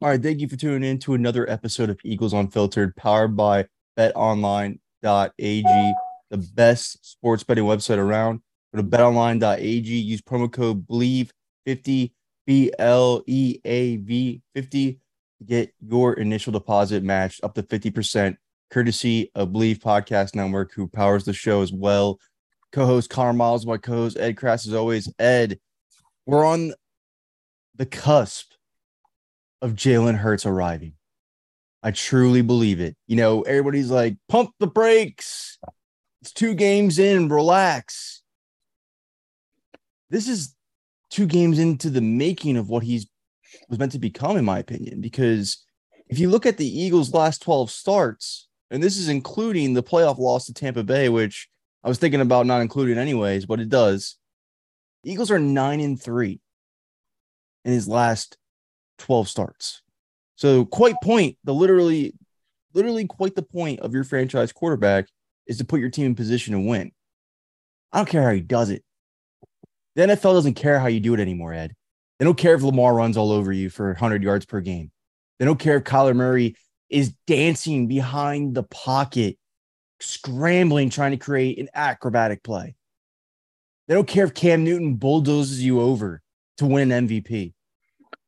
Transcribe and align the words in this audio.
All 0.00 0.08
right, 0.08 0.22
thank 0.22 0.38
you 0.38 0.46
for 0.46 0.54
tuning 0.54 0.88
in 0.88 1.00
to 1.00 1.14
another 1.14 1.50
episode 1.50 1.90
of 1.90 1.98
Eagles 2.04 2.32
Unfiltered, 2.32 2.94
powered 2.94 3.36
by 3.36 3.66
betonline.ag, 3.98 4.78
the 6.30 6.36
best 6.54 7.04
sports 7.04 7.42
betting 7.42 7.64
website 7.64 7.98
around. 7.98 8.40
Go 8.72 8.80
to 8.80 8.86
betonline.ag, 8.86 9.88
use 9.88 10.22
promo 10.22 10.52
code 10.52 10.86
BLEAV50, 10.86 12.12
B 12.46 12.72
L 12.78 13.24
E 13.26 13.58
A 13.64 13.96
V 13.96 14.40
50 14.54 15.00
to 15.38 15.44
get 15.44 15.74
your 15.80 16.12
initial 16.12 16.52
deposit 16.52 17.02
matched 17.02 17.42
up 17.42 17.54
to 17.54 17.64
50%, 17.64 18.36
courtesy 18.70 19.32
of 19.34 19.48
Bleav 19.48 19.80
Podcast 19.80 20.36
Network, 20.36 20.72
who 20.74 20.86
powers 20.86 21.24
the 21.24 21.32
show 21.32 21.60
as 21.60 21.72
well. 21.72 22.20
Co 22.70 22.86
host 22.86 23.10
Connor 23.10 23.32
Miles, 23.32 23.66
my 23.66 23.78
co 23.78 23.94
host 23.94 24.16
Ed 24.16 24.36
Kracz, 24.36 24.64
as 24.64 24.74
always. 24.74 25.12
Ed, 25.18 25.58
we're 26.24 26.44
on 26.44 26.72
the 27.74 27.86
cusp 27.86 28.52
of 29.60 29.72
Jalen 29.72 30.16
Hurts 30.16 30.46
arriving. 30.46 30.94
I 31.82 31.90
truly 31.90 32.42
believe 32.42 32.80
it. 32.80 32.96
You 33.06 33.16
know, 33.16 33.42
everybody's 33.42 33.90
like, 33.90 34.16
pump 34.28 34.50
the 34.58 34.66
brakes. 34.66 35.58
It's 36.20 36.32
two 36.32 36.54
games 36.54 36.98
in, 36.98 37.28
relax. 37.28 38.22
This 40.10 40.28
is 40.28 40.54
two 41.10 41.26
games 41.26 41.58
into 41.58 41.90
the 41.90 42.00
making 42.00 42.56
of 42.56 42.68
what 42.68 42.82
he's 42.82 43.06
was 43.68 43.78
meant 43.78 43.92
to 43.92 43.98
become, 43.98 44.36
in 44.36 44.44
my 44.44 44.58
opinion. 44.58 45.00
Because 45.00 45.64
if 46.08 46.18
you 46.18 46.30
look 46.30 46.46
at 46.46 46.56
the 46.56 46.66
Eagles' 46.66 47.14
last 47.14 47.42
12 47.42 47.70
starts, 47.70 48.48
and 48.70 48.82
this 48.82 48.96
is 48.96 49.08
including 49.08 49.74
the 49.74 49.82
playoff 49.82 50.18
loss 50.18 50.46
to 50.46 50.54
Tampa 50.54 50.82
Bay, 50.82 51.08
which 51.08 51.48
I 51.84 51.88
was 51.88 51.98
thinking 51.98 52.20
about 52.20 52.46
not 52.46 52.60
including 52.60 52.98
anyways, 52.98 53.46
but 53.46 53.60
it 53.60 53.68
does. 53.68 54.16
Eagles 55.04 55.30
are 55.30 55.38
nine 55.38 55.80
and 55.80 56.00
three 56.00 56.40
in 57.64 57.72
his 57.72 57.88
last 57.88 58.36
12 58.98 59.28
starts. 59.28 59.82
So 60.36 60.64
quite 60.64 60.94
point, 61.02 61.36
the 61.44 61.52
literally, 61.52 62.14
literally 62.74 63.06
quite 63.06 63.34
the 63.34 63.42
point 63.42 63.80
of 63.80 63.94
your 63.94 64.04
franchise 64.04 64.52
quarterback 64.52 65.06
is 65.46 65.58
to 65.58 65.64
put 65.64 65.80
your 65.80 65.90
team 65.90 66.06
in 66.06 66.14
position 66.14 66.54
to 66.54 66.60
win. 66.60 66.92
I 67.92 67.98
don't 67.98 68.08
care 68.08 68.22
how 68.22 68.32
he 68.32 68.40
does 68.40 68.70
it. 68.70 68.84
The 69.96 70.02
NFL 70.02 70.34
doesn't 70.34 70.54
care 70.54 70.78
how 70.78 70.86
you 70.86 71.00
do 71.00 71.14
it 71.14 71.20
anymore, 71.20 71.52
Ed. 71.52 71.74
They 72.18 72.24
don't 72.24 72.38
care 72.38 72.54
if 72.54 72.62
Lamar 72.62 72.94
runs 72.94 73.16
all 73.16 73.32
over 73.32 73.52
you 73.52 73.70
for 73.70 73.88
100 73.88 74.22
yards 74.22 74.44
per 74.44 74.60
game. 74.60 74.90
They 75.38 75.44
don't 75.44 75.58
care 75.58 75.76
if 75.76 75.84
Kyler 75.84 76.14
Murray 76.14 76.56
is 76.88 77.14
dancing 77.26 77.86
behind 77.86 78.54
the 78.54 78.62
pocket, 78.64 79.38
scrambling, 80.00 80.90
trying 80.90 81.12
to 81.12 81.16
create 81.16 81.58
an 81.58 81.68
acrobatic 81.74 82.42
play. 82.42 82.74
They 83.86 83.94
don't 83.94 84.08
care 84.08 84.24
if 84.24 84.34
Cam 84.34 84.64
Newton 84.64 84.96
bulldozes 84.96 85.64
you 85.64 85.80
over 85.80 86.20
to 86.58 86.66
win 86.66 86.92
an 86.92 87.08
MVP. 87.08 87.54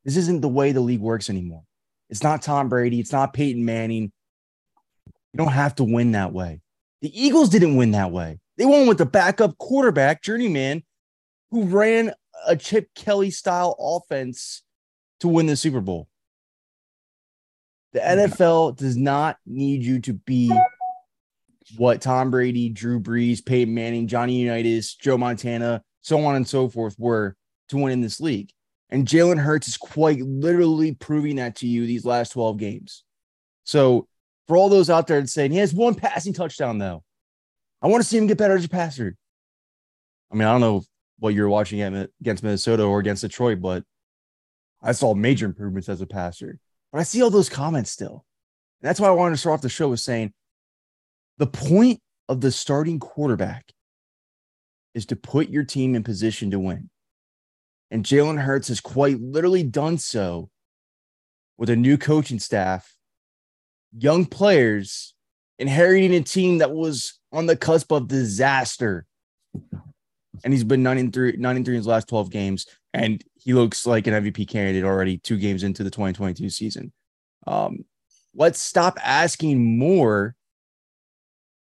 This 0.05 0.17
isn't 0.17 0.41
the 0.41 0.49
way 0.49 0.73
the 0.73 0.81
league 0.81 1.01
works 1.01 1.31
anymore. 1.31 1.63
It's 2.09 2.23
not 2.23 2.43
Tom 2.43 2.69
Brady. 2.69 3.01
It's 3.01 3.13
not 3.13 3.33
Peyton 3.33 3.65
Manning. 3.65 4.13
You 5.33 5.37
don't 5.37 5.53
have 5.53 5.75
to 5.77 5.85
win 5.85 6.13
that 6.13 6.33
way. 6.33 6.61
The 7.03 7.21
Eagles 7.21 7.49
didn't 7.49 7.77
win 7.77 7.93
that 7.93 8.11
way. 8.11 8.41
They 8.57 8.67
won 8.67 8.87
with 8.87 8.99
the 8.99 9.07
backup 9.07 9.57
quarterback, 9.59 10.23
journeyman, 10.23 10.83
who 11.51 11.65
ran 11.65 12.13
a 12.47 12.57
Chip 12.57 12.89
Kelly 12.95 13.31
style 13.31 13.77
offense 13.79 14.63
to 15.21 15.29
win 15.29 15.47
the 15.47 15.57
Super 15.57 15.81
Bowl. 15.81 16.09
The 17.93 18.01
mm-hmm. 18.01 18.33
NFL 18.33 18.77
does 18.77 18.97
not 18.97 19.37
need 19.47 19.83
you 19.83 20.01
to 20.01 20.15
be 20.15 20.53
what 21.77 22.01
Tom 22.01 22.31
Brady, 22.31 22.69
Drew 22.69 23.01
Brees, 23.01 23.45
Peyton 23.45 23.73
Manning, 23.73 24.09
Johnny 24.09 24.41
Unitas, 24.41 24.95
Joe 24.95 25.19
Montana, 25.19 25.83
so 26.01 26.25
on 26.25 26.37
and 26.37 26.49
so 26.49 26.69
forth 26.69 26.97
were 26.99 27.37
to 27.69 27.77
win 27.77 27.93
in 27.93 28.01
this 28.01 28.21
league. 28.21 28.51
And 28.91 29.07
Jalen 29.07 29.39
Hurts 29.39 29.69
is 29.69 29.77
quite 29.77 30.21
literally 30.21 30.95
proving 30.95 31.37
that 31.37 31.57
to 31.57 31.67
you 31.67 31.87
these 31.87 32.05
last 32.05 32.31
12 32.31 32.59
games. 32.59 33.05
So, 33.65 34.09
for 34.49 34.57
all 34.57 34.69
those 34.69 34.91
out 34.91 35.07
there 35.07 35.25
saying 35.27 35.53
he 35.53 35.59
has 35.59 35.73
one 35.73 35.95
passing 35.95 36.33
touchdown, 36.33 36.79
though, 36.79 37.05
I 37.83 37.87
want 37.87 38.03
to 38.03 38.09
see 38.09 38.19
him 38.19 38.27
get 38.27 38.37
better 38.39 38.57
as 38.57 38.65
a 38.65 38.69
passer. 38.69 39.17
I 40.33 40.35
mean, 40.35 40.47
I 40.47 40.53
don't 40.53 40.61
know 40.61 40.83
what 41.21 41.35
you're 41.35 41.49
watching 41.49 41.81
against 41.83 42.43
Minnesota 42.43 42.83
or 42.83 42.99
against 42.99 43.23
Detroit, 43.23 43.61
but 43.61 43.85
I 44.83 44.93
saw 44.93 45.15
major 45.15 45.47
improvements 45.47 45.89
as 45.89 46.01
a 46.01 46.07
passer. 46.07 46.59
But 46.93 46.99
I 46.99 47.03
see 47.05 47.23
all 47.23 47.31
those 47.31 47.49
comments 47.49 47.91
still. 47.91 48.25
And 48.81 48.89
that's 48.89 48.99
why 48.99 49.09
I 49.09 49.13
wanted 49.13 49.35
to 49.35 49.37
start 49.37 49.55
off 49.55 49.63
the 49.63 49.69
show 49.69 49.89
with 49.89 50.01
saying 50.01 50.33
the 51.39 51.47
point 51.47 52.01
of 52.29 52.41
the 52.41 52.51
starting 52.51 52.99
quarterback 52.99 53.71
is 54.95 55.07
to 55.07 55.17
put 55.17 55.49
your 55.49 55.65
team 55.65 55.95
in 55.95 56.03
position 56.03 56.51
to 56.51 56.59
win. 56.59 56.91
And 57.91 58.05
Jalen 58.05 58.41
Hurts 58.41 58.69
has 58.69 58.81
quite 58.81 59.21
literally 59.21 59.63
done 59.63 59.99
so 59.99 60.51
with 61.59 61.71
a 61.71 61.77
new 61.77 61.99
coaching 61.99 62.39
staff, 62.39 62.95
young 63.97 64.25
players, 64.25 65.15
inheriting 65.59 66.15
a 66.15 66.23
team 66.23 66.59
that 66.59 66.73
was 66.73 67.19
on 67.33 67.47
the 67.47 67.57
cusp 67.57 67.93
of 67.93 68.09
disaster. 68.09 69.07
And 70.43 70.53
he's 70.53 70.65
been 70.65 70.83
9 70.83 70.99
and 70.99 71.13
3, 71.13 71.37
9 71.37 71.57
and 71.57 71.65
3 71.65 71.75
in 71.75 71.79
his 71.79 71.87
last 71.87 72.09
12 72.09 72.31
games. 72.31 72.67
And 72.95 73.23
he 73.37 73.53
looks 73.53 73.87
like 73.87 74.07
an 74.07 74.15
MVP 74.15 74.49
candidate 74.49 74.85
already 74.85 75.19
two 75.19 75.37
games 75.37 75.63
into 75.63 75.85
the 75.85 75.91
2022 75.91 76.49
season. 76.49 76.93
Um, 77.47 77.85
let's 78.35 78.61
stop 78.61 78.99
asking 79.05 79.79
more 79.79 80.35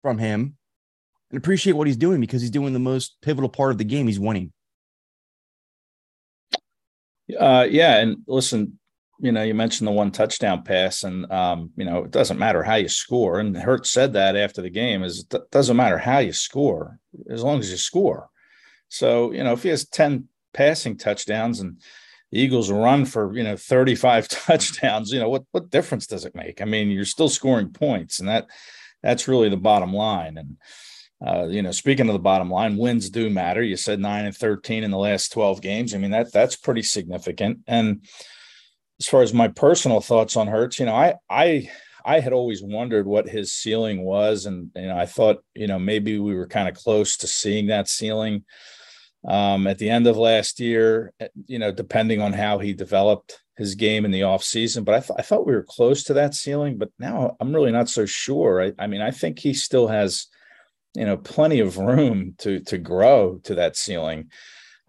from 0.02 0.18
him 0.18 0.58
and 1.32 1.38
appreciate 1.38 1.74
what 1.74 1.88
he's 1.88 1.98
doing 1.98 2.22
because 2.22 2.42
he's 2.42 2.52
doing 2.52 2.74
the 2.74 2.80
most 2.80 3.18
pivotal 3.22 3.50
part 3.50 3.72
of 3.72 3.78
the 3.78 3.84
game. 3.84 4.08
He's 4.08 4.20
winning. 4.20 4.54
Uh, 7.38 7.68
yeah, 7.70 7.98
and 7.98 8.18
listen, 8.28 8.80
you 9.20 9.32
know, 9.32 9.44
you 9.44 9.54
mentioned 9.54 9.88
the 9.88 9.92
one 9.92 10.12
touchdown 10.12 10.64
pass, 10.64 11.04
and 11.04 11.30
um, 11.32 11.72
you 11.76 11.86
know, 11.86 12.04
it 12.04 12.12
doesn't 12.12 12.40
matter 12.40 12.64
how 12.64 12.76
you 12.76 12.88
score. 12.88 13.40
And 13.40 13.56
Hurt 13.58 13.88
said 13.88 14.14
that 14.14 14.36
after 14.36 14.62
the 14.62 14.70
game 14.70 15.04
is 15.04 15.26
it 15.32 15.52
doesn't 15.52 15.78
matter 15.78 15.98
how 15.98 16.20
you 16.20 16.34
score 16.34 17.00
as 17.30 17.44
long 17.44 17.60
as 17.60 17.72
you 17.72 17.78
score. 17.78 18.30
So 18.90 19.32
you 19.32 19.44
know, 19.44 19.54
if 19.54 19.64
he 19.64 19.70
has 19.70 19.88
ten 19.88 20.28
passing 20.54 20.98
touchdowns 20.98 21.60
and 21.60 21.82
the 22.32 22.40
Eagles 22.40 22.72
run 22.72 23.06
for 23.06 23.36
you 23.36 23.44
know 23.44 23.58
35 23.58 24.28
touchdowns, 24.30 25.12
you 25.12 25.20
know 25.20 25.30
what 25.30 25.44
what 25.52 25.70
difference 25.70 26.08
does 26.08 26.26
it 26.26 26.36
make? 26.36 26.62
I 26.62 26.66
mean, 26.66 26.90
you're 26.90 27.06
still 27.06 27.30
scoring 27.30 27.72
points, 27.72 28.20
and 28.20 28.30
that 28.30 28.48
that's 29.02 29.28
really 29.28 29.50
the 29.50 29.58
bottom 29.58 29.94
line. 29.94 30.38
And 30.38 30.58
uh, 31.26 31.48
you 31.48 31.62
know, 31.62 31.72
speaking 31.72 32.08
of 32.08 32.14
the 32.14 32.20
bottom 32.20 32.50
line, 32.50 32.78
wins 32.78 33.10
do 33.10 33.30
matter. 33.30 33.64
You 33.64 33.76
said 33.76 34.00
nine 34.00 34.26
and 34.26 34.36
13 34.36 34.84
in 34.84 34.92
the 34.92 34.98
last 34.98 35.32
12 35.32 35.62
games. 35.62 35.94
I 35.94 35.98
mean, 35.98 36.12
that 36.12 36.32
that's 36.32 36.56
pretty 36.56 36.84
significant. 36.84 37.60
And 37.66 38.06
as 39.00 39.08
far 39.08 39.22
as 39.24 39.34
my 39.34 39.48
personal 39.48 40.00
thoughts 40.00 40.38
on 40.38 40.48
Hurts, 40.48 40.80
you 40.80 40.86
know, 40.86 40.96
I 40.96 41.16
I 41.30 41.70
I 42.06 42.20
had 42.20 42.34
always 42.34 42.62
wondered 42.62 43.08
what 43.08 43.28
his 43.28 43.52
ceiling 43.52 44.04
was, 44.04 44.46
and 44.46 44.70
you 44.76 44.88
know, 44.88 44.98
I 44.98 45.08
thought, 45.08 45.44
you 45.56 45.68
know, 45.68 45.80
maybe 45.80 46.20
we 46.20 46.36
were 46.36 46.48
kind 46.48 46.70
of 46.70 46.76
close 46.76 47.18
to 47.18 47.28
seeing 47.28 47.68
that 47.68 47.90
ceiling 47.90 48.46
um, 49.28 49.66
at 49.66 49.80
the 49.80 49.90
end 49.90 50.06
of 50.08 50.18
last 50.18 50.60
year. 50.60 51.14
Eh, 51.20 51.28
you 51.48 51.58
know, 51.58 51.72
depending 51.72 52.22
on 52.22 52.34
how 52.34 52.60
he 52.60 52.74
developed 52.74 53.40
his 53.58 53.74
game 53.74 54.06
in 54.06 54.12
the 54.12 54.22
offseason. 54.22 54.86
But 54.86 54.96
I, 54.96 55.00
th- 55.00 55.20
I 55.20 55.22
thought 55.24 55.48
we 55.48 55.54
were 55.54 55.66
close 55.68 56.04
to 56.06 56.14
that 56.14 56.36
ceiling, 56.36 56.78
but 56.78 56.92
now 57.00 57.36
I'm 57.40 57.54
really 57.54 57.72
not 57.72 57.90
so 57.90 58.06
sure. 58.06 58.62
I, 58.62 58.74
I 58.78 58.86
mean, 58.86 59.02
I 59.02 59.10
think 59.10 59.40
he 59.40 59.56
still 59.56 59.88
has 59.88 60.28
you 60.98 61.06
know 61.06 61.18
plenty 61.18 61.60
of 61.60 61.78
room 61.78 62.36
to 62.40 62.60
to 62.62 62.78
grow 62.78 63.40
to 63.44 63.56
that 63.56 63.78
ceiling 63.78 64.30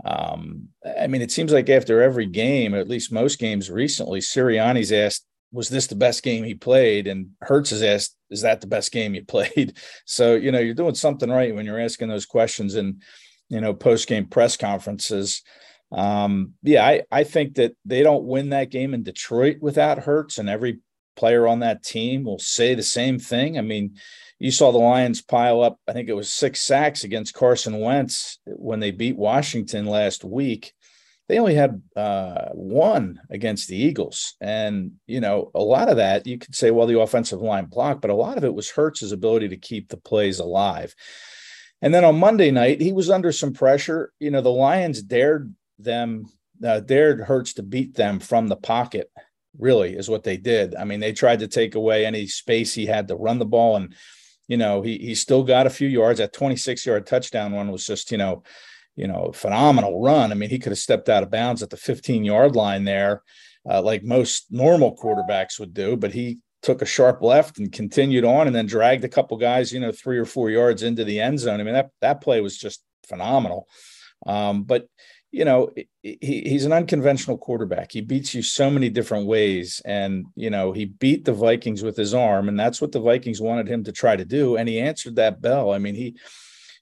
Um, 0.04 0.68
I 1.00 1.08
mean, 1.08 1.22
it 1.22 1.32
seems 1.32 1.52
like 1.52 1.68
after 1.68 2.02
every 2.02 2.26
game, 2.26 2.74
at 2.74 2.88
least 2.88 3.12
most 3.12 3.38
games 3.38 3.70
recently, 3.70 4.20
Sirianni's 4.20 4.92
asked, 4.92 5.26
"Was 5.52 5.68
this 5.68 5.88
the 5.88 5.96
best 5.96 6.22
game 6.22 6.44
he 6.44 6.54
played?" 6.54 7.06
And 7.08 7.30
Hurts 7.42 7.70
has 7.70 7.82
asked, 7.82 8.16
"Is 8.30 8.42
that 8.42 8.60
the 8.60 8.68
best 8.68 8.92
game 8.92 9.14
you 9.14 9.24
played?" 9.24 9.76
So 10.06 10.36
you 10.36 10.52
know, 10.52 10.60
you're 10.60 10.74
doing 10.74 10.94
something 10.94 11.30
right 11.30 11.54
when 11.54 11.66
you're 11.66 11.80
asking 11.80 12.08
those 12.10 12.26
questions 12.26 12.74
and 12.76 13.02
you 13.48 13.60
know 13.60 13.74
post 13.74 14.08
game 14.08 14.26
press 14.26 14.56
conferences. 14.56 15.42
Um, 15.92 16.54
yeah, 16.62 16.86
I 16.86 17.02
I 17.10 17.24
think 17.24 17.54
that 17.56 17.72
they 17.84 18.02
don't 18.02 18.24
win 18.24 18.50
that 18.50 18.70
game 18.70 18.94
in 18.94 19.02
Detroit 19.02 19.58
without 19.60 19.98
Hurts, 20.00 20.38
and 20.38 20.48
every 20.48 20.80
player 21.16 21.48
on 21.48 21.60
that 21.60 21.82
team 21.82 22.24
will 22.24 22.38
say 22.38 22.74
the 22.74 22.82
same 22.82 23.18
thing. 23.18 23.58
I 23.58 23.62
mean, 23.62 23.96
you 24.38 24.50
saw 24.50 24.70
the 24.70 24.78
Lions 24.78 25.20
pile 25.20 25.62
up, 25.62 25.78
I 25.88 25.92
think 25.92 26.08
it 26.08 26.14
was 26.14 26.32
six 26.32 26.60
sacks 26.60 27.04
against 27.04 27.34
Carson 27.34 27.80
Wentz 27.80 28.38
when 28.46 28.80
they 28.80 28.90
beat 28.90 29.16
Washington 29.16 29.86
last 29.86 30.24
week. 30.24 30.72
They 31.28 31.38
only 31.38 31.54
had 31.54 31.82
uh, 31.94 32.48
one 32.52 33.20
against 33.28 33.68
the 33.68 33.76
Eagles. 33.76 34.34
And, 34.40 34.92
you 35.06 35.20
know, 35.20 35.50
a 35.54 35.60
lot 35.60 35.90
of 35.90 35.98
that 35.98 36.26
you 36.26 36.38
could 36.38 36.54
say, 36.54 36.70
well, 36.70 36.86
the 36.86 37.00
offensive 37.00 37.40
line 37.40 37.66
blocked, 37.66 38.00
but 38.00 38.10
a 38.10 38.14
lot 38.14 38.38
of 38.38 38.44
it 38.44 38.54
was 38.54 38.70
Hurts's 38.70 39.12
ability 39.12 39.48
to 39.48 39.56
keep 39.56 39.88
the 39.88 39.98
plays 39.98 40.38
alive. 40.38 40.94
And 41.82 41.92
then 41.92 42.04
on 42.04 42.18
Monday 42.18 42.50
night, 42.50 42.80
he 42.80 42.92
was 42.92 43.10
under 43.10 43.30
some 43.30 43.52
pressure. 43.52 44.12
You 44.18 44.30
know, 44.30 44.40
the 44.40 44.48
Lions 44.48 45.02
dared 45.02 45.54
them, 45.78 46.26
uh, 46.64 46.80
dared 46.80 47.20
Hurts 47.20 47.54
to 47.54 47.62
beat 47.62 47.94
them 47.94 48.20
from 48.20 48.48
the 48.48 48.56
pocket, 48.56 49.10
really, 49.58 49.96
is 49.96 50.08
what 50.08 50.24
they 50.24 50.36
did. 50.36 50.74
I 50.74 50.84
mean, 50.84 51.00
they 51.00 51.12
tried 51.12 51.40
to 51.40 51.48
take 51.48 51.74
away 51.74 52.06
any 52.06 52.26
space 52.26 52.72
he 52.72 52.86
had 52.86 53.08
to 53.08 53.16
run 53.16 53.38
the 53.38 53.44
ball. 53.44 53.76
And 53.76 53.94
you 54.48 54.56
know, 54.56 54.82
he 54.82 54.98
he 54.98 55.14
still 55.14 55.44
got 55.44 55.66
a 55.66 55.70
few 55.70 55.86
yards. 55.86 56.18
That 56.18 56.32
26 56.32 56.84
yard 56.86 57.06
touchdown 57.06 57.52
one 57.52 57.70
was 57.70 57.86
just, 57.86 58.10
you 58.10 58.18
know, 58.18 58.42
you 58.96 59.06
know, 59.06 59.30
phenomenal 59.32 60.00
run. 60.00 60.32
I 60.32 60.34
mean, 60.34 60.50
he 60.50 60.58
could 60.58 60.72
have 60.72 60.78
stepped 60.78 61.08
out 61.08 61.22
of 61.22 61.30
bounds 61.30 61.62
at 61.62 61.70
the 61.70 61.76
15 61.76 62.24
yard 62.24 62.56
line 62.56 62.84
there, 62.84 63.22
uh, 63.70 63.80
like 63.82 64.02
most 64.02 64.46
normal 64.50 64.96
quarterbacks 64.96 65.60
would 65.60 65.72
do, 65.72 65.96
but 65.96 66.12
he 66.12 66.38
took 66.62 66.82
a 66.82 66.86
sharp 66.86 67.22
left 67.22 67.58
and 67.58 67.70
continued 67.70 68.24
on 68.24 68.46
and 68.48 68.56
then 68.56 68.66
dragged 68.66 69.04
a 69.04 69.08
couple 69.08 69.36
guys, 69.36 69.72
you 69.72 69.78
know, 69.78 69.92
three 69.92 70.18
or 70.18 70.24
four 70.24 70.50
yards 70.50 70.82
into 70.82 71.04
the 71.04 71.20
end 71.20 71.38
zone. 71.38 71.60
I 71.60 71.62
mean, 71.62 71.74
that 71.74 71.90
that 72.00 72.20
play 72.20 72.40
was 72.40 72.58
just 72.58 72.82
phenomenal. 73.06 73.68
Um, 74.26 74.64
but 74.64 74.88
you 75.30 75.44
know, 75.44 75.70
he, 76.02 76.18
he's 76.20 76.64
an 76.64 76.72
unconventional 76.72 77.36
quarterback. 77.36 77.92
He 77.92 78.00
beats 78.00 78.34
you 78.34 78.42
so 78.42 78.70
many 78.70 78.88
different 78.88 79.26
ways. 79.26 79.82
And, 79.84 80.26
you 80.34 80.50
know, 80.50 80.72
he 80.72 80.86
beat 80.86 81.24
the 81.24 81.32
Vikings 81.32 81.82
with 81.82 81.96
his 81.96 82.14
arm, 82.14 82.48
and 82.48 82.58
that's 82.58 82.80
what 82.80 82.92
the 82.92 83.00
Vikings 83.00 83.40
wanted 83.40 83.68
him 83.68 83.84
to 83.84 83.92
try 83.92 84.16
to 84.16 84.24
do. 84.24 84.56
And 84.56 84.68
he 84.68 84.80
answered 84.80 85.16
that 85.16 85.40
bell. 85.40 85.72
I 85.72 85.78
mean, 85.78 85.94
he, 85.94 86.16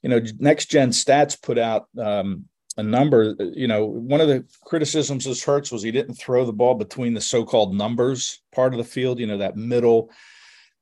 you 0.02 0.10
know, 0.10 0.20
next 0.38 0.66
gen 0.66 0.90
stats 0.90 1.40
put 1.40 1.58
out 1.58 1.88
um, 1.98 2.44
a 2.76 2.82
number. 2.82 3.34
You 3.38 3.66
know, 3.66 3.84
one 3.84 4.20
of 4.20 4.28
the 4.28 4.44
criticisms 4.62 5.26
of 5.26 5.42
Hurts 5.42 5.72
was 5.72 5.82
he 5.82 5.90
didn't 5.90 6.14
throw 6.14 6.44
the 6.44 6.52
ball 6.52 6.74
between 6.74 7.14
the 7.14 7.20
so 7.20 7.44
called 7.44 7.74
numbers 7.74 8.42
part 8.54 8.72
of 8.72 8.78
the 8.78 8.84
field, 8.84 9.18
you 9.18 9.26
know, 9.26 9.38
that 9.38 9.56
middle 9.56 10.10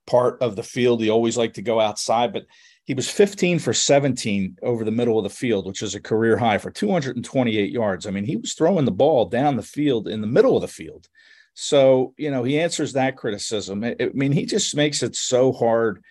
part 0.07 0.43
of 0.43 0.55
the 0.55 0.63
field. 0.63 1.01
He 1.01 1.09
always 1.09 1.39
liked 1.39 1.55
to 1.55 1.63
go 1.63 1.81
outside, 1.81 2.33
but 2.35 2.45
he 2.85 2.93
was 2.95 3.11
15 3.11 3.59
for 3.59 3.73
17 3.73 4.59
over 4.63 4.85
the 4.85 4.91
middle 4.91 5.19
of 5.19 5.25
the 5.25 5.31
field, 5.31 5.67
which 5.67 5.83
is 5.83 5.95
a 5.95 6.01
career 6.01 6.37
high 6.37 6.59
for 6.59 6.71
228 6.71 7.71
yards. 7.71 8.07
I 8.07 8.11
mean, 8.11 8.25
he 8.25 8.37
was 8.37 8.53
throwing 8.53 8.85
the 8.85 8.93
ball 8.93 9.25
down 9.25 9.57
the 9.57 9.63
field 9.63 10.07
in 10.07 10.21
the 10.21 10.27
middle 10.27 10.55
of 10.55 10.61
the 10.61 10.69
field. 10.69 11.09
So, 11.55 12.13
you 12.19 12.31
know, 12.31 12.45
he 12.45 12.61
answers 12.61 12.93
that 12.93 13.17
criticism. 13.17 13.83
I 13.85 13.97
mean, 14.13 14.33
he 14.33 14.45
just 14.45 14.77
makes 14.77 15.03
it 15.03 15.17
so 15.17 15.53
hard 15.53 16.05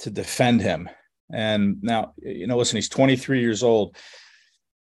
to 0.00 0.10
defend 0.10 0.60
him. 0.60 0.88
And 1.32 1.82
now, 1.82 2.12
you 2.18 2.46
know, 2.46 2.58
listen, 2.58 2.76
he's 2.76 2.88
23 2.88 3.40
years 3.40 3.64
old. 3.64 3.96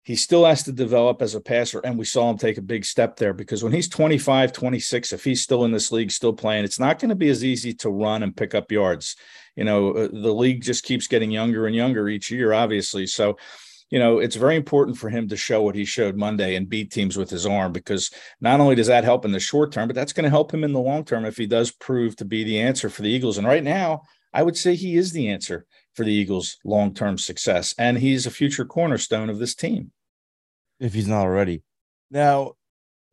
He 0.02 0.16
still 0.16 0.46
has 0.46 0.64
to 0.64 0.72
develop 0.72 1.22
as 1.22 1.36
a 1.36 1.40
passer. 1.40 1.80
And 1.80 1.96
we 1.96 2.06
saw 2.06 2.28
him 2.28 2.38
take 2.38 2.58
a 2.58 2.62
big 2.62 2.84
step 2.84 3.16
there 3.16 3.34
because 3.34 3.62
when 3.62 3.72
he's 3.72 3.88
25, 3.88 4.52
26, 4.52 5.12
if 5.12 5.22
he's 5.22 5.42
still 5.42 5.64
in 5.64 5.70
this 5.70 5.92
league, 5.92 6.10
still 6.10 6.32
playing, 6.32 6.64
it's 6.64 6.80
not 6.80 6.98
going 6.98 7.10
to 7.10 7.14
be 7.14 7.28
as 7.28 7.44
easy 7.44 7.74
to 7.74 7.90
run 7.90 8.24
and 8.24 8.36
pick 8.36 8.54
up 8.54 8.72
yards 8.72 9.14
you 9.56 9.64
know 9.64 9.92
uh, 9.92 10.08
the 10.12 10.32
league 10.32 10.62
just 10.62 10.84
keeps 10.84 11.06
getting 11.06 11.30
younger 11.30 11.66
and 11.66 11.74
younger 11.74 12.08
each 12.08 12.30
year 12.30 12.52
obviously. 12.52 13.06
So 13.06 13.36
you 13.90 13.98
know 13.98 14.18
it's 14.18 14.36
very 14.36 14.56
important 14.56 14.96
for 14.96 15.10
him 15.10 15.28
to 15.28 15.36
show 15.36 15.62
what 15.62 15.74
he 15.74 15.84
showed 15.84 16.16
monday 16.16 16.54
and 16.54 16.68
beat 16.68 16.90
teams 16.90 17.16
with 17.16 17.28
his 17.28 17.44
arm 17.44 17.72
because 17.72 18.10
not 18.40 18.60
only 18.60 18.74
does 18.74 18.86
that 18.86 19.04
help 19.04 19.24
in 19.24 19.32
the 19.32 19.40
short 19.40 19.72
term 19.72 19.88
but 19.88 19.94
that's 19.94 20.12
going 20.12 20.24
to 20.24 20.30
help 20.30 20.54
him 20.54 20.64
in 20.64 20.72
the 20.72 20.80
long 20.80 21.04
term 21.04 21.24
if 21.24 21.36
he 21.36 21.46
does 21.46 21.70
prove 21.72 22.16
to 22.16 22.24
be 22.24 22.44
the 22.44 22.58
answer 22.58 22.88
for 22.88 23.02
the 23.02 23.10
eagles. 23.10 23.36
And 23.36 23.46
right 23.46 23.64
now 23.64 24.02
i 24.32 24.42
would 24.42 24.56
say 24.56 24.74
he 24.74 24.96
is 24.96 25.12
the 25.12 25.28
answer 25.28 25.66
for 25.94 26.04
the 26.04 26.12
eagles 26.12 26.58
long 26.64 26.94
term 26.94 27.18
success 27.18 27.74
and 27.78 27.98
he's 27.98 28.26
a 28.26 28.30
future 28.30 28.64
cornerstone 28.64 29.28
of 29.28 29.38
this 29.38 29.54
team. 29.54 29.90
If 30.78 30.94
he's 30.94 31.08
not 31.08 31.26
already. 31.26 31.62
Now 32.10 32.52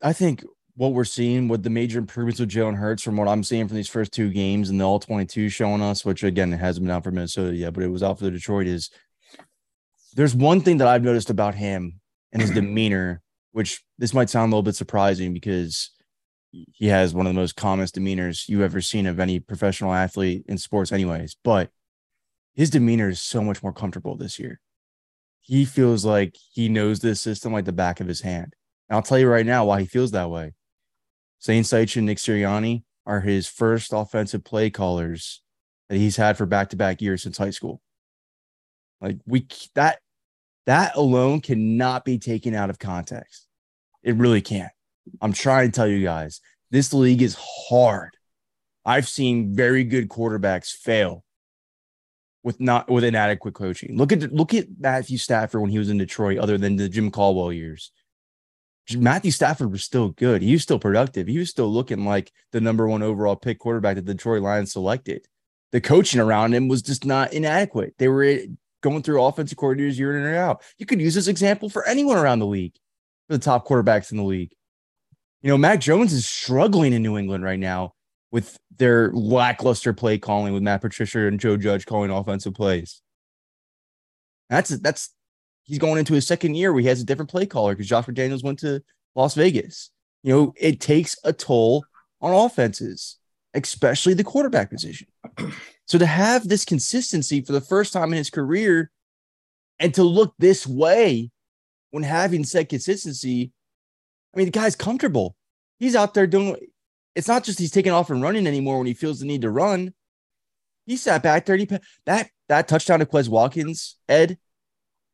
i 0.02 0.14
think 0.14 0.44
what 0.78 0.94
we're 0.94 1.04
seeing 1.04 1.48
with 1.48 1.64
the 1.64 1.72
major 1.72 1.98
improvements 1.98 2.40
with 2.40 2.52
Jalen 2.52 2.76
Hurts 2.76 3.02
from 3.02 3.18
what 3.18 3.28
I'm 3.28 3.44
seeing 3.44 3.68
from 3.68 3.76
these 3.76 3.90
first 3.90 4.12
two 4.12 4.30
games 4.30 4.70
and 4.70 4.80
the 4.80 4.86
all 4.86 5.00
22 5.00 5.50
showing 5.50 5.82
us, 5.82 6.06
which 6.06 6.24
again 6.24 6.54
it 6.54 6.60
hasn't 6.60 6.86
been 6.86 6.96
out 6.96 7.04
for 7.04 7.10
Minnesota 7.12 7.56
yet, 7.56 7.74
but 7.74 7.84
it 7.84 7.90
was 7.90 8.04
out 8.04 8.20
for 8.20 8.26
the 8.26 8.32
Detroit, 8.32 8.68
is 8.68 8.92
there's 10.14 10.36
one 10.36 10.62
thing 10.62 10.78
that 10.78 10.88
I've 10.88 11.04
noticed 11.04 11.32
about 11.32 11.56
him 11.56 12.00
and 12.32 12.44
his 12.44 12.52
demeanor, 12.54 13.24
which 13.54 13.84
this 13.98 14.14
might 14.14 14.30
sound 14.30 14.54
a 14.54 14.56
little 14.56 14.64
bit 14.64 14.76
surprising 14.76 15.34
because 15.34 15.90
he 16.52 16.88
has 16.88 17.12
one 17.12 17.26
of 17.26 17.34
the 17.34 17.40
most 17.40 17.56
calmest 17.56 17.96
demeanors 17.96 18.48
you've 18.48 18.62
ever 18.62 18.80
seen 18.80 19.08
of 19.08 19.20
any 19.20 19.40
professional 19.40 19.94
athlete 19.94 20.46
in 20.48 20.60
sports, 20.60 20.92
anyways. 20.92 21.38
But 21.44 21.72
his 22.54 22.70
demeanor 22.70 23.10
is 23.10 23.22
so 23.22 23.42
much 23.42 23.64
more 23.64 23.74
comfortable 23.74 24.16
this 24.16 24.38
year. 24.38 24.60
He 25.42 25.66
feels 25.66 26.06
like 26.06 26.36
he 26.54 26.70
knows 26.70 27.00
this 27.00 27.20
system 27.20 27.52
like 27.52 27.66
the 27.66 27.72
back 27.72 28.00
of 28.00 28.08
his 28.08 28.22
hand. 28.22 28.54
And 28.90 28.96
I'll 28.96 29.02
tell 29.02 29.18
you 29.18 29.28
right 29.28 29.46
now 29.46 29.66
why 29.66 29.82
he 29.82 29.88
feels 29.88 30.12
that 30.12 30.30
way. 30.30 30.54
Shane 31.40 31.64
Steichen 31.64 31.98
and 31.98 32.06
Nick 32.08 32.18
Sirianni 32.18 32.84
are 33.06 33.22
his 33.22 33.48
first 33.48 33.94
offensive 33.94 34.44
play 34.44 34.70
callers 34.70 35.42
that 35.90 35.98
he's 35.98 36.18
had 36.18 36.38
for 36.38 36.46
back 36.46 36.70
to 36.70 36.76
back 36.76 37.02
years 37.02 37.24
since 37.24 37.38
high 37.38 37.52
school. 37.52 37.82
Like 39.00 39.18
we 39.26 39.48
that 39.76 40.00
that 40.66 40.96
alone 40.96 41.42
cannot 41.42 42.04
be 42.04 42.18
taken 42.18 42.54
out 42.54 42.70
of 42.70 42.80
context. 42.80 43.48
It 44.04 44.16
really 44.16 44.42
can't. 44.42 44.72
I'm 45.22 45.34
trying 45.34 45.72
to 45.72 45.76
tell 45.76 45.88
you 45.88 46.04
guys, 46.04 46.42
this 46.72 46.94
league 46.94 47.22
is 47.22 47.38
hard. 47.70 48.12
I've 48.86 49.08
seen 49.08 49.56
very 49.56 49.84
good 49.84 50.10
quarterbacks 50.10 50.72
fail 50.72 51.24
with 52.44 52.60
not 52.60 52.90
with 52.90 53.04
inadequate 53.04 53.54
coaching. 53.54 53.98
Look 53.98 54.12
at 54.12 54.32
look 54.34 54.54
at 54.54 54.68
Matthew 54.80 55.18
Stafford 55.18 55.62
when 55.62 55.72
he 55.72 55.80
was 55.80 55.90
in 55.90 55.98
Detroit, 55.98 56.40
other 56.40 56.58
than 56.58 56.76
the 56.76 56.90
Jim 56.90 57.12
Caldwell 57.12 57.54
years. 57.54 57.92
Matthew 58.96 59.32
Stafford 59.32 59.72
was 59.72 59.84
still 59.84 60.10
good. 60.10 60.42
He 60.42 60.54
was 60.54 60.64
still 60.64 60.80
productive. 60.80 61.28
He 61.28 61.40
was 61.40 61.50
still 61.50 61.68
looking 61.68 62.06
like 62.06 62.32
the 62.52 62.62
number 62.62 62.88
one 62.88 63.04
overall 63.04 63.36
pick 63.36 63.60
quarterback 63.60 63.96
that 63.96 64.06
the 64.06 64.14
Detroit 64.14 64.42
Lions 64.42 64.72
selected. 64.72 65.28
The 65.72 65.82
coaching 65.82 66.22
around 66.22 66.54
him 66.54 66.70
was 66.70 66.82
just 66.82 67.06
not 67.06 67.34
inadequate. 67.34 67.96
They 67.98 68.08
were 68.08 68.38
going 68.82 69.04
through 69.04 69.24
offensive 69.24 69.58
coordinators 69.58 69.98
year 69.98 70.18
in 70.18 70.26
and 70.26 70.36
out. 70.36 70.62
You 70.78 70.86
could 70.86 71.02
use 71.02 71.16
this 71.16 71.28
example 71.28 71.70
for 71.70 71.86
anyone 71.86 72.18
around 72.18 72.40
the 72.40 72.46
league, 72.46 72.76
for 73.28 73.38
the 73.38 73.44
top 73.44 73.68
quarterbacks 73.68 74.12
in 74.12 74.18
the 74.18 74.24
league. 74.24 74.54
You 75.42 75.50
know, 75.50 75.58
Mac 75.58 75.82
Jones 75.82 76.14
is 76.14 76.26
struggling 76.26 76.94
in 76.94 77.04
New 77.04 77.18
England 77.18 77.44
right 77.44 77.60
now 77.60 77.94
with 78.32 78.58
their 78.78 79.12
lackluster 79.12 79.94
play 79.94 80.18
calling 80.18 80.54
with 80.54 80.64
Matt 80.64 80.82
Patricia 80.82 81.28
and 81.28 81.40
Joe 81.40 81.58
Judge 81.58 81.86
calling 81.86 82.12
offensive 82.12 82.54
plays. 82.54 83.02
That's 84.50 84.70
that's 84.70 85.14
he's 85.68 85.78
going 85.78 86.00
into 86.00 86.14
his 86.14 86.26
second 86.26 86.56
year 86.56 86.72
where 86.74 86.82
he 86.82 86.88
has 86.88 87.02
a 87.02 87.06
different 87.06 87.30
play 87.30 87.46
caller 87.46 87.74
because 87.74 87.88
Josh 87.88 88.06
McDaniels 88.06 88.44
went 88.44 88.60
to 88.60 88.82
Las 89.16 89.36
Vegas. 89.36 89.92
You 90.24 90.34
know, 90.34 90.54
it 90.58 90.80
takes 90.80 91.16
a 91.24 91.34
toll 91.34 91.86
on 92.22 92.34
offenses, 92.34 93.18
especially 93.54 94.14
the 94.14 94.24
quarterback 94.24 94.72
position. 94.72 95.08
So 95.86 95.98
to 95.98 96.06
have 96.06 96.48
this 96.48 96.66
consistency 96.66 97.42
for 97.42 97.54
the 97.54 97.62
first 97.62 97.94
time 97.94 98.12
in 98.12 98.18
his 98.18 98.30
career 98.30 98.92
and 99.80 99.94
to 99.94 100.04
look 100.04 100.34
this 100.38 100.68
way 100.68 101.32
when 101.92 102.04
having 102.04 102.44
said 102.44 102.70
consistency, 102.70 103.54
I 104.34 104.38
mean, 104.38 104.48
the 104.48 104.52
guy's 104.52 104.76
comfortable. 104.76 105.36
He's 105.80 105.96
out 105.96 106.14
there 106.14 106.28
doing 106.28 106.58
it's 107.16 107.28
not 107.28 107.44
just 107.44 107.58
he's 107.58 107.72
taking 107.72 107.92
off 107.92 108.12
and 108.12 108.22
running 108.22 108.46
anymore 108.46 108.78
when 108.78 108.86
he 108.86 108.94
feels 108.94 109.20
the 109.20 109.26
need 109.26 109.42
to 109.42 109.50
run. 109.50 109.94
He 110.86 110.98
sat 110.98 111.24
back 111.24 111.46
30 111.46 111.80
that 112.06 112.30
that 112.48 112.68
touchdown 112.68 113.00
to 113.00 113.06
Quez 113.06 113.28
Watkins, 113.28 113.98
Ed, 114.08 114.38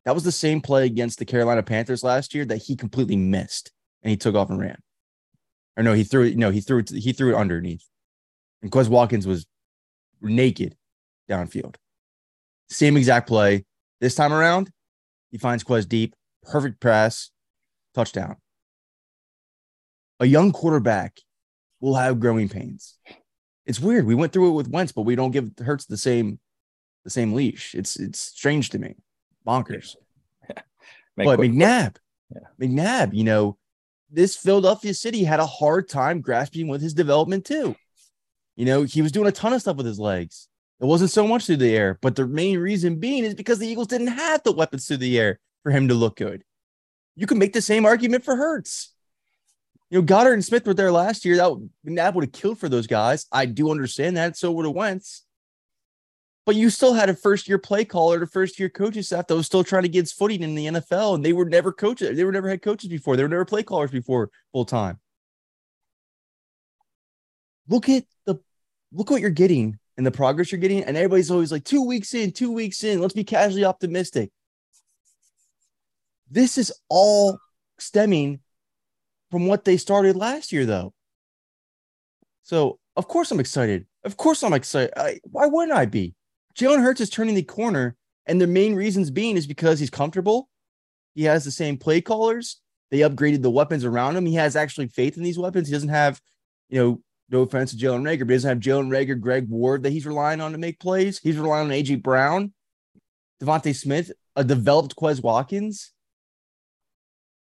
that 0.06 0.14
was 0.14 0.24
the 0.24 0.32
same 0.32 0.62
play 0.62 0.86
against 0.86 1.20
the 1.20 1.26
Carolina 1.26 1.64
Panthers 1.64 2.04
last 2.04 2.34
year 2.34 2.46
that 2.46 2.58
he 2.64 2.76
completely 2.76 3.16
missed 3.16 3.72
and 4.02 4.12
he 4.12 4.18
took 4.18 4.36
off 4.36 4.50
and 4.50 4.60
ran. 4.60 4.78
Or 5.78 5.84
no, 5.84 5.94
he 5.94 6.04
threw 6.04 6.26
it. 6.26 6.38
No, 6.38 6.52
he 6.52 6.62
threw 6.62 6.80
it. 6.80 6.90
He 6.90 7.14
threw 7.14 7.34
it 7.34 7.38
underneath. 7.38 7.86
And 8.62 8.72
Quez 8.72 8.90
Watkins 8.90 9.26
was 9.26 9.46
naked 10.22 10.76
downfield. 11.30 11.76
Same 12.70 12.98
exact 12.98 13.28
play. 13.28 13.66
This 14.00 14.16
time 14.16 14.34
around, 14.34 14.72
he 15.32 15.38
finds 15.38 15.64
Quez 15.64 15.88
deep, 15.88 16.16
perfect 16.44 16.80
pass, 16.82 17.32
touchdown. 17.96 18.36
A 20.20 20.26
young 20.26 20.52
quarterback 20.52 21.20
will 21.80 21.96
have 21.96 22.20
growing 22.20 22.50
pains. 22.50 22.98
It's 23.66 23.80
weird. 23.80 24.06
We 24.06 24.16
went 24.16 24.34
through 24.34 24.50
it 24.50 24.54
with 24.54 24.70
Wentz, 24.70 24.92
but 24.92 25.04
we 25.04 25.16
don't 25.16 25.32
give 25.32 25.52
Hurts 25.60 25.86
the 25.86 25.98
same 25.98 26.40
the 27.04 27.10
same 27.10 27.34
leash. 27.34 27.74
It's 27.74 27.98
it's 27.98 28.20
strange 28.20 28.70
to 28.72 28.80
me 28.80 28.96
bonkers. 29.46 29.96
Yeah. 31.16 31.26
but 31.26 31.40
McNabb, 31.40 31.98
yeah. 32.34 32.48
McNabb, 32.60 33.14
you 33.14 33.24
know, 33.24 33.56
this 34.10 34.36
Philadelphia 34.36 34.96
city 34.96 35.24
had 35.24 35.40
a 35.40 35.46
hard 35.46 35.88
time 35.88 36.22
grasping 36.22 36.68
with 36.68 36.82
his 36.82 36.96
development 36.96 37.46
too. 37.46 37.76
You 38.56 38.66
know, 38.66 38.82
he 38.82 39.04
was 39.04 39.12
doing 39.12 39.28
a 39.28 39.32
ton 39.32 39.54
of 39.54 39.62
stuff 39.62 39.78
with 39.78 39.86
his 39.86 40.00
legs. 40.00 40.48
It 40.80 40.86
wasn't 40.86 41.12
so 41.12 41.28
much 41.28 41.46
through 41.46 41.58
the 41.58 41.76
air, 41.76 41.98
but 42.02 42.16
the 42.16 42.28
main 42.28 42.60
reason 42.60 43.00
being 43.00 43.24
is 43.24 43.36
because 43.36 43.60
the 43.60 43.68
Eagles 43.68 43.88
didn't 43.88 44.08
have 44.08 44.44
the 44.44 44.52
weapons 44.52 44.88
through 44.88 44.98
the 44.98 45.20
air 45.20 45.40
for 45.64 45.72
him 45.72 45.88
to 45.88 45.94
look 45.94 46.18
good. 46.18 46.44
You 47.16 47.28
can 47.28 47.38
make 47.38 47.54
the 47.54 47.62
same 47.62 47.86
argument 47.86 48.24
for 48.24 48.36
Hurts. 48.36 48.94
You 49.90 50.00
know, 50.02 50.06
Goedert 50.06 50.34
and 50.34 50.44
Smith 50.44 50.66
were 50.66 50.74
there 50.74 50.92
last 50.92 51.26
year. 51.26 51.38
That 51.38 51.70
that 51.84 52.16
would 52.16 52.26
have 52.26 52.32
killed 52.34 52.60
for 52.60 52.68
those 52.70 52.88
guys. 52.88 53.28
I 53.32 53.46
do 53.46 53.70
understand 53.70 54.18
that. 54.18 54.36
So 54.36 54.52
would 54.52 54.66
have 54.66 54.74
Wentz. 54.74 55.23
But 56.46 56.56
you 56.56 56.70
still 56.70 56.94
had 56.94 57.10
a 57.10 57.16
first 57.16 57.48
year 57.48 57.58
play 57.58 57.86
caller, 57.86 58.22
a 58.22 58.28
first 58.28 58.60
year 58.60 58.70
coaching 58.70 59.02
staff 59.02 59.28
that 59.28 59.36
was 59.36 59.46
still 59.46 59.64
trying 59.64 59.84
to 59.84 59.90
get 59.90 60.02
its 60.02 60.12
footing 60.12 60.44
in 60.44 60.56
the 60.56 60.66
NFL, 60.68 61.16
and 61.16 61.24
they 61.24 61.32
were 61.32 61.46
never 61.46 61.72
coaches. 61.72 62.18
They 62.18 62.26
were 62.26 62.32
never 62.32 62.50
head 62.50 62.62
coaches 62.62 62.90
before. 62.90 63.16
They 63.16 63.24
were 63.24 63.30
never 63.30 63.46
play 63.46 63.64
callers 63.64 63.92
before 63.92 64.30
full 64.52 64.66
time. 64.66 65.00
Look 67.70 67.88
at 67.88 68.04
the 68.26 68.40
look 68.92 69.10
what 69.10 69.22
you're 69.22 69.30
getting 69.30 69.80
and 69.96 70.06
the 70.06 70.12
progress 70.12 70.52
you're 70.52 70.60
getting, 70.60 70.84
and 70.84 70.98
everybody's 70.98 71.32
always 71.32 71.52
like 71.52 71.64
two 71.64 71.86
weeks 71.86 72.14
in, 72.14 72.32
two 72.32 72.52
weeks 72.52 72.84
in. 72.84 73.00
Let's 73.00 73.14
be 73.14 73.24
casually 73.24 73.64
optimistic. 73.64 74.32
This 76.30 76.58
is 76.58 76.74
all 76.90 77.38
stemming 77.80 78.40
from 79.32 79.48
what 79.48 79.64
they 79.64 79.78
started 79.78 80.16
last 80.16 80.52
year, 80.52 80.66
though. 80.66 80.94
So 82.44 82.80
of 82.96 83.08
course 83.08 83.32
I'm 83.32 83.40
excited. 83.40 83.86
Of 84.04 84.18
course 84.18 84.44
I'm 84.44 84.54
excited. 84.54 84.94
I, 84.98 85.20
why 85.24 85.48
wouldn't 85.48 85.78
I 85.78 85.86
be? 85.86 86.14
Jalen 86.58 86.82
Hurts 86.82 87.02
is 87.02 87.10
turning 87.10 87.36
the 87.36 87.44
corner, 87.44 87.96
and 88.26 88.40
the 88.40 88.48
main 88.48 88.76
reasons 88.76 89.10
being 89.10 89.38
is 89.38 89.48
because 89.48 89.80
he's 89.80 89.90
comfortable. 89.90 90.50
He 91.16 91.24
has 91.24 91.44
the 91.44 91.52
same 91.52 91.78
play 91.78 92.02
callers. 92.02 92.60
They 92.92 93.00
upgraded 93.00 93.42
the 93.42 93.52
weapons 93.52 93.86
around 93.86 94.16
him. 94.16 94.26
He 94.26 94.36
has 94.36 94.56
actually 94.56 94.88
faith 94.88 95.18
in 95.18 95.24
these 95.24 95.40
weapons. 95.40 95.68
He 95.68 95.74
doesn't 95.74 95.90
have, 95.90 96.22
you 96.70 96.80
know, 96.80 97.02
no 97.30 97.42
offense 97.42 97.72
to 97.72 97.78
Jalen 97.78 98.04
Reagor, 98.04 98.20
but 98.20 98.30
he 98.30 98.36
doesn't 98.36 98.50
have 98.50 98.60
Jalen 98.60 98.90
Reagor, 98.90 99.20
Greg 99.20 99.50
Ward 99.50 99.84
that 99.84 99.92
he's 99.92 100.06
relying 100.06 100.42
on 100.42 100.52
to 100.52 100.58
make 100.58 100.80
plays. 100.80 101.20
He's 101.20 101.38
relying 101.38 101.66
on 101.66 101.74
AJ 101.74 102.04
Brown, 102.04 102.54
DeVonta 103.42 103.76
Smith, 103.76 104.12
a 104.36 104.44
developed 104.44 104.96
Quez 104.96 105.22
Watkins. 105.24 105.92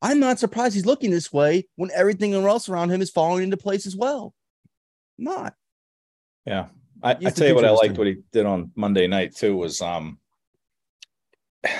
I'm 0.00 0.20
not 0.20 0.38
surprised 0.38 0.74
he's 0.74 0.86
looking 0.86 1.10
this 1.10 1.32
way 1.32 1.66
when 1.76 1.90
everything 1.94 2.34
else 2.34 2.68
around 2.68 2.90
him 2.90 3.02
is 3.02 3.10
falling 3.10 3.42
into 3.42 3.56
place 3.56 3.86
as 3.86 3.96
well. 3.96 4.34
not. 5.18 5.54
Yeah. 6.46 6.66
I, 7.02 7.10
I 7.10 7.30
tell 7.30 7.48
you 7.48 7.54
what 7.54 7.64
I 7.64 7.70
liked 7.70 7.98
what 7.98 8.06
he 8.06 8.18
did 8.32 8.46
on 8.46 8.70
Monday 8.74 9.06
night 9.06 9.34
too 9.34 9.56
was 9.56 9.80
um 9.82 10.18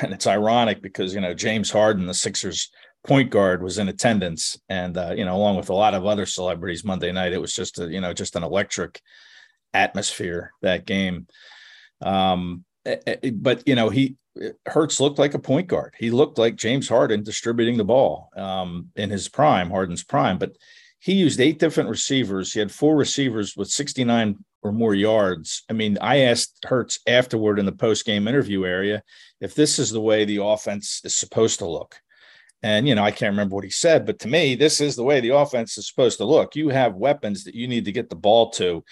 and 0.03 0.13
it's 0.13 0.27
ironic 0.27 0.83
because 0.83 1.15
you 1.15 1.21
know 1.21 1.35
James 1.35 1.71
Harden, 1.71 2.07
the 2.07 2.15
Sixers 2.15 2.71
point 3.07 3.31
guard, 3.31 3.63
was 3.63 3.79
in 3.79 3.89
attendance, 3.89 4.59
and 4.69 4.97
uh, 4.97 5.15
you 5.17 5.25
know, 5.25 5.37
along 5.37 5.57
with 5.57 5.69
a 5.69 5.75
lot 5.75 5.95
of 5.95 6.07
other 6.07 6.27
celebrities 6.27 6.85
Monday 6.85 7.13
night, 7.13 7.33
it 7.33 7.41
was 7.41 7.55
just 7.55 7.79
a 7.79 7.87
you 7.87 8.01
know 8.01 8.13
just 8.13 8.37
an 8.37 8.43
electric 8.43 9.01
atmosphere 9.73 10.53
that 10.63 10.87
game. 10.87 11.27
Um, 12.01 12.65
eh, 12.87 12.97
eh, 13.07 13.31
but 13.35 13.67
you 13.67 13.75
know, 13.75 13.91
he 13.91 14.17
Hurts 14.67 15.01
looked 15.01 15.19
like 15.19 15.35
a 15.35 15.39
point 15.39 15.69
guard. 15.69 15.95
He 15.97 16.11
looked 16.11 16.39
like 16.39 16.57
James 16.57 16.89
Harden 16.89 17.23
distributing 17.23 17.77
the 17.77 17.85
ball 17.85 18.31
um, 18.37 18.91
in 18.97 19.11
his 19.11 19.29
prime, 19.29 19.71
Harden's 19.71 20.03
prime, 20.03 20.39
but 20.39 20.57
he 21.05 21.13
used 21.13 21.39
eight 21.39 21.59
different 21.59 21.91
receivers. 21.91 22.55
He 22.55 22.61
had 22.61 22.73
four 22.73 22.97
receivers 22.97 23.55
with 23.59 23.69
69 23.69 24.43
or 24.63 24.73
more 24.73 24.95
yards. 24.95 25.63
I 25.69 25.75
mean, 25.75 25.99
I 26.01 26.21
asked 26.21 26.65
Hurts 26.65 26.99
afterward 27.07 27.59
in 27.59 27.67
the 27.67 27.73
post 27.73 28.07
game 28.07 28.27
interview 28.27 28.65
area 28.65 29.03
if 29.39 29.55
this 29.55 29.79
is 29.79 29.91
the 29.91 30.01
way 30.01 30.25
the 30.25 30.43
offense 30.43 31.03
is 31.05 31.15
supposed 31.15 31.59
to 31.59 31.69
look. 31.69 32.01
And, 32.63 32.89
you 32.89 32.95
know, 32.95 33.05
I 33.05 33.11
can't 33.11 33.33
remember 33.33 33.55
what 33.55 33.65
he 33.65 33.71
said, 33.71 34.07
but 34.07 34.19
to 34.21 34.29
me, 34.29 34.55
this 34.55 34.81
is 34.81 34.97
the 34.97 35.05
way 35.05 35.21
the 35.21 35.37
offense 35.37 35.77
is 35.77 35.87
supposed 35.87 36.17
to 36.19 36.25
look. 36.25 36.57
You 36.57 36.71
have 36.71 36.95
weapons 36.95 37.45
that 37.45 37.55
you 37.55 37.69
need 37.69 37.85
to 37.85 37.93
get 37.93 38.09
the 38.09 38.17
ball 38.17 38.49
to. 38.53 38.83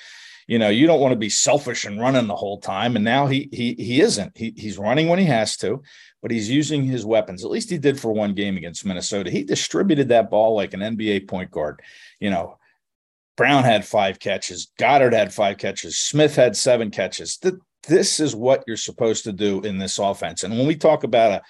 You 0.47 0.59
know, 0.59 0.69
you 0.69 0.87
don't 0.87 1.01
want 1.01 1.13
to 1.13 1.19
be 1.19 1.31
selfish 1.31 1.85
and 1.85 2.01
running 2.01 2.27
the 2.27 2.37
whole 2.37 2.61
time. 2.61 2.97
And 2.97 3.05
now 3.05 3.27
he 3.27 3.49
he 3.53 3.75
he 3.75 4.01
isn't. 4.01 4.37
He, 4.37 4.55
he's 4.57 4.79
running 4.79 5.09
when 5.09 5.19
he 5.19 5.25
has 5.27 5.57
to, 5.59 5.83
but 6.21 6.31
he's 6.31 6.51
using 6.51 6.85
his 6.85 7.05
weapons. 7.05 7.45
At 7.45 7.51
least 7.51 7.71
he 7.71 7.79
did 7.79 7.99
for 7.99 8.13
one 8.13 8.35
game 8.35 8.57
against 8.57 8.85
Minnesota. 8.85 9.31
He 9.31 9.45
distributed 9.45 10.09
that 10.09 10.31
ball 10.31 10.55
like 10.55 10.75
an 10.75 10.81
NBA 10.81 11.29
point 11.29 11.51
guard. 11.51 11.81
You 12.21 12.31
know, 12.31 12.59
Brown 13.37 13.65
had 13.65 13.85
five 13.85 14.19
catches. 14.19 14.71
Goedert 14.79 15.13
had 15.13 15.33
five 15.33 15.59
catches. 15.59 15.99
Smith 15.99 16.37
had 16.37 16.57
seven 16.57 16.91
catches. 16.91 17.39
This 17.89 18.21
is 18.21 18.37
what 18.37 18.65
you're 18.67 18.77
supposed 18.77 19.25
to 19.25 19.33
do 19.33 19.61
in 19.63 19.79
this 19.79 19.99
offense. 19.99 20.45
And 20.45 20.57
when 20.57 20.67
we 20.67 20.77
talk 20.77 21.03
about 21.05 21.33
a 21.33 21.43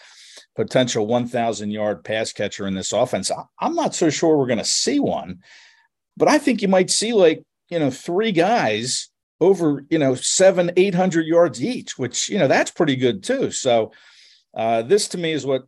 potential 0.57 1.07
1,000 1.07 1.71
yard 1.71 2.05
pass 2.05 2.33
catcher 2.33 2.67
in 2.67 2.75
this 2.75 2.93
offense, 2.93 3.31
I'm 3.61 3.75
not 3.75 3.95
so 3.95 4.11
sure 4.11 4.37
we're 4.37 4.47
going 4.47 4.59
to 4.59 4.65
see 4.65 5.01
one, 5.01 5.41
but 6.17 6.29
I 6.29 6.39
think 6.39 6.63
you 6.63 6.69
might 6.69 6.91
see 6.91 7.13
like, 7.13 7.45
you 7.73 7.79
know, 7.79 7.91
three 7.91 8.33
guys 8.33 9.09
over, 9.41 9.85
you 9.88 9.99
know, 9.99 10.14
seven, 10.14 10.71
800 10.76 11.26
yards 11.26 11.64
each, 11.64 11.99
which, 11.99 12.29
you 12.29 12.38
know, 12.38 12.47
that's 12.47 12.71
pretty 12.71 12.97
good 12.97 13.23
too. 13.23 13.50
So, 13.50 13.93
uh, 14.55 14.83
this 14.83 15.09
to 15.09 15.19
me 15.19 15.33
is 15.33 15.47
what 15.47 15.62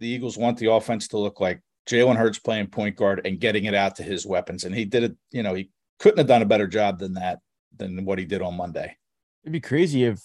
the 0.00 0.08
Eagles 0.08 0.36
want 0.36 0.58
the 0.58 0.72
offense 0.72 1.06
to 1.08 1.18
look 1.18 1.40
like. 1.40 1.60
Jalen 1.88 2.16
Hurts 2.16 2.40
playing 2.40 2.66
point 2.66 2.96
guard 2.96 3.22
and 3.24 3.38
getting 3.38 3.66
it 3.66 3.74
out 3.74 3.96
to 3.96 4.02
his 4.02 4.26
weapons. 4.26 4.64
And 4.64 4.74
he 4.74 4.84
did 4.84 5.04
it, 5.04 5.16
you 5.30 5.44
know, 5.44 5.54
he 5.54 5.70
couldn't 6.00 6.18
have 6.18 6.26
done 6.26 6.42
a 6.42 6.46
better 6.46 6.66
job 6.66 6.98
than 6.98 7.14
that, 7.14 7.38
than 7.76 8.04
what 8.04 8.18
he 8.18 8.24
did 8.24 8.42
on 8.42 8.56
Monday. 8.56 8.96
It'd 9.44 9.52
be 9.52 9.60
crazy 9.60 10.04
if 10.04 10.20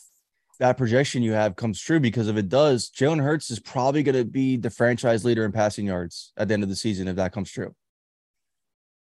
that 0.60 0.77
projection 0.77 1.22
you 1.22 1.34
have 1.34 1.55
comes 1.55 1.79
true 1.79 2.00
because 2.00 2.27
if 2.27 2.38
it 2.38 2.50
does, 2.50 2.89
Jalen 2.89 3.22
Hurts 3.22 3.51
is 3.51 3.60
probably 3.60 4.01
going 4.01 4.15
to 4.15 4.25
be 4.25 4.58
the 4.58 4.72
franchise 4.72 5.24
leader 5.24 5.46
in 5.46 5.51
passing 5.51 5.86
yards 5.86 6.34
at 6.38 6.48
the 6.48 6.55
end 6.55 6.63
of 6.63 6.70
the 6.70 6.75
season 6.75 7.08
if 7.08 7.17
that 7.17 7.34
comes 7.34 7.51
true. 7.51 7.75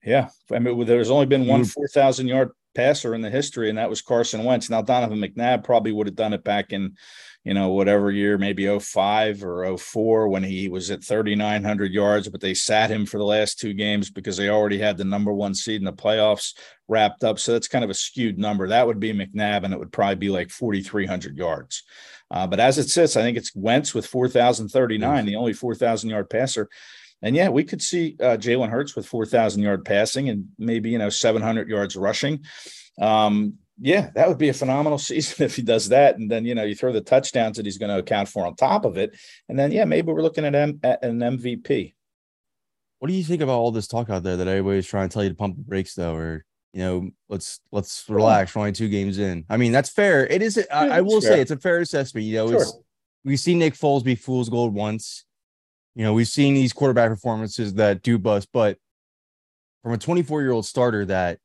Yeah. 0.03 0.29
I 0.51 0.59
mean, 0.59 0.85
there's 0.85 1.09
only 1.09 1.25
been 1.25 1.47
one 1.47 1.63
4,000 1.63 2.27
yard 2.27 2.51
passer 2.75 3.15
in 3.15 3.21
the 3.21 3.29
history, 3.29 3.69
and 3.69 3.77
that 3.77 3.89
was 3.89 4.01
Carson 4.01 4.43
Wentz. 4.43 4.69
Now, 4.69 4.81
Donovan 4.81 5.19
McNabb 5.19 5.63
probably 5.63 5.91
would 5.91 6.07
have 6.07 6.15
done 6.15 6.33
it 6.33 6.43
back 6.43 6.73
in 6.73 6.95
you 7.43 7.53
know, 7.53 7.69
whatever 7.69 8.09
year, 8.09 8.37
maybe 8.37 8.67
05 8.79 9.43
or 9.43 9.77
04 9.77 10.29
when 10.29 10.43
he 10.43 10.69
was 10.69 10.89
at 10.91 11.03
3,900 11.03 11.91
yards, 11.91 12.29
but 12.29 12.39
they 12.39 12.53
sat 12.53 12.89
him 12.89 13.05
for 13.05 13.17
the 13.17 13.25
last 13.25 13.59
two 13.59 13.73
games 13.73 14.09
because 14.09 14.37
they 14.37 14.49
already 14.49 14.77
had 14.77 14.97
the 14.97 15.03
number 15.03 15.33
one 15.33 15.53
seed 15.53 15.81
in 15.81 15.85
the 15.85 15.91
playoffs 15.91 16.55
wrapped 16.87 17.23
up. 17.25 17.39
So 17.39 17.51
that's 17.51 17.67
kind 17.67 17.83
of 17.83 17.89
a 17.89 17.95
skewed 17.95 18.37
number. 18.37 18.69
That 18.69 18.87
would 18.87 18.99
be 18.99 19.11
McNabb, 19.11 19.63
and 19.63 19.73
it 19.73 19.79
would 19.79 19.91
probably 19.91 20.15
be 20.15 20.29
like 20.29 20.51
4,300 20.51 21.37
yards. 21.37 21.83
Uh, 22.31 22.47
but 22.47 22.61
as 22.61 22.77
it 22.77 22.89
sits, 22.89 23.17
I 23.17 23.21
think 23.21 23.37
it's 23.37 23.53
Wentz 23.53 23.93
with 23.93 24.05
4,039, 24.05 25.25
the 25.25 25.35
only 25.35 25.53
4,000 25.53 26.09
yard 26.09 26.29
passer. 26.29 26.69
And 27.23 27.35
yeah, 27.35 27.49
we 27.49 27.63
could 27.63 27.81
see 27.81 28.17
uh, 28.19 28.37
Jalen 28.37 28.69
Hurts 28.69 28.95
with 28.95 29.07
4,000 29.07 29.63
yard 29.63 29.85
passing 29.85 30.29
and 30.29 30.49
maybe, 30.59 30.89
you 30.89 30.97
know, 30.97 31.09
700 31.09 31.69
yards 31.69 31.95
rushing. 31.95 32.43
Um, 32.99 33.55
yeah, 33.79 34.11
that 34.13 34.27
would 34.27 34.37
be 34.37 34.49
a 34.49 34.53
phenomenal 34.53 34.97
season 34.99 35.45
if 35.45 35.55
he 35.55 35.61
does 35.61 35.89
that. 35.89 36.17
And 36.17 36.29
then, 36.29 36.45
you 36.45 36.53
know, 36.53 36.63
you 36.63 36.75
throw 36.75 36.91
the 36.91 37.01
touchdowns 37.01 37.57
that 37.57 37.65
he's 37.65 37.77
going 37.77 37.89
to 37.89 37.97
account 37.97 38.27
for 38.27 38.45
on 38.45 38.55
top 38.55 38.83
of 38.83 38.97
it. 38.97 39.17
And 39.47 39.57
then, 39.57 39.71
yeah, 39.71 39.85
maybe 39.85 40.11
we're 40.11 40.21
looking 40.21 40.45
at, 40.45 40.53
M- 40.53 40.81
at 40.83 41.03
an 41.03 41.19
MVP. 41.19 41.93
What 42.99 43.07
do 43.07 43.13
you 43.13 43.23
think 43.23 43.41
about 43.41 43.57
all 43.57 43.71
this 43.71 43.87
talk 43.87 44.09
out 44.09 44.23
there 44.23 44.37
that 44.37 44.47
everybody's 44.47 44.87
trying 44.87 45.07
to 45.09 45.13
tell 45.13 45.23
you 45.23 45.29
to 45.29 45.35
pump 45.35 45.55
the 45.55 45.63
brakes, 45.63 45.95
though, 45.95 46.15
or 46.15 46.45
you 46.73 46.79
know, 46.79 47.09
let's 47.29 47.59
let's 47.71 48.05
relax. 48.09 48.55
We're 48.55 48.61
only 48.61 48.71
two 48.71 48.89
games 48.89 49.19
in. 49.19 49.45
I 49.49 49.57
mean, 49.57 49.71
that's 49.71 49.89
fair. 49.89 50.25
It 50.25 50.41
is. 50.41 50.57
I, 50.71 50.87
I 50.87 51.01
will 51.01 51.21
say 51.21 51.39
it's 51.39 51.51
a 51.51 51.57
fair 51.57 51.79
assessment. 51.79 52.25
You 52.25 52.35
know, 52.35 52.47
sure. 52.47 52.61
it's 52.61 52.73
we've 53.23 53.39
seen 53.39 53.59
Nick 53.59 53.75
Foles 53.75 54.03
be 54.03 54.15
fool's 54.15 54.49
gold 54.49 54.73
once. 54.73 55.25
You 55.95 56.03
know, 56.03 56.13
we've 56.13 56.27
seen 56.27 56.53
these 56.53 56.73
quarterback 56.73 57.09
performances 57.09 57.75
that 57.75 58.01
do 58.01 58.17
bust, 58.17 58.49
but 58.51 58.77
from 59.83 59.93
a 59.93 59.97
24 59.97 60.41
year 60.41 60.51
old 60.51 60.65
starter 60.65 61.05
that 61.05 61.39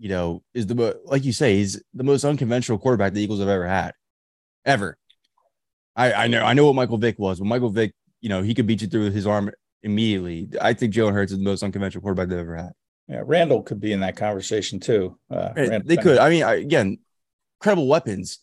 you 0.00 0.08
know, 0.08 0.42
is 0.54 0.66
the 0.66 0.98
like 1.04 1.26
you 1.26 1.32
say, 1.32 1.56
he's 1.56 1.80
the 1.92 2.02
most 2.02 2.24
unconventional 2.24 2.78
quarterback 2.78 3.12
the 3.12 3.20
Eagles 3.20 3.38
have 3.38 3.50
ever 3.50 3.68
had, 3.68 3.92
ever. 4.64 4.96
I 5.94 6.12
I 6.14 6.26
know 6.26 6.42
I 6.42 6.54
know 6.54 6.64
what 6.64 6.74
Michael 6.74 6.96
Vick 6.96 7.18
was. 7.18 7.38
When 7.38 7.50
Michael 7.50 7.68
Vick, 7.68 7.92
you 8.22 8.30
know, 8.30 8.40
he 8.40 8.54
could 8.54 8.66
beat 8.66 8.80
you 8.80 8.88
through 8.88 9.10
his 9.10 9.26
arm 9.26 9.50
immediately. 9.82 10.48
I 10.58 10.72
think 10.72 10.94
Joe 10.94 11.10
Hurts 11.10 11.32
is 11.32 11.38
the 11.38 11.44
most 11.44 11.62
unconventional 11.62 12.00
quarterback 12.00 12.30
they've 12.30 12.38
ever 12.38 12.56
had. 12.56 12.72
Yeah, 13.08 13.22
Randall 13.26 13.62
could 13.62 13.78
be 13.78 13.92
in 13.92 14.00
that 14.00 14.16
conversation 14.16 14.80
too. 14.80 15.18
Uh, 15.30 15.52
they 15.84 15.98
could. 15.98 16.16
I 16.16 16.30
mean, 16.30 16.44
I, 16.44 16.54
again, 16.54 16.98
incredible 17.60 17.86
weapons, 17.86 18.38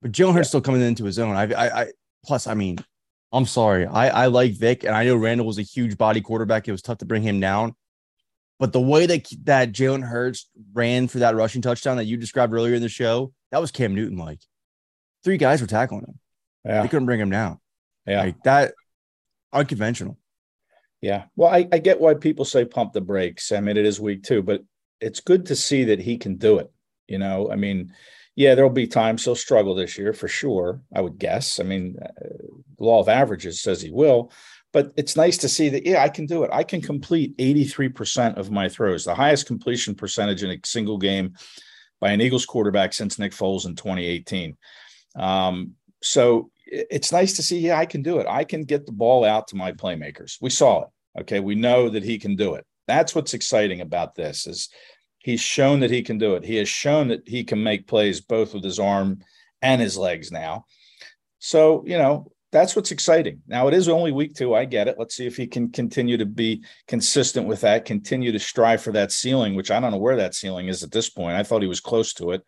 but 0.00 0.12
Joe 0.12 0.30
Hurts 0.30 0.46
yeah. 0.46 0.50
still 0.50 0.60
coming 0.60 0.80
into 0.80 1.04
his 1.04 1.18
own. 1.18 1.34
I, 1.34 1.52
I, 1.52 1.82
I, 1.82 1.86
plus, 2.24 2.46
I 2.46 2.54
mean, 2.54 2.78
I'm 3.34 3.46
sorry, 3.46 3.84
I, 3.84 4.24
I 4.24 4.26
like 4.26 4.52
Vick, 4.52 4.84
and 4.84 4.94
I 4.94 5.04
know 5.04 5.16
Randall 5.16 5.46
was 5.46 5.58
a 5.58 5.62
huge 5.62 5.98
body 5.98 6.20
quarterback. 6.20 6.68
It 6.68 6.72
was 6.72 6.82
tough 6.82 6.98
to 6.98 7.04
bring 7.04 7.22
him 7.22 7.40
down. 7.40 7.74
But 8.60 8.72
the 8.72 8.80
way 8.80 9.06
that 9.06 9.26
that 9.42 9.72
Jalen 9.72 10.04
Hurts 10.04 10.48
ran 10.72 11.08
for 11.08 11.18
that 11.18 11.34
rushing 11.34 11.60
touchdown 11.60 11.96
that 11.96 12.04
you 12.04 12.16
described 12.16 12.54
earlier 12.54 12.74
in 12.74 12.82
the 12.82 12.88
show, 12.88 13.32
that 13.50 13.60
was 13.60 13.72
Cam 13.72 13.94
Newton 13.94 14.16
like. 14.16 14.38
Three 15.24 15.36
guys 15.36 15.60
were 15.60 15.66
tackling 15.66 16.02
him. 16.02 16.20
Yeah. 16.64 16.82
They 16.82 16.88
couldn't 16.88 17.06
bring 17.06 17.20
him 17.20 17.30
down. 17.30 17.58
Yeah. 18.06 18.22
Like 18.22 18.42
that 18.44 18.74
unconventional. 19.52 20.18
Yeah. 21.00 21.24
Well, 21.34 21.52
I, 21.52 21.66
I 21.72 21.78
get 21.78 22.00
why 22.00 22.14
people 22.14 22.44
say 22.44 22.64
pump 22.64 22.92
the 22.92 23.00
brakes. 23.00 23.50
I 23.50 23.60
mean, 23.60 23.76
it 23.76 23.84
is 23.84 24.00
week 24.00 24.22
two, 24.22 24.42
but 24.42 24.62
it's 25.00 25.20
good 25.20 25.46
to 25.46 25.56
see 25.56 25.84
that 25.84 26.00
he 26.00 26.16
can 26.18 26.36
do 26.36 26.58
it. 26.58 26.70
You 27.08 27.18
know, 27.18 27.50
I 27.50 27.56
mean, 27.56 27.92
yeah, 28.36 28.54
there'll 28.54 28.70
be 28.70 28.86
times 28.86 29.24
he'll 29.24 29.34
struggle 29.34 29.74
this 29.74 29.96
year 29.96 30.12
for 30.12 30.28
sure. 30.28 30.80
I 30.94 31.00
would 31.00 31.18
guess. 31.18 31.60
I 31.60 31.62
mean, 31.62 31.96
uh, 32.02 32.28
law 32.78 33.00
of 33.00 33.08
averages 33.08 33.60
says 33.60 33.80
he 33.80 33.90
will, 33.90 34.32
but 34.72 34.92
it's 34.96 35.16
nice 35.16 35.38
to 35.38 35.48
see 35.48 35.68
that, 35.68 35.86
yeah, 35.86 36.02
I 36.02 36.08
can 36.08 36.26
do 36.26 36.42
it. 36.42 36.50
I 36.52 36.64
can 36.64 36.82
complete 36.82 37.36
83% 37.38 38.36
of 38.36 38.50
my 38.50 38.68
throws, 38.68 39.04
the 39.04 39.14
highest 39.14 39.46
completion 39.46 39.94
percentage 39.94 40.42
in 40.42 40.50
a 40.50 40.58
single 40.64 40.98
game 40.98 41.34
by 42.00 42.10
an 42.10 42.20
Eagles 42.20 42.44
quarterback 42.44 42.92
since 42.92 43.18
Nick 43.18 43.32
Foles 43.32 43.66
in 43.66 43.76
2018. 43.76 44.56
Um, 45.16 45.72
so 46.02 46.50
it's 46.66 47.12
nice 47.12 47.36
to 47.36 47.42
see, 47.42 47.60
yeah, 47.60 47.78
I 47.78 47.86
can 47.86 48.02
do 48.02 48.18
it. 48.18 48.26
I 48.28 48.42
can 48.42 48.64
get 48.64 48.84
the 48.84 48.92
ball 48.92 49.24
out 49.24 49.48
to 49.48 49.56
my 49.56 49.70
playmakers. 49.72 50.38
We 50.40 50.50
saw 50.50 50.82
it. 50.82 50.88
Okay. 51.20 51.38
We 51.38 51.54
know 51.54 51.88
that 51.88 52.02
he 52.02 52.18
can 52.18 52.34
do 52.34 52.54
it. 52.54 52.66
That's 52.88 53.14
what's 53.14 53.34
exciting 53.34 53.80
about 53.80 54.14
this 54.14 54.46
is 54.46 54.68
he's 55.24 55.40
shown 55.40 55.80
that 55.80 55.90
he 55.90 56.02
can 56.02 56.18
do 56.18 56.34
it. 56.34 56.44
He 56.44 56.56
has 56.56 56.68
shown 56.68 57.08
that 57.08 57.26
he 57.26 57.44
can 57.44 57.62
make 57.62 57.88
plays 57.88 58.20
both 58.20 58.52
with 58.52 58.62
his 58.62 58.78
arm 58.78 59.20
and 59.62 59.80
his 59.80 59.96
legs 59.96 60.30
now. 60.30 60.66
So, 61.38 61.82
you 61.86 61.96
know, 61.96 62.30
that's 62.52 62.76
what's 62.76 62.92
exciting. 62.92 63.40
Now 63.48 63.66
it 63.66 63.74
is 63.74 63.88
only 63.88 64.12
week 64.12 64.34
two. 64.34 64.54
I 64.54 64.66
get 64.66 64.86
it. 64.86 64.96
Let's 64.98 65.16
see 65.16 65.26
if 65.26 65.34
he 65.34 65.46
can 65.46 65.72
continue 65.72 66.18
to 66.18 66.26
be 66.26 66.62
consistent 66.86 67.48
with 67.48 67.62
that, 67.62 67.86
continue 67.86 68.32
to 68.32 68.38
strive 68.38 68.82
for 68.82 68.92
that 68.92 69.12
ceiling, 69.12 69.54
which 69.54 69.70
I 69.70 69.80
don't 69.80 69.92
know 69.92 69.98
where 69.98 70.16
that 70.16 70.34
ceiling 70.34 70.68
is 70.68 70.82
at 70.82 70.92
this 70.92 71.08
point. 71.08 71.36
I 71.36 71.42
thought 71.42 71.62
he 71.62 71.68
was 71.68 71.80
close 71.80 72.12
to 72.14 72.32
it, 72.32 72.42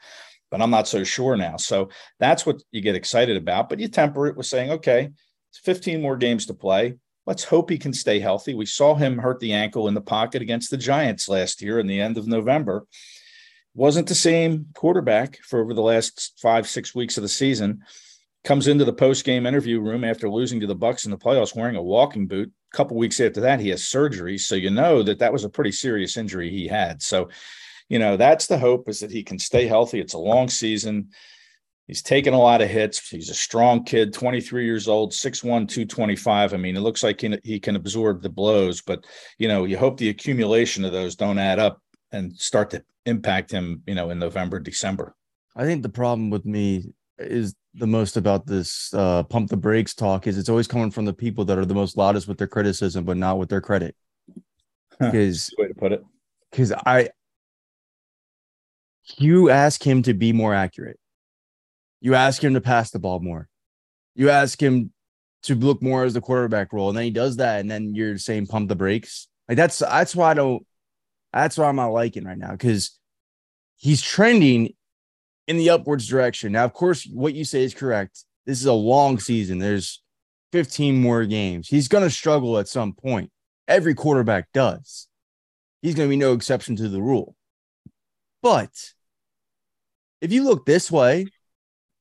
but 0.50 0.60
I'm 0.60 0.70
not 0.70 0.86
so 0.86 1.02
sure 1.02 1.34
now. 1.34 1.56
So 1.56 1.88
that's 2.20 2.44
what 2.44 2.62
you 2.72 2.82
get 2.82 2.94
excited 2.94 3.38
about. 3.38 3.70
But 3.70 3.80
you 3.80 3.88
temper 3.88 4.26
it 4.26 4.36
with 4.36 4.46
saying, 4.46 4.70
okay, 4.72 5.08
it's 5.50 5.58
15 5.60 6.02
more 6.02 6.18
games 6.18 6.44
to 6.46 6.54
play. 6.54 6.96
Let's 7.26 7.44
hope 7.44 7.70
he 7.70 7.78
can 7.78 7.92
stay 7.92 8.20
healthy. 8.20 8.54
We 8.54 8.66
saw 8.66 8.94
him 8.94 9.18
hurt 9.18 9.40
the 9.40 9.52
ankle 9.52 9.88
in 9.88 9.94
the 9.94 10.00
pocket 10.00 10.42
against 10.42 10.70
the 10.70 10.76
Giants 10.76 11.28
last 11.28 11.60
year 11.60 11.80
in 11.80 11.86
the 11.86 12.00
end 12.00 12.18
of 12.18 12.26
November. 12.26 12.86
Wasn't 13.74 14.08
the 14.08 14.14
same 14.14 14.66
quarterback 14.74 15.38
for 15.42 15.60
over 15.60 15.74
the 15.74 15.82
last 15.82 16.38
five, 16.40 16.68
six 16.68 16.94
weeks 16.94 17.16
of 17.16 17.22
the 17.22 17.28
season 17.28 17.82
comes 18.46 18.68
into 18.68 18.84
the 18.84 18.92
post 18.92 19.24
game 19.24 19.44
interview 19.44 19.80
room 19.80 20.04
after 20.04 20.30
losing 20.30 20.60
to 20.60 20.68
the 20.68 20.76
Bucs 20.76 21.04
in 21.04 21.10
the 21.10 21.18
playoffs 21.18 21.54
wearing 21.54 21.74
a 21.74 21.82
walking 21.82 22.28
boot. 22.28 22.50
A 22.72 22.76
couple 22.76 22.96
weeks 22.96 23.20
after 23.20 23.40
that, 23.40 23.58
he 23.58 23.70
has 23.70 23.84
surgery, 23.84 24.38
so 24.38 24.54
you 24.54 24.70
know 24.70 25.02
that 25.02 25.18
that 25.18 25.32
was 25.32 25.42
a 25.42 25.48
pretty 25.48 25.72
serious 25.72 26.16
injury 26.16 26.48
he 26.48 26.68
had. 26.68 27.02
So, 27.02 27.28
you 27.88 27.98
know, 27.98 28.16
that's 28.16 28.46
the 28.46 28.58
hope 28.58 28.88
is 28.88 29.00
that 29.00 29.10
he 29.10 29.24
can 29.24 29.40
stay 29.40 29.66
healthy. 29.66 29.98
It's 29.98 30.14
a 30.14 30.18
long 30.18 30.48
season. 30.48 31.08
He's 31.86 32.02
taken 32.02 32.34
a 32.34 32.38
lot 32.38 32.62
of 32.62 32.68
hits. 32.68 33.08
He's 33.08 33.30
a 33.30 33.34
strong 33.34 33.84
kid, 33.84 34.12
23 34.12 34.64
years 34.64 34.88
old, 34.88 35.12
6'1, 35.12 35.42
225. 35.68 36.52
I 36.52 36.56
mean, 36.56 36.76
it 36.76 36.80
looks 36.80 37.02
like 37.02 37.20
he, 37.20 37.38
he 37.44 37.60
can 37.60 37.76
absorb 37.76 38.22
the 38.22 38.28
blows, 38.28 38.82
but, 38.82 39.06
you 39.38 39.46
know, 39.46 39.64
you 39.64 39.78
hope 39.78 39.96
the 39.96 40.08
accumulation 40.08 40.84
of 40.84 40.92
those 40.92 41.14
don't 41.14 41.38
add 41.38 41.60
up 41.60 41.80
and 42.10 42.36
start 42.36 42.70
to 42.70 42.82
impact 43.04 43.52
him, 43.52 43.82
you 43.86 43.94
know, 43.94 44.10
in 44.10 44.18
November, 44.18 44.58
December. 44.58 45.14
I 45.54 45.64
think 45.64 45.82
the 45.82 45.88
problem 45.88 46.28
with 46.28 46.44
me 46.44 46.92
is 47.18 47.54
the 47.74 47.86
most 47.86 48.16
about 48.16 48.46
this 48.46 48.92
uh, 48.92 49.22
pump 49.22 49.48
the 49.48 49.56
brakes 49.56 49.94
talk 49.94 50.26
is 50.26 50.38
it's 50.38 50.48
always 50.48 50.66
coming 50.66 50.90
from 50.90 51.04
the 51.04 51.12
people 51.12 51.44
that 51.44 51.58
are 51.58 51.64
the 51.64 51.74
most 51.74 51.96
loudest 51.96 52.26
with 52.26 52.38
their 52.38 52.46
criticism, 52.46 53.04
but 53.04 53.16
not 53.16 53.38
with 53.38 53.48
their 53.48 53.60
credit. 53.60 53.94
Because 54.98 55.54
way 55.58 55.68
to 55.68 55.74
put 55.74 55.92
it. 55.92 56.02
Because 56.50 56.72
I, 56.72 57.10
you 59.18 59.50
ask 59.50 59.82
him 59.86 60.02
to 60.02 60.14
be 60.14 60.32
more 60.32 60.54
accurate. 60.54 60.98
You 62.06 62.14
ask 62.14 62.40
him 62.40 62.54
to 62.54 62.60
pass 62.60 62.92
the 62.92 63.00
ball 63.00 63.18
more. 63.18 63.48
You 64.14 64.30
ask 64.30 64.62
him 64.62 64.92
to 65.42 65.56
look 65.56 65.82
more 65.82 66.04
as 66.04 66.14
the 66.14 66.20
quarterback 66.20 66.72
role, 66.72 66.88
and 66.88 66.96
then 66.96 67.02
he 67.02 67.10
does 67.10 67.38
that, 67.38 67.58
and 67.58 67.68
then 67.68 67.96
you're 67.96 68.16
saying 68.16 68.46
pump 68.46 68.68
the 68.68 68.76
brakes. 68.76 69.26
Like 69.48 69.56
that's 69.56 69.80
that's 69.80 70.14
why 70.14 70.30
I 70.30 70.34
don't. 70.34 70.64
That's 71.32 71.58
why 71.58 71.64
I'm 71.64 71.74
not 71.74 71.88
liking 71.88 72.22
right 72.22 72.38
now 72.38 72.52
because 72.52 72.96
he's 73.74 74.00
trending 74.00 74.74
in 75.48 75.56
the 75.56 75.70
upwards 75.70 76.06
direction. 76.06 76.52
Now, 76.52 76.64
of 76.64 76.74
course, 76.74 77.10
what 77.12 77.34
you 77.34 77.44
say 77.44 77.64
is 77.64 77.74
correct. 77.74 78.22
This 78.46 78.60
is 78.60 78.66
a 78.66 78.72
long 78.72 79.18
season. 79.18 79.58
There's 79.58 80.00
15 80.52 81.00
more 81.00 81.24
games. 81.24 81.66
He's 81.66 81.88
going 81.88 82.04
to 82.04 82.10
struggle 82.10 82.58
at 82.58 82.68
some 82.68 82.92
point. 82.92 83.32
Every 83.66 83.94
quarterback 83.96 84.52
does. 84.54 85.08
He's 85.82 85.96
going 85.96 86.08
to 86.08 86.12
be 86.12 86.16
no 86.16 86.34
exception 86.34 86.76
to 86.76 86.88
the 86.88 87.02
rule. 87.02 87.34
But 88.44 88.70
if 90.20 90.32
you 90.32 90.44
look 90.44 90.66
this 90.66 90.88
way, 90.88 91.26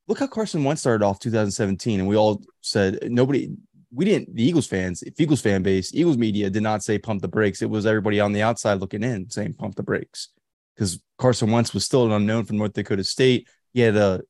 look 0.07 0.19
how 0.19 0.27
Carson 0.27 0.63
Wentz 0.63 0.81
started 0.81 1.05
off 1.05 1.19
2017, 1.19 1.99
and 1.99 2.09
we 2.09 2.15
all 2.15 2.41
said 2.61 2.99
nobody. 3.03 3.49
We 3.91 4.05
didn't. 4.05 4.35
The 4.35 4.43
Eagles 4.43 4.67
fans, 4.67 5.03
Eagles 5.17 5.41
fan 5.41 5.63
base, 5.63 5.93
Eagles 5.93 6.17
media 6.17 6.49
did 6.49 6.63
not 6.63 6.83
say 6.83 6.97
pump 6.97 7.21
the 7.21 7.27
brakes. 7.27 7.61
It 7.61 7.69
was 7.69 7.85
everybody 7.85 8.19
on 8.19 8.33
the 8.33 8.41
outside 8.41 8.81
looking 8.81 9.03
in 9.03 9.29
saying 9.29 9.53
pump 9.53 9.75
the 9.75 9.83
brakes 9.83 10.29
because 10.75 10.99
Carson 11.17 11.51
Wentz 11.51 11.73
was 11.73 11.85
still 11.85 12.05
an 12.05 12.11
unknown 12.11 12.45
from 12.45 12.57
North 12.57 12.73
Dakota 12.73 13.03
State. 13.03 13.47
He 13.73 13.79
had 13.81 13.95
a 13.95 14.21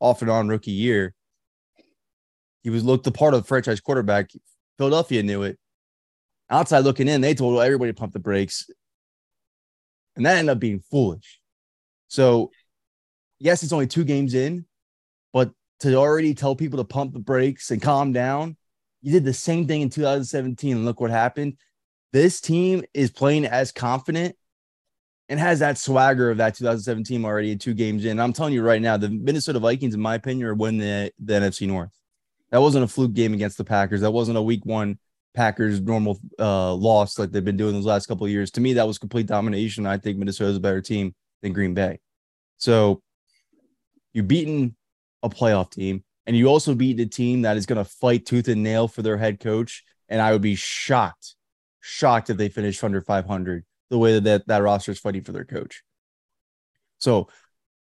off 0.00 0.22
and 0.22 0.30
on 0.30 0.48
rookie 0.48 0.72
year. 0.72 1.14
He 2.62 2.70
was 2.70 2.84
looked 2.84 3.04
the 3.04 3.12
part 3.12 3.34
of 3.34 3.42
the 3.42 3.46
franchise 3.46 3.80
quarterback. 3.80 4.30
Philadelphia 4.78 5.22
knew 5.22 5.42
it. 5.42 5.58
Outside 6.50 6.80
looking 6.80 7.08
in, 7.08 7.20
they 7.20 7.34
told 7.34 7.60
everybody 7.60 7.92
to 7.92 7.98
pump 7.98 8.12
the 8.12 8.18
brakes. 8.18 8.68
And 10.16 10.26
that 10.26 10.36
ended 10.36 10.52
up 10.52 10.58
being 10.58 10.80
foolish. 10.90 11.40
So, 12.08 12.50
yes, 13.38 13.62
it's 13.62 13.72
only 13.72 13.86
two 13.86 14.04
games 14.04 14.34
in, 14.34 14.66
but 15.32 15.52
to 15.80 15.94
already 15.94 16.34
tell 16.34 16.54
people 16.54 16.78
to 16.78 16.84
pump 16.84 17.12
the 17.12 17.18
brakes 17.18 17.70
and 17.70 17.82
calm 17.82 18.12
down, 18.12 18.56
you 19.00 19.12
did 19.12 19.24
the 19.24 19.32
same 19.32 19.66
thing 19.66 19.82
in 19.82 19.90
2017. 19.90 20.76
And 20.76 20.84
look 20.84 21.00
what 21.00 21.10
happened. 21.10 21.56
This 22.12 22.40
team 22.40 22.84
is 22.94 23.10
playing 23.10 23.46
as 23.46 23.72
confident 23.72 24.36
and 25.28 25.40
has 25.40 25.60
that 25.60 25.78
swagger 25.78 26.30
of 26.30 26.36
that 26.38 26.54
2017 26.54 27.24
already 27.24 27.52
in 27.52 27.58
two 27.58 27.74
games 27.74 28.04
in. 28.04 28.20
I'm 28.20 28.32
telling 28.32 28.52
you 28.52 28.62
right 28.62 28.82
now, 28.82 28.96
the 28.96 29.08
Minnesota 29.08 29.58
Vikings, 29.58 29.94
in 29.94 30.00
my 30.00 30.14
opinion, 30.14 30.46
are 30.46 30.54
winning 30.54 30.80
the, 30.80 31.12
the 31.18 31.34
NFC 31.34 31.66
North. 31.66 31.90
That 32.50 32.60
wasn't 32.60 32.84
a 32.84 32.88
fluke 32.88 33.14
game 33.14 33.32
against 33.32 33.56
the 33.56 33.64
Packers. 33.64 34.02
That 34.02 34.10
wasn't 34.10 34.36
a 34.36 34.42
week 34.42 34.66
one 34.66 34.98
Packers 35.34 35.80
normal 35.80 36.20
uh, 36.38 36.74
loss 36.74 37.18
like 37.18 37.32
they've 37.32 37.44
been 37.44 37.56
doing 37.56 37.72
those 37.72 37.86
last 37.86 38.06
couple 38.06 38.26
of 38.26 38.30
years. 38.30 38.50
To 38.52 38.60
me, 38.60 38.74
that 38.74 38.86
was 38.86 38.98
complete 38.98 39.26
domination. 39.26 39.86
I 39.86 39.96
think 39.96 40.18
Minnesota's 40.18 40.58
a 40.58 40.60
better 40.60 40.82
team 40.82 41.14
than 41.40 41.54
Green 41.54 41.72
Bay. 41.72 41.98
So 42.58 43.02
you've 44.12 44.28
beaten 44.28 44.76
a 45.22 45.28
playoff 45.28 45.70
team, 45.70 46.04
and 46.26 46.36
you 46.36 46.46
also 46.48 46.74
beat 46.74 46.96
the 46.96 47.06
team 47.06 47.42
that 47.42 47.56
is 47.56 47.66
going 47.66 47.82
to 47.82 47.90
fight 47.90 48.26
tooth 48.26 48.48
and 48.48 48.62
nail 48.62 48.88
for 48.88 49.02
their 49.02 49.16
head 49.16 49.40
coach. 49.40 49.84
And 50.08 50.20
I 50.20 50.32
would 50.32 50.42
be 50.42 50.54
shocked, 50.54 51.34
shocked 51.80 52.30
if 52.30 52.36
they 52.36 52.48
finish 52.48 52.82
under 52.84 53.00
500 53.00 53.64
the 53.90 53.98
way 53.98 54.14
that 54.14 54.24
that, 54.24 54.46
that 54.46 54.62
roster 54.62 54.92
is 54.92 54.98
fighting 54.98 55.22
for 55.22 55.32
their 55.32 55.44
coach. 55.44 55.82
So, 56.98 57.28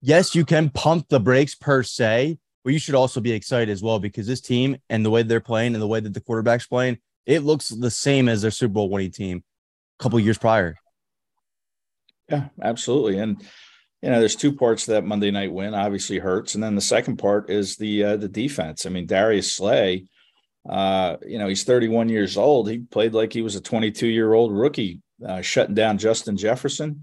yes, 0.00 0.34
you 0.34 0.44
can 0.44 0.70
pump 0.70 1.08
the 1.08 1.20
brakes 1.20 1.54
per 1.54 1.82
se, 1.82 2.38
but 2.64 2.72
you 2.72 2.78
should 2.78 2.94
also 2.94 3.20
be 3.20 3.32
excited 3.32 3.70
as 3.70 3.82
well 3.82 3.98
because 3.98 4.26
this 4.26 4.40
team 4.40 4.76
and 4.88 5.04
the 5.04 5.10
way 5.10 5.22
they're 5.22 5.40
playing 5.40 5.74
and 5.74 5.82
the 5.82 5.86
way 5.86 6.00
that 6.00 6.14
the 6.14 6.20
quarterback's 6.20 6.66
playing, 6.66 6.98
it 7.26 7.40
looks 7.42 7.68
the 7.68 7.90
same 7.90 8.28
as 8.28 8.42
their 8.42 8.50
Super 8.50 8.74
Bowl 8.74 8.90
winning 8.90 9.10
team 9.10 9.42
a 9.98 10.02
couple 10.02 10.20
years 10.20 10.38
prior. 10.38 10.76
Yeah, 12.28 12.48
absolutely. 12.62 13.18
And 13.18 13.42
you 14.02 14.10
know, 14.10 14.20
there's 14.20 14.36
two 14.36 14.52
parts 14.52 14.84
to 14.84 14.92
that 14.92 15.04
Monday 15.04 15.30
night 15.30 15.52
win. 15.52 15.74
Obviously, 15.74 16.18
hurts, 16.18 16.54
and 16.54 16.62
then 16.62 16.74
the 16.74 16.80
second 16.80 17.16
part 17.16 17.50
is 17.50 17.76
the 17.76 18.04
uh, 18.04 18.16
the 18.16 18.28
defense. 18.28 18.86
I 18.86 18.90
mean, 18.90 19.06
Darius 19.06 19.52
Slay, 19.52 20.06
uh, 20.68 21.16
you 21.26 21.38
know, 21.38 21.48
he's 21.48 21.64
31 21.64 22.08
years 22.08 22.36
old. 22.36 22.70
He 22.70 22.78
played 22.78 23.12
like 23.12 23.32
he 23.32 23.42
was 23.42 23.56
a 23.56 23.60
22 23.60 24.06
year 24.06 24.32
old 24.34 24.52
rookie 24.52 25.00
uh, 25.26 25.40
shutting 25.40 25.74
down 25.74 25.98
Justin 25.98 26.36
Jefferson, 26.36 27.02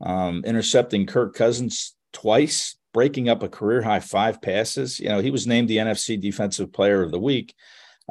um, 0.00 0.44
intercepting 0.44 1.06
Kirk 1.06 1.34
Cousins 1.34 1.94
twice, 2.12 2.76
breaking 2.94 3.28
up 3.28 3.42
a 3.42 3.48
career 3.48 3.82
high 3.82 4.00
five 4.00 4.40
passes. 4.40 5.00
You 5.00 5.08
know, 5.08 5.20
he 5.20 5.32
was 5.32 5.48
named 5.48 5.68
the 5.68 5.78
NFC 5.78 6.20
Defensive 6.20 6.72
Player 6.72 7.02
of 7.02 7.10
the 7.10 7.18
Week 7.18 7.54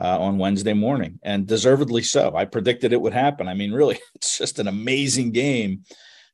uh, 0.01 0.19
on 0.19 0.37
Wednesday 0.37 0.73
morning, 0.73 1.19
and 1.23 1.47
deservedly 1.47 2.03
so. 2.03 2.35
I 2.35 2.43
predicted 2.43 2.91
it 2.91 2.99
would 2.99 3.13
happen. 3.13 3.47
I 3.47 3.53
mean, 3.53 3.71
really, 3.71 3.97
it's 4.15 4.37
just 4.37 4.59
an 4.59 4.67
amazing 4.67 5.31
game 5.31 5.83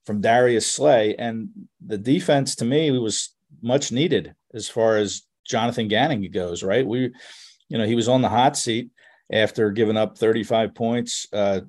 from 0.05 0.21
Darius 0.21 0.71
Slay, 0.71 1.15
and 1.15 1.49
the 1.85 1.97
defense 1.97 2.55
to 2.55 2.65
me 2.65 2.91
was 2.91 3.33
much 3.61 3.91
needed 3.91 4.33
as 4.53 4.67
far 4.67 4.97
as 4.97 5.23
Jonathan 5.45 5.87
Gannon 5.87 6.29
goes. 6.31 6.63
Right, 6.63 6.85
we, 6.85 7.11
you 7.69 7.77
know, 7.77 7.85
he 7.85 7.95
was 7.95 8.07
on 8.09 8.21
the 8.21 8.29
hot 8.29 8.57
seat 8.57 8.89
after 9.31 9.71
giving 9.71 9.97
up 9.97 10.17
35 10.17 10.75
points. 10.75 11.27
Uh, 11.31 11.61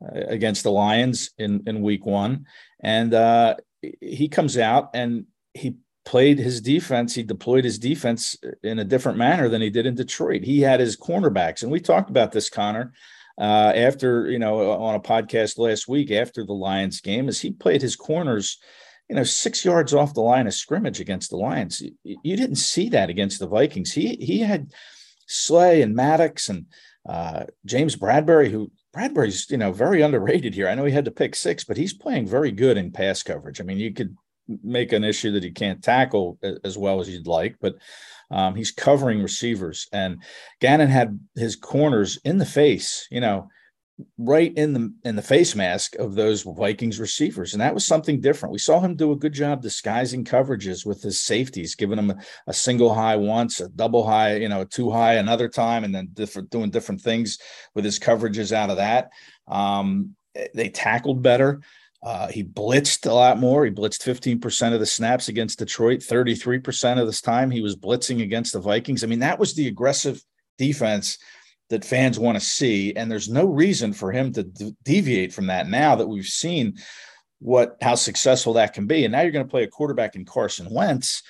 against 0.00 0.62
the 0.62 0.70
Lions 0.70 1.30
in 1.38 1.62
in 1.66 1.82
Week 1.82 2.06
One, 2.06 2.46
and 2.80 3.12
uh, 3.12 3.56
he 4.00 4.28
comes 4.28 4.56
out 4.56 4.90
and 4.94 5.26
he 5.54 5.76
played 6.04 6.38
his 6.38 6.60
defense. 6.60 7.14
He 7.14 7.22
deployed 7.22 7.64
his 7.64 7.78
defense 7.78 8.36
in 8.62 8.78
a 8.78 8.84
different 8.84 9.18
manner 9.18 9.48
than 9.48 9.60
he 9.60 9.70
did 9.70 9.86
in 9.86 9.94
Detroit. 9.94 10.42
He 10.42 10.60
had 10.60 10.80
his 10.80 10.96
cornerbacks, 10.96 11.62
and 11.62 11.70
we 11.70 11.80
talked 11.80 12.10
about 12.10 12.32
this, 12.32 12.48
Connor. 12.48 12.92
Uh, 13.38 13.72
after 13.74 14.28
you 14.28 14.38
know 14.38 14.72
on 14.72 14.96
a 14.96 15.00
podcast 15.00 15.58
last 15.58 15.86
week 15.86 16.10
after 16.10 16.44
the 16.44 16.52
Lions 16.52 17.00
game, 17.00 17.28
as 17.28 17.40
he 17.40 17.52
played 17.52 17.80
his 17.80 17.94
corners, 17.94 18.58
you 19.08 19.16
know, 19.16 19.24
six 19.24 19.64
yards 19.64 19.94
off 19.94 20.14
the 20.14 20.20
line 20.20 20.46
of 20.46 20.54
scrimmage 20.54 21.00
against 21.00 21.30
the 21.30 21.36
Lions. 21.36 21.82
You, 22.02 22.36
didn't 22.36 22.56
see 22.56 22.88
that 22.90 23.10
against 23.10 23.38
the 23.38 23.46
Vikings. 23.46 23.92
He 23.92 24.16
he 24.16 24.40
had 24.40 24.72
Slay 25.26 25.82
and 25.82 25.94
Maddox 25.94 26.48
and 26.48 26.66
uh, 27.08 27.44
James 27.64 27.96
Bradberry, 27.96 28.50
who 28.50 28.70
Bradberry's 28.94 29.50
you 29.50 29.56
know, 29.56 29.72
very 29.72 30.02
underrated 30.02 30.54
here. 30.54 30.68
I 30.68 30.74
know 30.74 30.84
he 30.84 30.92
had 30.92 31.06
to 31.06 31.10
pick 31.10 31.34
six, 31.34 31.64
but 31.64 31.76
he's 31.76 31.94
playing 31.94 32.26
very 32.26 32.50
good 32.50 32.76
in 32.76 32.92
pass 32.92 33.22
coverage. 33.22 33.60
I 33.60 33.64
mean, 33.64 33.78
you 33.78 33.94
could 33.94 34.16
make 34.62 34.92
an 34.92 35.04
issue 35.04 35.32
that 35.32 35.42
he 35.42 35.50
can't 35.50 35.82
tackle 35.82 36.38
as 36.64 36.78
well 36.78 37.00
as 37.00 37.08
you'd 37.08 37.26
like, 37.26 37.56
but 37.60 37.76
um, 38.30 38.54
he's 38.54 38.70
covering 38.70 39.22
receivers. 39.22 39.88
And 39.92 40.22
Gannon 40.60 40.88
had 40.88 41.18
his 41.34 41.56
corners 41.56 42.18
in 42.24 42.38
the 42.38 42.46
face, 42.46 43.06
you 43.10 43.20
know, 43.20 43.48
right 44.16 44.52
in 44.56 44.72
the 44.72 44.94
in 45.04 45.16
the 45.16 45.22
face 45.22 45.54
mask 45.54 45.96
of 45.96 46.14
those 46.14 46.42
Vikings 46.42 47.00
receivers, 47.00 47.52
and 47.52 47.60
that 47.60 47.74
was 47.74 47.84
something 47.84 48.20
different. 48.20 48.52
We 48.52 48.58
saw 48.58 48.80
him 48.80 48.94
do 48.94 49.12
a 49.12 49.16
good 49.16 49.32
job 49.32 49.60
disguising 49.60 50.24
coverages 50.24 50.86
with 50.86 51.02
his 51.02 51.20
safeties, 51.20 51.74
giving 51.74 51.96
them 51.96 52.10
a, 52.10 52.16
a 52.46 52.52
single 52.52 52.94
high 52.94 53.16
once, 53.16 53.60
a 53.60 53.68
double 53.68 54.06
high, 54.06 54.36
you 54.36 54.48
know, 54.48 54.64
two 54.64 54.90
high 54.90 55.14
another 55.14 55.48
time, 55.48 55.84
and 55.84 55.94
then 55.94 56.10
different 56.12 56.50
doing 56.50 56.70
different 56.70 57.00
things 57.00 57.38
with 57.74 57.84
his 57.84 57.98
coverages 57.98 58.52
out 58.52 58.70
of 58.70 58.76
that. 58.76 59.10
Um, 59.48 60.14
they 60.54 60.68
tackled 60.68 61.22
better. 61.22 61.60
Uh, 62.02 62.28
he 62.28 62.44
blitzed 62.44 63.10
a 63.10 63.12
lot 63.12 63.38
more. 63.38 63.64
He 63.64 63.70
blitzed 63.70 64.02
15% 64.02 64.72
of 64.72 64.80
the 64.80 64.86
snaps 64.86 65.28
against 65.28 65.58
Detroit, 65.58 66.00
33% 66.00 67.00
of 67.00 67.06
this 67.06 67.20
time 67.20 67.50
he 67.50 67.60
was 67.60 67.76
blitzing 67.76 68.22
against 68.22 68.52
the 68.52 68.60
Vikings. 68.60 69.02
I 69.02 69.08
mean, 69.08 69.18
that 69.18 69.38
was 69.38 69.54
the 69.54 69.66
aggressive 69.66 70.22
defense 70.58 71.18
that 71.70 71.84
fans 71.84 72.18
want 72.18 72.38
to 72.38 72.44
see. 72.44 72.94
And 72.94 73.10
there's 73.10 73.28
no 73.28 73.46
reason 73.46 73.92
for 73.92 74.12
him 74.12 74.32
to 74.34 74.44
deviate 74.84 75.32
from 75.32 75.46
that 75.48 75.68
now 75.68 75.96
that 75.96 76.06
we've 76.06 76.24
seen 76.24 76.76
what 77.40 77.76
how 77.82 77.94
successful 77.94 78.54
that 78.54 78.72
can 78.72 78.86
be. 78.86 79.04
And 79.04 79.12
now 79.12 79.20
you're 79.20 79.32
going 79.32 79.44
to 79.44 79.50
play 79.50 79.64
a 79.64 79.68
quarterback 79.68 80.16
in 80.16 80.24
Carson 80.24 80.68
Wentz, 80.70 81.22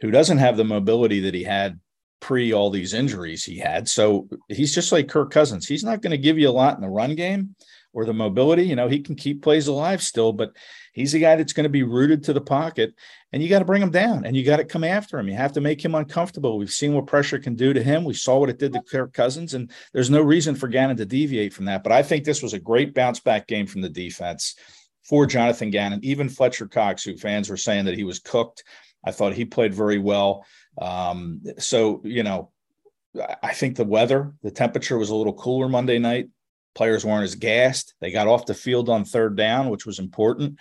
who 0.00 0.10
doesn't 0.10 0.38
have 0.38 0.56
the 0.56 0.64
mobility 0.64 1.20
that 1.20 1.34
he 1.34 1.44
had 1.44 1.78
pre 2.20 2.52
all 2.52 2.70
these 2.70 2.94
injuries 2.94 3.44
he 3.44 3.58
had. 3.58 3.88
So 3.88 4.28
he's 4.48 4.74
just 4.74 4.92
like 4.92 5.08
Kirk 5.08 5.30
Cousins. 5.30 5.66
He's 5.66 5.84
not 5.84 6.00
going 6.00 6.12
to 6.12 6.18
give 6.18 6.38
you 6.38 6.48
a 6.48 6.50
lot 6.50 6.76
in 6.76 6.80
the 6.80 6.88
run 6.88 7.14
game 7.14 7.54
or 7.92 8.04
the 8.04 8.12
mobility. 8.12 8.64
You 8.64 8.76
know, 8.76 8.88
he 8.88 9.00
can 9.00 9.14
keep 9.14 9.42
plays 9.42 9.68
alive 9.68 10.02
still, 10.02 10.32
but 10.32 10.52
he's 10.92 11.14
a 11.14 11.18
guy 11.18 11.36
that's 11.36 11.52
going 11.52 11.64
to 11.64 11.70
be 11.70 11.82
rooted 11.82 12.24
to 12.24 12.32
the 12.32 12.40
pocket 12.40 12.94
and 13.32 13.42
you 13.42 13.48
got 13.48 13.60
to 13.60 13.64
bring 13.64 13.82
him 13.82 13.90
down 13.90 14.24
and 14.24 14.36
you 14.36 14.44
got 14.44 14.58
to 14.58 14.64
come 14.64 14.84
after 14.84 15.18
him. 15.18 15.28
You 15.28 15.34
have 15.34 15.52
to 15.52 15.60
make 15.60 15.82
him 15.82 15.94
uncomfortable. 15.94 16.58
We've 16.58 16.70
seen 16.70 16.92
what 16.92 17.06
pressure 17.06 17.38
can 17.38 17.54
do 17.54 17.72
to 17.72 17.82
him. 17.82 18.04
We 18.04 18.14
saw 18.14 18.38
what 18.38 18.50
it 18.50 18.58
did 18.58 18.74
to 18.74 18.82
Kirk 18.82 19.12
Cousins, 19.12 19.54
and 19.54 19.70
there's 19.92 20.10
no 20.10 20.20
reason 20.20 20.54
for 20.54 20.68
Gannon 20.68 20.96
to 20.98 21.06
deviate 21.06 21.54
from 21.54 21.64
that. 21.64 21.82
But 21.82 21.92
I 21.92 22.02
think 22.02 22.24
this 22.24 22.42
was 22.42 22.52
a 22.52 22.58
great 22.58 22.94
bounce 22.94 23.20
back 23.20 23.46
game 23.46 23.66
from 23.66 23.80
the 23.80 23.88
defense 23.88 24.56
for 25.02 25.26
Jonathan 25.26 25.70
Gannon. 25.70 26.00
Even 26.02 26.28
Fletcher 26.28 26.68
Cox, 26.68 27.04
who 27.04 27.16
fans 27.16 27.48
were 27.48 27.56
saying 27.56 27.86
that 27.86 27.96
he 27.96 28.04
was 28.04 28.18
cooked, 28.18 28.64
I 29.04 29.12
thought 29.12 29.32
he 29.32 29.44
played 29.44 29.74
very 29.74 29.98
well. 29.98 30.44
Um, 30.80 31.40
so, 31.58 32.02
you 32.04 32.22
know, 32.22 32.50
I 33.42 33.52
think 33.52 33.76
the 33.76 33.84
weather, 33.84 34.34
the 34.42 34.50
temperature 34.50 34.96
was 34.98 35.10
a 35.10 35.14
little 35.14 35.34
cooler 35.34 35.68
Monday 35.68 35.98
night. 35.98 36.28
Players 36.74 37.04
weren't 37.04 37.24
as 37.24 37.34
gassed. 37.34 37.94
They 38.00 38.10
got 38.10 38.28
off 38.28 38.46
the 38.46 38.54
field 38.54 38.88
on 38.88 39.04
third 39.04 39.36
down, 39.36 39.68
which 39.68 39.86
was 39.86 39.98
important. 39.98 40.58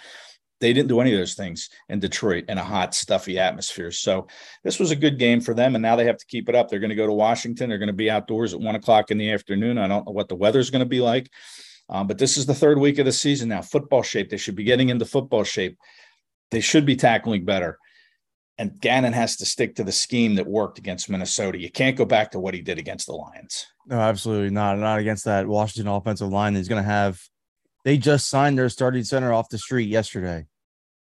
They 0.59 0.73
didn't 0.73 0.89
do 0.89 0.99
any 0.99 1.11
of 1.11 1.19
those 1.19 1.33
things 1.33 1.69
in 1.89 1.99
Detroit 1.99 2.45
in 2.47 2.59
a 2.59 2.63
hot, 2.63 2.93
stuffy 2.93 3.39
atmosphere. 3.39 3.91
So 3.91 4.27
this 4.63 4.79
was 4.79 4.91
a 4.91 4.95
good 4.95 5.17
game 5.17 5.41
for 5.41 5.55
them. 5.55 5.75
And 5.75 5.81
now 5.81 5.95
they 5.95 6.05
have 6.05 6.17
to 6.17 6.25
keep 6.27 6.49
it 6.49 6.55
up. 6.55 6.69
They're 6.69 6.79
going 6.79 6.89
to 6.89 6.95
go 6.95 7.07
to 7.07 7.13
Washington. 7.13 7.69
They're 7.69 7.79
going 7.79 7.87
to 7.87 7.93
be 7.93 8.11
outdoors 8.11 8.53
at 8.53 8.59
one 8.59 8.75
o'clock 8.75 9.09
in 9.09 9.17
the 9.17 9.31
afternoon. 9.31 9.79
I 9.79 9.87
don't 9.87 10.05
know 10.05 10.11
what 10.11 10.29
the 10.29 10.35
weather's 10.35 10.69
going 10.69 10.81
to 10.81 10.85
be 10.85 11.01
like. 11.01 11.31
Um, 11.89 12.07
but 12.07 12.19
this 12.19 12.37
is 12.37 12.45
the 12.45 12.53
third 12.53 12.77
week 12.77 12.99
of 12.99 13.05
the 13.05 13.11
season 13.11 13.49
now. 13.49 13.61
Football 13.61 14.03
shape. 14.03 14.29
They 14.29 14.37
should 14.37 14.55
be 14.55 14.63
getting 14.63 14.89
into 14.89 15.05
football 15.05 15.43
shape. 15.43 15.77
They 16.51 16.61
should 16.61 16.85
be 16.85 16.95
tackling 16.95 17.43
better. 17.43 17.79
And 18.61 18.79
Gannon 18.79 19.13
has 19.13 19.37
to 19.37 19.45
stick 19.47 19.73
to 19.77 19.83
the 19.83 19.91
scheme 19.91 20.35
that 20.35 20.45
worked 20.45 20.77
against 20.77 21.09
Minnesota. 21.09 21.57
You 21.57 21.71
can't 21.71 21.97
go 21.97 22.05
back 22.05 22.29
to 22.29 22.39
what 22.39 22.53
he 22.53 22.61
did 22.61 22.77
against 22.77 23.07
the 23.07 23.13
Lions. 23.13 23.65
No, 23.87 23.99
absolutely 23.99 24.51
not. 24.51 24.77
Not 24.77 24.99
against 24.99 25.25
that 25.25 25.47
Washington 25.47 25.91
offensive 25.91 26.29
line. 26.29 26.53
He's 26.53 26.67
going 26.67 26.83
to 26.83 26.87
have. 26.87 27.19
They 27.85 27.97
just 27.97 28.29
signed 28.29 28.59
their 28.59 28.69
starting 28.69 29.03
center 29.03 29.33
off 29.33 29.49
the 29.49 29.57
street 29.57 29.89
yesterday. 29.89 30.45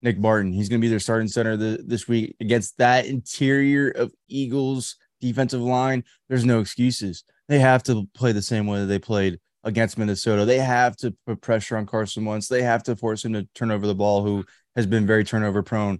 Nick 0.01 0.17
Martin. 0.17 0.53
He's 0.53 0.69
going 0.69 0.79
to 0.79 0.85
be 0.85 0.89
their 0.89 1.01
starting 1.01 1.27
center 1.27 1.57
the, 1.57 1.83
this 1.85 2.07
week 2.07 2.33
against 2.39 2.77
that 2.77 3.07
interior 3.07 3.89
of 3.89 4.13
Eagles 4.29 4.95
defensive 5.19 5.59
line. 5.59 6.05
There's 6.29 6.45
no 6.45 6.61
excuses. 6.61 7.25
They 7.49 7.59
have 7.59 7.83
to 7.83 8.07
play 8.13 8.31
the 8.31 8.41
same 8.41 8.67
way 8.67 8.79
that 8.79 8.85
they 8.85 8.99
played 8.99 9.37
against 9.65 9.97
Minnesota. 9.97 10.45
They 10.45 10.59
have 10.59 10.95
to 10.97 11.13
put 11.25 11.41
pressure 11.41 11.75
on 11.75 11.87
Carson 11.87 12.23
Wentz. 12.23 12.47
They 12.47 12.61
have 12.61 12.83
to 12.83 12.95
force 12.95 13.25
him 13.25 13.33
to 13.33 13.49
turn 13.53 13.69
over 13.69 13.85
the 13.85 13.95
ball, 13.95 14.23
who 14.23 14.45
has 14.77 14.85
been 14.85 15.05
very 15.05 15.25
turnover 15.25 15.61
prone 15.61 15.99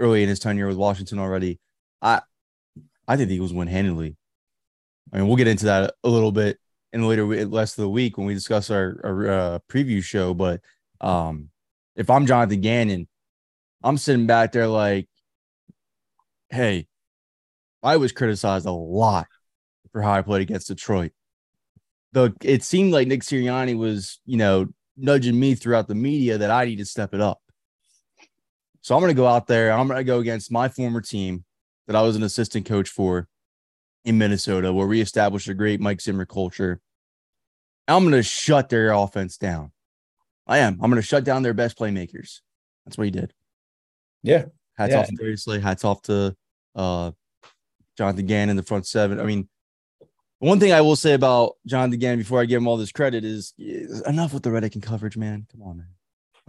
early 0.00 0.22
in 0.22 0.28
his 0.28 0.40
tenure 0.40 0.66
with 0.66 0.76
Washington 0.76 1.18
already. 1.20 1.60
I 2.02 2.22
I 3.06 3.16
think 3.16 3.28
the 3.28 3.34
Eagles 3.34 3.52
win 3.52 3.68
handily. 3.68 4.16
I 5.12 5.18
mean, 5.18 5.26
we'll 5.26 5.36
get 5.36 5.48
into 5.48 5.66
that 5.66 5.94
a 6.02 6.08
little 6.08 6.32
bit 6.32 6.58
in 6.92 7.06
later 7.06 7.26
less 7.46 7.76
of 7.78 7.82
the 7.82 7.88
week 7.88 8.16
when 8.16 8.26
we 8.26 8.34
discuss 8.34 8.70
our, 8.70 9.00
our 9.04 9.28
uh, 9.28 9.58
preview 9.68 10.02
show. 10.02 10.34
But 10.34 10.60
um, 11.00 11.50
if 11.96 12.10
I'm 12.10 12.26
Jonathan 12.26 12.60
Gannon, 12.60 13.08
I'm 13.82 13.98
sitting 13.98 14.26
back 14.26 14.52
there 14.52 14.66
like, 14.66 15.08
hey, 16.50 16.86
I 17.82 17.96
was 17.96 18.12
criticized 18.12 18.66
a 18.66 18.72
lot 18.72 19.26
for 19.92 20.02
how 20.02 20.12
I 20.12 20.22
played 20.22 20.42
against 20.42 20.68
Detroit. 20.68 21.12
Though 22.12 22.30
it 22.42 22.62
seemed 22.62 22.92
like 22.92 23.08
Nick 23.08 23.22
Sirianni 23.22 23.76
was, 23.76 24.20
you 24.26 24.36
know, 24.36 24.66
nudging 24.96 25.38
me 25.38 25.54
throughout 25.54 25.88
the 25.88 25.94
media 25.94 26.38
that 26.38 26.50
I 26.50 26.64
need 26.64 26.78
to 26.78 26.84
step 26.84 27.14
it 27.14 27.20
up. 27.20 27.40
So 28.82 28.94
I'm 28.94 29.00
going 29.00 29.14
to 29.14 29.20
go 29.20 29.26
out 29.26 29.46
there. 29.46 29.72
I'm 29.72 29.86
going 29.86 29.98
to 29.98 30.04
go 30.04 30.20
against 30.20 30.50
my 30.50 30.68
former 30.68 31.00
team 31.00 31.44
that 31.86 31.96
I 31.96 32.02
was 32.02 32.16
an 32.16 32.22
assistant 32.22 32.66
coach 32.66 32.88
for 32.88 33.28
in 34.04 34.16
Minnesota, 34.16 34.72
where 34.72 34.86
we 34.86 35.00
established 35.00 35.48
a 35.48 35.54
great 35.54 35.80
Mike 35.80 36.00
Zimmer 36.00 36.24
culture. 36.24 36.80
I'm 37.86 38.02
going 38.02 38.12
to 38.12 38.22
shut 38.22 38.68
their 38.68 38.92
offense 38.92 39.36
down. 39.36 39.72
I 40.46 40.58
am. 40.58 40.74
I'm 40.74 40.90
going 40.90 41.02
to 41.02 41.06
shut 41.06 41.24
down 41.24 41.42
their 41.42 41.54
best 41.54 41.78
playmakers. 41.78 42.40
That's 42.84 42.96
what 42.96 43.04
he 43.04 43.10
did. 43.10 43.34
Yeah. 44.22 44.46
Hats 44.76 44.92
yeah. 44.92 45.00
off 45.00 45.38
Slay. 45.38 45.60
Hats 45.60 45.84
off 45.84 46.02
to 46.02 46.34
uh, 46.74 47.10
Jonathan 47.98 48.26
Gannon 48.26 48.50
in 48.50 48.56
the 48.56 48.62
front 48.62 48.86
seven. 48.86 49.20
I 49.20 49.24
mean, 49.24 49.48
one 50.38 50.58
thing 50.58 50.72
I 50.72 50.80
will 50.80 50.96
say 50.96 51.12
about 51.12 51.56
Jonathan 51.66 51.98
Gannon 51.98 52.18
before 52.18 52.40
I 52.40 52.46
give 52.46 52.62
him 52.62 52.66
all 52.66 52.78
this 52.78 52.92
credit 52.92 53.24
is, 53.24 53.52
is 53.58 54.00
enough 54.02 54.32
with 54.32 54.42
the 54.42 54.50
Reddick 54.50 54.74
and 54.74 54.82
coverage, 54.82 55.16
man. 55.16 55.46
Come 55.52 55.62
on, 55.62 55.78
man. 55.78 55.88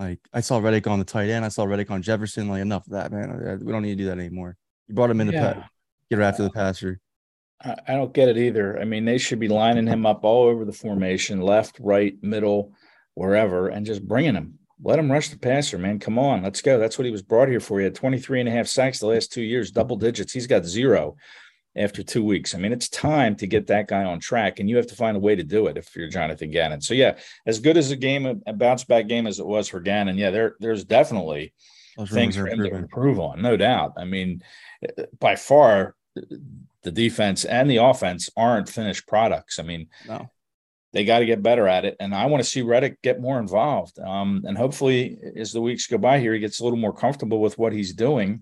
Like 0.01 0.19
I 0.33 0.41
saw 0.41 0.57
Reddick 0.57 0.87
on 0.87 0.97
the 0.97 1.05
tight 1.05 1.29
end. 1.29 1.45
I 1.45 1.49
saw 1.49 1.63
Reddick 1.63 1.91
on 1.91 2.01
Jefferson. 2.01 2.49
Like 2.49 2.61
enough 2.61 2.87
of 2.87 2.93
that, 2.93 3.11
man. 3.11 3.29
Uh, 3.29 3.57
we 3.61 3.71
don't 3.71 3.83
need 3.83 3.97
to 3.97 4.03
do 4.03 4.05
that 4.05 4.17
anymore. 4.17 4.57
You 4.87 4.95
brought 4.95 5.11
him 5.11 5.21
in 5.21 5.31
yeah. 5.31 5.53
to 5.53 5.69
get 6.09 6.19
after 6.19 6.43
the 6.43 6.49
uh, 6.49 6.53
passer. 6.53 6.99
I 7.63 7.93
don't 7.93 8.11
get 8.11 8.27
it 8.27 8.39
either. 8.39 8.79
I 8.79 8.85
mean, 8.85 9.05
they 9.05 9.19
should 9.19 9.39
be 9.39 9.47
lining 9.47 9.85
him 9.85 10.03
up 10.07 10.23
all 10.23 10.47
over 10.47 10.65
the 10.65 10.73
formation, 10.73 11.41
left, 11.41 11.77
right, 11.79 12.15
middle, 12.23 12.73
wherever, 13.13 13.67
and 13.67 13.85
just 13.85 14.07
bringing 14.07 14.33
him. 14.33 14.57
Let 14.83 14.97
him 14.97 15.11
rush 15.11 15.29
the 15.29 15.37
passer, 15.37 15.77
man. 15.77 15.99
Come 15.99 16.17
on, 16.17 16.41
let's 16.41 16.63
go. 16.63 16.79
That's 16.79 16.97
what 16.97 17.05
he 17.05 17.11
was 17.11 17.21
brought 17.21 17.49
here 17.49 17.59
for. 17.59 17.77
He 17.77 17.83
had 17.83 17.93
23 17.93 18.39
and 18.39 18.49
a 18.49 18.51
half 18.51 18.65
sacks 18.65 18.97
the 18.97 19.05
last 19.05 19.31
two 19.31 19.43
years, 19.43 19.69
double 19.69 19.95
digits. 19.95 20.33
He's 20.33 20.47
got 20.47 20.65
zero 20.65 21.17
after 21.75 22.03
two 22.03 22.23
weeks. 22.23 22.53
I 22.53 22.57
mean, 22.57 22.73
it's 22.73 22.89
time 22.89 23.35
to 23.37 23.47
get 23.47 23.67
that 23.67 23.87
guy 23.87 24.03
on 24.03 24.19
track, 24.19 24.59
and 24.59 24.69
you 24.69 24.77
have 24.77 24.87
to 24.87 24.95
find 24.95 25.15
a 25.15 25.19
way 25.19 25.35
to 25.35 25.43
do 25.43 25.67
it 25.67 25.77
if 25.77 25.95
you're 25.95 26.09
Jonathan 26.09 26.51
Gannon. 26.51 26.81
So, 26.81 26.93
yeah, 26.93 27.17
as 27.45 27.59
good 27.59 27.77
as 27.77 27.91
a 27.91 27.95
game, 27.95 28.41
a 28.45 28.53
bounce 28.53 28.83
back 28.83 29.07
game 29.07 29.27
as 29.27 29.39
it 29.39 29.45
was 29.45 29.67
for 29.67 29.79
Gannon, 29.79 30.17
yeah, 30.17 30.31
there, 30.31 30.55
there's 30.59 30.83
definitely 30.83 31.53
things 32.07 32.35
for 32.35 32.47
him 32.47 32.59
to 32.59 32.75
improve 32.75 33.19
on, 33.19 33.41
no 33.41 33.57
doubt. 33.57 33.93
I 33.97 34.05
mean, 34.05 34.41
by 35.19 35.35
far, 35.35 35.95
the 36.15 36.91
defense 36.91 37.45
and 37.45 37.69
the 37.69 37.77
offense 37.77 38.29
aren't 38.35 38.69
finished 38.69 39.07
products. 39.07 39.59
I 39.59 39.63
mean, 39.63 39.87
no 40.07 40.29
they 40.93 41.05
got 41.05 41.19
to 41.19 41.25
get 41.25 41.43
better 41.43 41.67
at 41.67 41.85
it. 41.85 41.95
And 41.99 42.13
I 42.13 42.25
want 42.25 42.43
to 42.43 42.49
see 42.49 42.61
Reddick 42.61 43.01
get 43.01 43.21
more 43.21 43.39
involved. 43.39 43.97
Um, 43.99 44.43
and 44.45 44.57
hopefully, 44.57 45.17
as 45.35 45.53
the 45.53 45.61
weeks 45.61 45.87
go 45.87 45.97
by 45.97 46.19
here, 46.19 46.33
he 46.33 46.39
gets 46.39 46.59
a 46.59 46.63
little 46.63 46.79
more 46.79 46.93
comfortable 46.93 47.39
with 47.39 47.57
what 47.57 47.73
he's 47.73 47.93
doing. 47.93 48.41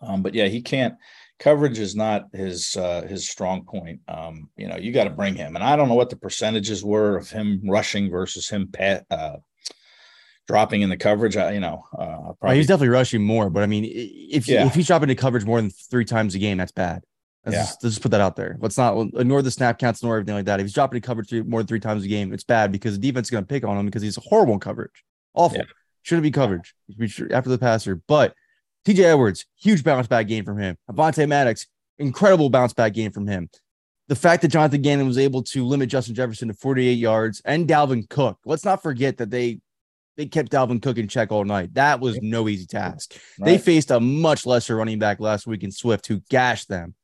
Um, 0.00 0.22
but 0.22 0.34
yeah, 0.34 0.46
he 0.46 0.60
can't. 0.60 0.94
Coverage 1.38 1.78
is 1.78 1.96
not 1.96 2.26
his 2.32 2.76
uh, 2.76 3.02
his 3.02 3.28
strong 3.28 3.64
point. 3.64 4.00
Um, 4.06 4.48
you 4.56 4.68
know, 4.68 4.76
you 4.76 4.92
got 4.92 5.04
to 5.04 5.10
bring 5.10 5.34
him. 5.34 5.56
And 5.56 5.64
I 5.64 5.74
don't 5.74 5.88
know 5.88 5.94
what 5.94 6.10
the 6.10 6.16
percentages 6.16 6.84
were 6.84 7.16
of 7.16 7.30
him 7.30 7.62
rushing 7.64 8.10
versus 8.10 8.48
him 8.48 8.68
pat, 8.72 9.06
uh, 9.10 9.38
dropping 10.46 10.82
in 10.82 10.88
the 10.88 10.96
coverage. 10.96 11.36
I, 11.36 11.52
you 11.52 11.60
know, 11.60 11.84
uh, 11.98 12.34
probably, 12.40 12.58
he's 12.58 12.68
definitely 12.68 12.90
rushing 12.90 13.22
more. 13.22 13.50
But 13.50 13.64
I 13.64 13.66
mean, 13.66 13.84
if 13.86 14.46
yeah. 14.46 14.66
if 14.66 14.74
he's 14.74 14.86
dropping 14.86 15.08
the 15.08 15.16
coverage 15.16 15.44
more 15.44 15.60
than 15.60 15.70
three 15.70 16.04
times 16.04 16.36
a 16.36 16.38
game, 16.38 16.58
that's 16.58 16.72
bad. 16.72 17.02
Let's, 17.44 17.56
yeah. 17.56 17.62
just, 17.62 17.82
let's 17.82 17.94
just 17.96 18.02
put 18.02 18.12
that 18.12 18.20
out 18.20 18.36
there. 18.36 18.56
Let's 18.60 18.78
not 18.78 18.96
ignore 19.16 19.42
the 19.42 19.50
snap 19.50 19.80
counts 19.80 20.00
nor 20.00 20.14
everything 20.14 20.36
like 20.36 20.44
that. 20.44 20.60
If 20.60 20.66
he's 20.66 20.74
dropping 20.74 20.98
a 20.98 21.00
coverage 21.00 21.28
three, 21.28 21.42
more 21.42 21.58
than 21.58 21.66
three 21.66 21.80
times 21.80 22.04
a 22.04 22.08
game, 22.08 22.32
it's 22.32 22.44
bad 22.44 22.70
because 22.70 22.96
the 22.96 23.04
defense 23.04 23.26
is 23.26 23.30
going 23.32 23.42
to 23.42 23.48
pick 23.48 23.64
on 23.64 23.76
him 23.76 23.86
because 23.86 24.02
he's 24.02 24.16
horrible 24.22 24.54
in 24.54 24.60
coverage. 24.60 25.02
Awful. 25.34 25.58
Yeah. 25.58 25.64
Shouldn't 26.02 26.22
be 26.22 26.30
coverage 26.30 26.74
after 27.32 27.50
the 27.50 27.58
passer. 27.58 28.00
But 28.06 28.34
TJ 28.86 29.04
Edwards, 29.04 29.46
huge 29.56 29.84
bounce 29.84 30.06
back 30.06 30.26
game 30.26 30.44
from 30.44 30.58
him. 30.58 30.76
Avonte 30.90 31.28
Maddox, 31.28 31.66
incredible 31.98 32.50
bounce 32.50 32.72
back 32.72 32.94
game 32.94 33.12
from 33.12 33.26
him. 33.26 33.48
The 34.08 34.16
fact 34.16 34.42
that 34.42 34.48
Jonathan 34.48 34.82
Gannon 34.82 35.06
was 35.06 35.18
able 35.18 35.42
to 35.44 35.64
limit 35.64 35.88
Justin 35.88 36.14
Jefferson 36.14 36.48
to 36.48 36.54
48 36.54 36.92
yards 36.92 37.40
and 37.44 37.68
Dalvin 37.68 38.08
Cook. 38.08 38.38
Let's 38.44 38.64
not 38.64 38.82
forget 38.82 39.18
that 39.18 39.30
they 39.30 39.60
they 40.16 40.26
kept 40.26 40.52
Dalvin 40.52 40.82
Cook 40.82 40.98
in 40.98 41.08
check 41.08 41.32
all 41.32 41.44
night. 41.44 41.72
That 41.74 42.00
was 42.00 42.18
no 42.20 42.48
easy 42.48 42.66
task. 42.66 43.16
Right. 43.38 43.46
They 43.46 43.58
faced 43.58 43.90
a 43.90 43.98
much 43.98 44.44
lesser 44.44 44.76
running 44.76 44.98
back 44.98 45.20
last 45.20 45.46
week 45.46 45.62
in 45.62 45.70
Swift 45.70 46.06
who 46.06 46.20
gashed 46.28 46.68
them 46.68 46.94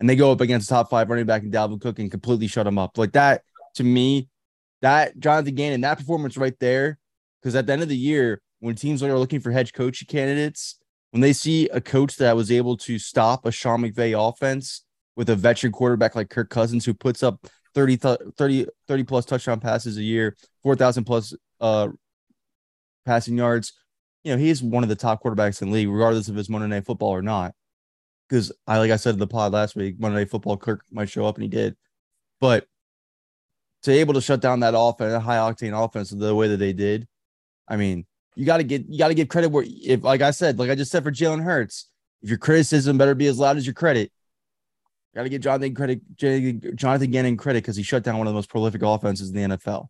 and 0.00 0.08
they 0.08 0.16
go 0.16 0.32
up 0.32 0.40
against 0.40 0.68
the 0.68 0.74
top 0.74 0.90
five 0.90 1.08
running 1.10 1.26
back 1.26 1.42
in 1.42 1.50
Dalvin 1.50 1.80
Cook 1.80 1.98
and 1.98 2.10
completely 2.10 2.46
shut 2.46 2.66
him 2.66 2.78
up. 2.78 2.96
Like 2.96 3.12
that 3.12 3.42
to 3.74 3.84
me, 3.84 4.28
that 4.82 5.18
Jonathan 5.18 5.54
Gannon, 5.54 5.80
that 5.82 5.98
performance 5.98 6.36
right 6.36 6.58
there. 6.60 6.98
Because 7.40 7.54
at 7.54 7.66
the 7.66 7.72
end 7.72 7.82
of 7.82 7.88
the 7.88 7.96
year, 7.96 8.40
when 8.60 8.74
teams 8.74 9.02
are 9.02 9.18
looking 9.18 9.40
for 9.40 9.52
head 9.52 9.72
coach 9.72 10.04
candidates, 10.08 10.78
when 11.16 11.22
they 11.22 11.32
see 11.32 11.66
a 11.70 11.80
coach 11.80 12.16
that 12.16 12.36
was 12.36 12.52
able 12.52 12.76
to 12.76 12.98
stop 12.98 13.46
a 13.46 13.50
Sean 13.50 13.80
McVay 13.80 14.12
offense 14.14 14.84
with 15.16 15.30
a 15.30 15.34
veteran 15.34 15.72
quarterback 15.72 16.14
like 16.14 16.28
Kirk 16.28 16.50
Cousins, 16.50 16.84
who 16.84 16.92
puts 16.92 17.22
up 17.22 17.46
30, 17.74 17.96
30, 17.96 18.66
30 18.86 19.04
plus 19.04 19.24
touchdown 19.24 19.58
passes 19.58 19.96
a 19.96 20.02
year, 20.02 20.36
4,000 20.62 21.04
plus 21.04 21.32
uh, 21.58 21.88
passing 23.06 23.38
yards. 23.38 23.72
You 24.24 24.32
know, 24.32 24.38
he's 24.38 24.62
one 24.62 24.82
of 24.82 24.90
the 24.90 24.94
top 24.94 25.22
quarterbacks 25.22 25.62
in 25.62 25.68
the 25.68 25.74
league, 25.74 25.88
regardless 25.88 26.28
of 26.28 26.34
his 26.34 26.50
Monday 26.50 26.66
Night 26.66 26.84
Football 26.84 27.14
or 27.14 27.22
not. 27.22 27.54
Because 28.28 28.52
I, 28.66 28.76
like 28.76 28.90
I 28.90 28.96
said 28.96 29.14
in 29.14 29.18
the 29.18 29.26
pod 29.26 29.54
last 29.54 29.74
week, 29.74 29.98
Monday 29.98 30.18
Night 30.18 30.30
Football, 30.30 30.58
Kirk 30.58 30.82
might 30.92 31.08
show 31.08 31.24
up, 31.24 31.36
and 31.36 31.44
he 31.44 31.48
did. 31.48 31.76
But 32.42 32.66
to 33.84 33.90
able 33.90 34.12
to 34.12 34.20
shut 34.20 34.42
down 34.42 34.60
that 34.60 34.74
offense, 34.76 35.14
a 35.14 35.20
high 35.20 35.36
octane 35.36 35.82
offense, 35.82 36.10
the 36.10 36.34
way 36.34 36.48
that 36.48 36.58
they 36.58 36.74
did, 36.74 37.08
I 37.66 37.76
mean, 37.76 38.04
you 38.36 38.44
got 38.44 38.58
to 38.58 38.64
get 38.64 38.86
you 38.88 38.98
got 38.98 39.08
to 39.08 39.14
give 39.14 39.28
credit 39.28 39.48
where 39.48 39.64
if 39.66 40.04
like 40.04 40.20
I 40.20 40.30
said, 40.30 40.58
like 40.58 40.70
I 40.70 40.74
just 40.74 40.92
said 40.92 41.02
for 41.02 41.10
Jalen 41.10 41.42
Hurts, 41.42 41.88
if 42.22 42.28
your 42.28 42.38
criticism 42.38 42.98
better 42.98 43.14
be 43.14 43.26
as 43.26 43.38
loud 43.38 43.56
as 43.56 43.66
your 43.66 43.74
credit. 43.74 44.12
Got 45.14 45.22
to 45.22 45.28
give 45.30 45.40
Jonathan 45.40 45.74
credit, 45.74 46.76
Jonathan 46.76 47.10
Gannon 47.10 47.38
credit 47.38 47.62
because 47.62 47.74
he 47.74 47.82
shut 47.82 48.02
down 48.02 48.18
one 48.18 48.26
of 48.26 48.34
the 48.34 48.36
most 48.36 48.50
prolific 48.50 48.82
offenses 48.82 49.30
in 49.30 49.34
the 49.34 49.56
NFL. 49.56 49.86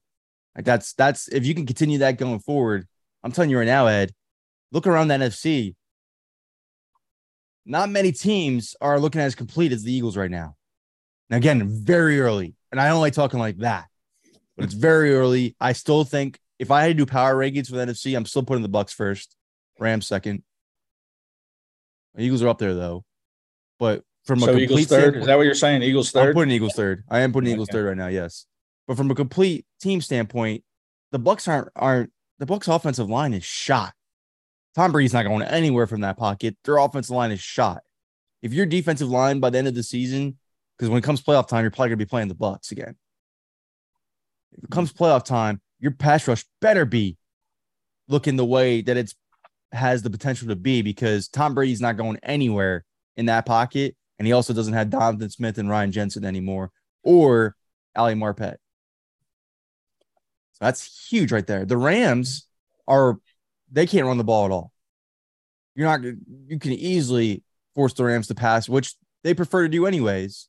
Like 0.54 0.64
that's 0.64 0.92
that's 0.92 1.26
if 1.28 1.44
you 1.44 1.52
can 1.52 1.66
continue 1.66 1.98
that 1.98 2.16
going 2.16 2.38
forward, 2.38 2.86
I'm 3.24 3.32
telling 3.32 3.50
you 3.50 3.58
right 3.58 3.66
now, 3.66 3.88
Ed. 3.88 4.12
Look 4.70 4.86
around 4.86 5.08
the 5.08 5.14
NFC. 5.14 5.74
Not 7.64 7.90
many 7.90 8.12
teams 8.12 8.76
are 8.80 9.00
looking 9.00 9.20
as 9.20 9.34
complete 9.34 9.72
as 9.72 9.82
the 9.82 9.92
Eagles 9.92 10.16
right 10.16 10.30
now. 10.30 10.54
Now, 11.28 11.38
again, 11.38 11.66
very 11.66 12.20
early, 12.20 12.54
and 12.70 12.80
I 12.80 12.86
don't 12.86 13.00
like 13.00 13.12
talking 13.12 13.40
like 13.40 13.58
that, 13.58 13.86
but 14.54 14.64
it's 14.64 14.74
very 14.74 15.12
early. 15.12 15.56
I 15.60 15.72
still 15.72 16.04
think 16.04 16.38
if 16.58 16.70
I 16.70 16.82
had 16.82 16.88
to 16.88 16.94
do 16.94 17.06
power 17.06 17.34
rankings 17.34 17.68
for 17.68 17.76
the 17.76 17.86
NFC, 17.86 18.16
I'm 18.16 18.26
still 18.26 18.42
putting 18.42 18.62
the 18.62 18.68
Bucs 18.68 18.92
first, 18.92 19.36
Rams 19.78 20.06
second. 20.06 20.42
The 22.14 22.22
Eagles 22.22 22.42
are 22.42 22.48
up 22.48 22.58
there 22.58 22.74
though, 22.74 23.04
but 23.78 24.02
from 24.24 24.40
so 24.40 24.54
a 24.54 24.56
Eagles 24.56 24.86
third. 24.86 25.16
Is 25.16 25.26
that 25.26 25.36
what 25.36 25.44
you're 25.44 25.54
saying? 25.54 25.82
Eagles 25.82 26.10
third. 26.10 26.28
I'm 26.28 26.34
putting 26.34 26.54
Eagles 26.54 26.74
third. 26.74 27.04
I 27.08 27.20
am 27.20 27.32
putting 27.32 27.52
Eagles 27.52 27.68
third 27.70 27.86
right 27.86 27.96
now. 27.96 28.08
Yes, 28.08 28.46
but 28.88 28.96
from 28.96 29.10
a 29.10 29.14
complete 29.14 29.66
team 29.80 30.00
standpoint, 30.00 30.64
the 31.12 31.18
Bucs 31.18 31.46
aren't 31.46 31.68
aren't 31.76 32.12
the 32.38 32.46
Bucs 32.46 32.74
offensive 32.74 33.10
line 33.10 33.34
is 33.34 33.44
shot. 33.44 33.92
Tom 34.74 34.92
Brady's 34.92 35.12
not 35.12 35.24
going 35.24 35.42
anywhere 35.42 35.86
from 35.86 36.02
that 36.02 36.18
pocket. 36.18 36.56
Their 36.64 36.78
offensive 36.78 37.14
line 37.14 37.32
is 37.32 37.40
shot. 37.40 37.82
If 38.42 38.52
your 38.52 38.66
defensive 38.66 39.08
line 39.08 39.40
by 39.40 39.50
the 39.50 39.58
end 39.58 39.68
of 39.68 39.74
the 39.74 39.82
season, 39.82 40.38
because 40.76 40.90
when 40.90 40.98
it 40.98 41.04
comes 41.04 41.22
playoff 41.22 41.48
time, 41.48 41.64
you're 41.64 41.70
probably 41.70 41.90
gonna 41.90 41.96
be 41.98 42.04
playing 42.06 42.28
the 42.28 42.34
Bucs 42.34 42.72
again. 42.72 42.96
If 44.52 44.64
it 44.64 44.70
comes 44.70 44.92
playoff 44.92 45.24
time, 45.24 45.60
your 45.78 45.92
pass 45.92 46.26
rush 46.26 46.44
better 46.60 46.84
be 46.84 47.16
looking 48.08 48.36
the 48.36 48.44
way 48.44 48.82
that 48.82 48.96
it's 48.96 49.14
has 49.72 50.02
the 50.02 50.10
potential 50.10 50.48
to 50.48 50.56
be 50.56 50.82
because 50.82 51.28
Tom 51.28 51.54
Brady's 51.54 51.80
not 51.80 51.96
going 51.96 52.18
anywhere 52.22 52.84
in 53.16 53.26
that 53.26 53.46
pocket. 53.46 53.96
And 54.18 54.26
he 54.26 54.32
also 54.32 54.54
doesn't 54.54 54.72
have 54.72 54.90
Donovan 54.90 55.30
Smith 55.30 55.58
and 55.58 55.68
Ryan 55.68 55.92
Jensen 55.92 56.24
anymore 56.24 56.70
or 57.02 57.54
Ali 57.94 58.14
Marpet. 58.14 58.56
So 60.52 60.64
that's 60.64 61.08
huge 61.10 61.32
right 61.32 61.46
there. 61.46 61.66
The 61.66 61.76
Rams 61.76 62.46
are 62.88 63.18
they 63.70 63.86
can't 63.86 64.06
run 64.06 64.18
the 64.18 64.24
ball 64.24 64.46
at 64.46 64.50
all. 64.50 64.72
You're 65.74 65.88
not 65.88 66.02
you 66.46 66.58
can 66.58 66.72
easily 66.72 67.42
force 67.74 67.92
the 67.92 68.04
Rams 68.04 68.28
to 68.28 68.34
pass, 68.34 68.68
which 68.68 68.94
they 69.22 69.34
prefer 69.34 69.64
to 69.64 69.68
do 69.68 69.86
anyways. 69.86 70.48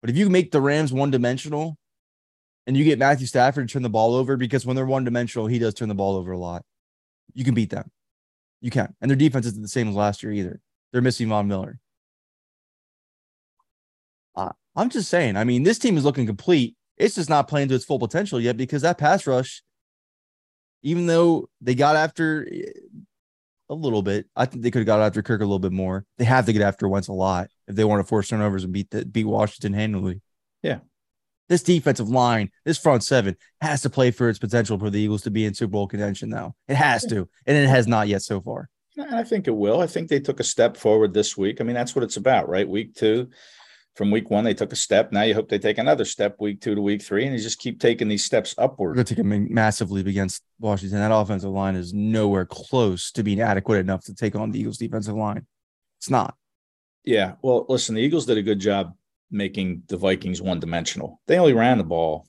But 0.00 0.08
if 0.08 0.16
you 0.16 0.30
make 0.30 0.50
the 0.50 0.62
Rams 0.62 0.92
one 0.92 1.10
dimensional, 1.10 1.76
and 2.70 2.76
you 2.76 2.84
get 2.84 3.00
Matthew 3.00 3.26
Stafford 3.26 3.66
to 3.66 3.72
turn 3.72 3.82
the 3.82 3.90
ball 3.90 4.14
over 4.14 4.36
because 4.36 4.64
when 4.64 4.76
they're 4.76 4.86
one 4.86 5.02
dimensional, 5.02 5.48
he 5.48 5.58
does 5.58 5.74
turn 5.74 5.88
the 5.88 5.94
ball 5.96 6.14
over 6.14 6.30
a 6.30 6.38
lot. 6.38 6.62
You 7.34 7.42
can 7.42 7.52
beat 7.52 7.70
them. 7.70 7.90
You 8.60 8.70
can. 8.70 8.94
And 9.00 9.10
their 9.10 9.16
defense 9.16 9.44
isn't 9.46 9.60
the 9.60 9.66
same 9.66 9.88
as 9.88 9.96
last 9.96 10.22
year 10.22 10.30
either. 10.30 10.60
They're 10.92 11.02
missing 11.02 11.28
Von 11.28 11.48
Miller. 11.48 11.80
Uh, 14.36 14.52
I'm 14.76 14.88
just 14.88 15.10
saying, 15.10 15.36
I 15.36 15.42
mean, 15.42 15.64
this 15.64 15.80
team 15.80 15.96
is 15.96 16.04
looking 16.04 16.26
complete. 16.26 16.76
It's 16.96 17.16
just 17.16 17.28
not 17.28 17.48
playing 17.48 17.70
to 17.70 17.74
its 17.74 17.84
full 17.84 17.98
potential 17.98 18.40
yet 18.40 18.56
because 18.56 18.82
that 18.82 18.98
pass 18.98 19.26
rush, 19.26 19.64
even 20.84 21.06
though 21.06 21.48
they 21.60 21.74
got 21.74 21.96
after 21.96 22.46
a 23.68 23.74
little 23.74 24.02
bit, 24.02 24.26
I 24.36 24.46
think 24.46 24.62
they 24.62 24.70
could 24.70 24.82
have 24.82 24.86
got 24.86 25.00
after 25.00 25.22
Kirk 25.22 25.40
a 25.40 25.44
little 25.44 25.58
bit 25.58 25.72
more. 25.72 26.04
They 26.18 26.24
have 26.24 26.46
to 26.46 26.52
get 26.52 26.62
after 26.62 26.86
Wentz 26.86 27.08
a 27.08 27.12
lot 27.12 27.48
if 27.66 27.74
they 27.74 27.82
want 27.82 27.98
to 27.98 28.08
force 28.08 28.28
turnovers 28.28 28.62
and 28.62 28.72
beat 28.72 28.90
the, 28.90 29.04
beat 29.04 29.24
Washington 29.24 29.72
handily. 29.72 30.20
Yeah, 30.62 30.78
this 31.50 31.62
defensive 31.62 32.08
line, 32.08 32.50
this 32.64 32.78
front 32.78 33.02
seven 33.02 33.36
has 33.60 33.82
to 33.82 33.90
play 33.90 34.12
for 34.12 34.30
its 34.30 34.38
potential 34.38 34.78
for 34.78 34.88
the 34.88 35.00
Eagles 35.00 35.22
to 35.22 35.30
be 35.30 35.44
in 35.44 35.52
Super 35.52 35.72
Bowl 35.72 35.88
contention 35.88 36.30
now. 36.30 36.54
It 36.68 36.76
has 36.76 37.04
to, 37.06 37.28
and 37.44 37.56
it 37.56 37.68
has 37.68 37.86
not 37.86 38.08
yet 38.08 38.22
so 38.22 38.40
far. 38.40 38.70
And 38.96 39.14
I 39.14 39.24
think 39.24 39.48
it 39.48 39.56
will. 39.56 39.80
I 39.80 39.86
think 39.86 40.08
they 40.08 40.20
took 40.20 40.40
a 40.40 40.44
step 40.44 40.76
forward 40.76 41.12
this 41.12 41.36
week. 41.36 41.60
I 41.60 41.64
mean, 41.64 41.74
that's 41.74 41.94
what 41.94 42.04
it's 42.04 42.16
about, 42.16 42.48
right? 42.48 42.68
Week 42.68 42.94
two, 42.94 43.28
from 43.96 44.12
week 44.12 44.30
one, 44.30 44.44
they 44.44 44.54
took 44.54 44.72
a 44.72 44.76
step. 44.76 45.10
Now 45.10 45.22
you 45.22 45.34
hope 45.34 45.48
they 45.48 45.58
take 45.58 45.78
another 45.78 46.04
step 46.04 46.36
week 46.38 46.60
two 46.60 46.76
to 46.76 46.80
week 46.80 47.02
three, 47.02 47.24
and 47.24 47.34
you 47.34 47.40
just 47.40 47.58
keep 47.58 47.80
taking 47.80 48.06
these 48.06 48.24
steps 48.24 48.54
upward. 48.56 48.96
To 48.96 49.04
take 49.04 49.18
a 49.18 49.24
massive 49.24 49.90
leap 49.90 50.06
against 50.06 50.42
Washington. 50.60 51.00
That 51.00 51.12
offensive 51.12 51.50
line 51.50 51.74
is 51.74 51.92
nowhere 51.92 52.46
close 52.46 53.10
to 53.12 53.24
being 53.24 53.40
adequate 53.40 53.78
enough 53.78 54.04
to 54.04 54.14
take 54.14 54.36
on 54.36 54.52
the 54.52 54.60
Eagles' 54.60 54.78
defensive 54.78 55.16
line. 55.16 55.46
It's 55.98 56.10
not. 56.10 56.36
Yeah. 57.04 57.34
Well, 57.42 57.66
listen, 57.68 57.96
the 57.96 58.02
Eagles 58.02 58.26
did 58.26 58.38
a 58.38 58.42
good 58.42 58.60
job 58.60 58.94
making 59.30 59.82
the 59.88 59.96
Vikings 59.96 60.42
one 60.42 60.60
dimensional. 60.60 61.20
They 61.26 61.38
only 61.38 61.52
ran 61.52 61.78
the 61.78 61.84
ball, 61.84 62.26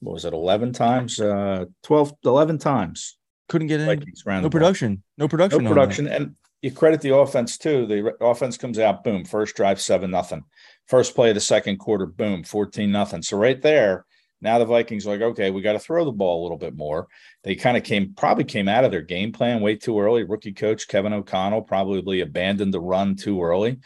what 0.00 0.14
was 0.14 0.24
it, 0.24 0.32
11 0.32 0.72
times? 0.72 1.20
Uh, 1.20 1.66
12, 1.82 2.14
11 2.24 2.58
times. 2.58 3.16
Couldn't 3.48 3.68
get 3.68 3.80
any. 3.80 4.00
No 4.42 4.50
production. 4.50 5.02
No 5.18 5.28
production. 5.28 5.64
No 5.64 5.70
production. 5.70 6.06
And 6.08 6.36
you 6.62 6.70
credit 6.70 7.00
the 7.00 7.14
offense 7.14 7.58
too. 7.58 7.86
The 7.86 8.14
offense 8.20 8.56
comes 8.56 8.78
out, 8.78 9.04
boom, 9.04 9.24
first 9.24 9.56
drive, 9.56 9.80
seven 9.80 10.10
nothing. 10.10 10.44
First 10.86 11.14
play 11.14 11.30
of 11.30 11.34
the 11.34 11.40
second 11.40 11.78
quarter, 11.78 12.06
boom, 12.06 12.44
14 12.44 12.90
nothing. 12.90 13.22
So 13.22 13.36
right 13.36 13.60
there, 13.60 14.06
now 14.40 14.58
the 14.58 14.64
Vikings 14.64 15.06
are 15.06 15.10
like, 15.10 15.20
okay, 15.20 15.50
we 15.50 15.60
got 15.60 15.74
to 15.74 15.78
throw 15.78 16.04
the 16.04 16.12
ball 16.12 16.40
a 16.40 16.44
little 16.44 16.58
bit 16.58 16.76
more. 16.76 17.08
They 17.44 17.56
kind 17.56 17.76
of 17.76 17.84
came, 17.84 18.14
probably 18.14 18.44
came 18.44 18.68
out 18.68 18.84
of 18.84 18.90
their 18.90 19.02
game 19.02 19.32
plan 19.32 19.60
way 19.60 19.76
too 19.76 20.00
early. 20.00 20.24
Rookie 20.24 20.52
coach 20.52 20.88
Kevin 20.88 21.12
O'Connell 21.12 21.62
probably 21.62 22.20
abandoned 22.20 22.72
the 22.72 22.80
run 22.80 23.16
too 23.16 23.42
early. 23.42 23.78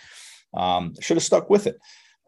Um, 0.54 0.94
should 1.00 1.16
have 1.16 1.24
stuck 1.24 1.50
with 1.50 1.66
it. 1.66 1.78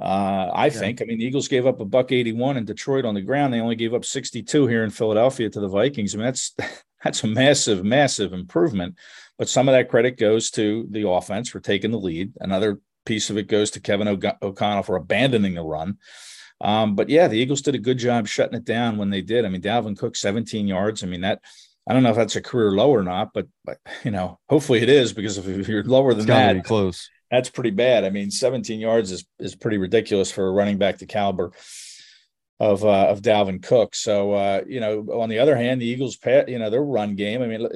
Uh, 0.00 0.50
I 0.54 0.66
yeah. 0.66 0.70
think. 0.70 1.02
I 1.02 1.04
mean, 1.04 1.18
the 1.18 1.24
Eagles 1.24 1.48
gave 1.48 1.66
up 1.66 1.80
a 1.80 1.84
buck 1.84 2.12
81 2.12 2.56
in 2.56 2.64
Detroit 2.64 3.04
on 3.04 3.14
the 3.14 3.20
ground. 3.20 3.52
They 3.52 3.60
only 3.60 3.76
gave 3.76 3.94
up 3.94 4.04
62 4.04 4.66
here 4.66 4.84
in 4.84 4.90
Philadelphia 4.90 5.50
to 5.50 5.60
the 5.60 5.68
Vikings. 5.68 6.14
I 6.14 6.18
mean, 6.18 6.26
that's 6.26 6.54
that's 7.04 7.24
a 7.24 7.26
massive, 7.26 7.84
massive 7.84 8.32
improvement. 8.32 8.96
But 9.38 9.48
some 9.48 9.68
of 9.68 9.72
that 9.72 9.88
credit 9.88 10.18
goes 10.18 10.50
to 10.52 10.86
the 10.90 11.08
offense 11.08 11.48
for 11.48 11.60
taking 11.60 11.90
the 11.90 11.98
lead. 11.98 12.32
Another 12.40 12.80
piece 13.06 13.30
of 13.30 13.38
it 13.38 13.48
goes 13.48 13.70
to 13.72 13.80
Kevin 13.80 14.08
o- 14.08 14.32
O'Connell 14.42 14.82
for 14.82 14.96
abandoning 14.96 15.54
the 15.54 15.62
run. 15.62 15.98
Um, 16.60 16.96
but 16.96 17.08
yeah, 17.08 17.28
the 17.28 17.38
Eagles 17.38 17.62
did 17.62 17.76
a 17.76 17.78
good 17.78 17.98
job 17.98 18.26
shutting 18.26 18.56
it 18.56 18.64
down 18.64 18.98
when 18.98 19.10
they 19.10 19.22
did. 19.22 19.44
I 19.44 19.48
mean, 19.48 19.62
Dalvin 19.62 19.96
Cook 19.96 20.16
17 20.16 20.66
yards. 20.66 21.04
I 21.04 21.06
mean, 21.06 21.20
that 21.20 21.40
I 21.88 21.92
don't 21.92 22.02
know 22.02 22.10
if 22.10 22.16
that's 22.16 22.36
a 22.36 22.42
career 22.42 22.72
low 22.72 22.90
or 22.90 23.02
not, 23.02 23.32
but, 23.32 23.46
but 23.64 23.78
you 24.04 24.10
know, 24.10 24.38
hopefully 24.48 24.80
it 24.80 24.88
is 24.88 25.12
because 25.12 25.38
if 25.38 25.68
you're 25.68 25.84
lower 25.84 26.14
than 26.14 26.26
that, 26.26 26.64
close 26.64 27.08
that's 27.30 27.50
pretty 27.50 27.70
bad. 27.70 28.04
I 28.04 28.10
mean, 28.10 28.30
17 28.30 28.80
yards 28.80 29.12
is 29.12 29.24
is 29.38 29.54
pretty 29.54 29.78
ridiculous 29.78 30.30
for 30.30 30.46
a 30.46 30.52
running 30.52 30.78
back 30.78 30.98
the 30.98 31.06
caliber 31.06 31.52
of 32.60 32.84
uh, 32.84 33.06
of 33.08 33.22
Dalvin 33.22 33.62
Cook. 33.62 33.94
So 33.94 34.32
uh, 34.32 34.62
you 34.66 34.80
know, 34.80 35.06
on 35.12 35.28
the 35.28 35.38
other 35.38 35.56
hand, 35.56 35.80
the 35.80 35.86
Eagles, 35.86 36.16
pat, 36.16 36.48
you 36.48 36.58
know, 36.58 36.70
their 36.70 36.82
run 36.82 37.14
game. 37.14 37.42
I 37.42 37.46
mean, 37.46 37.68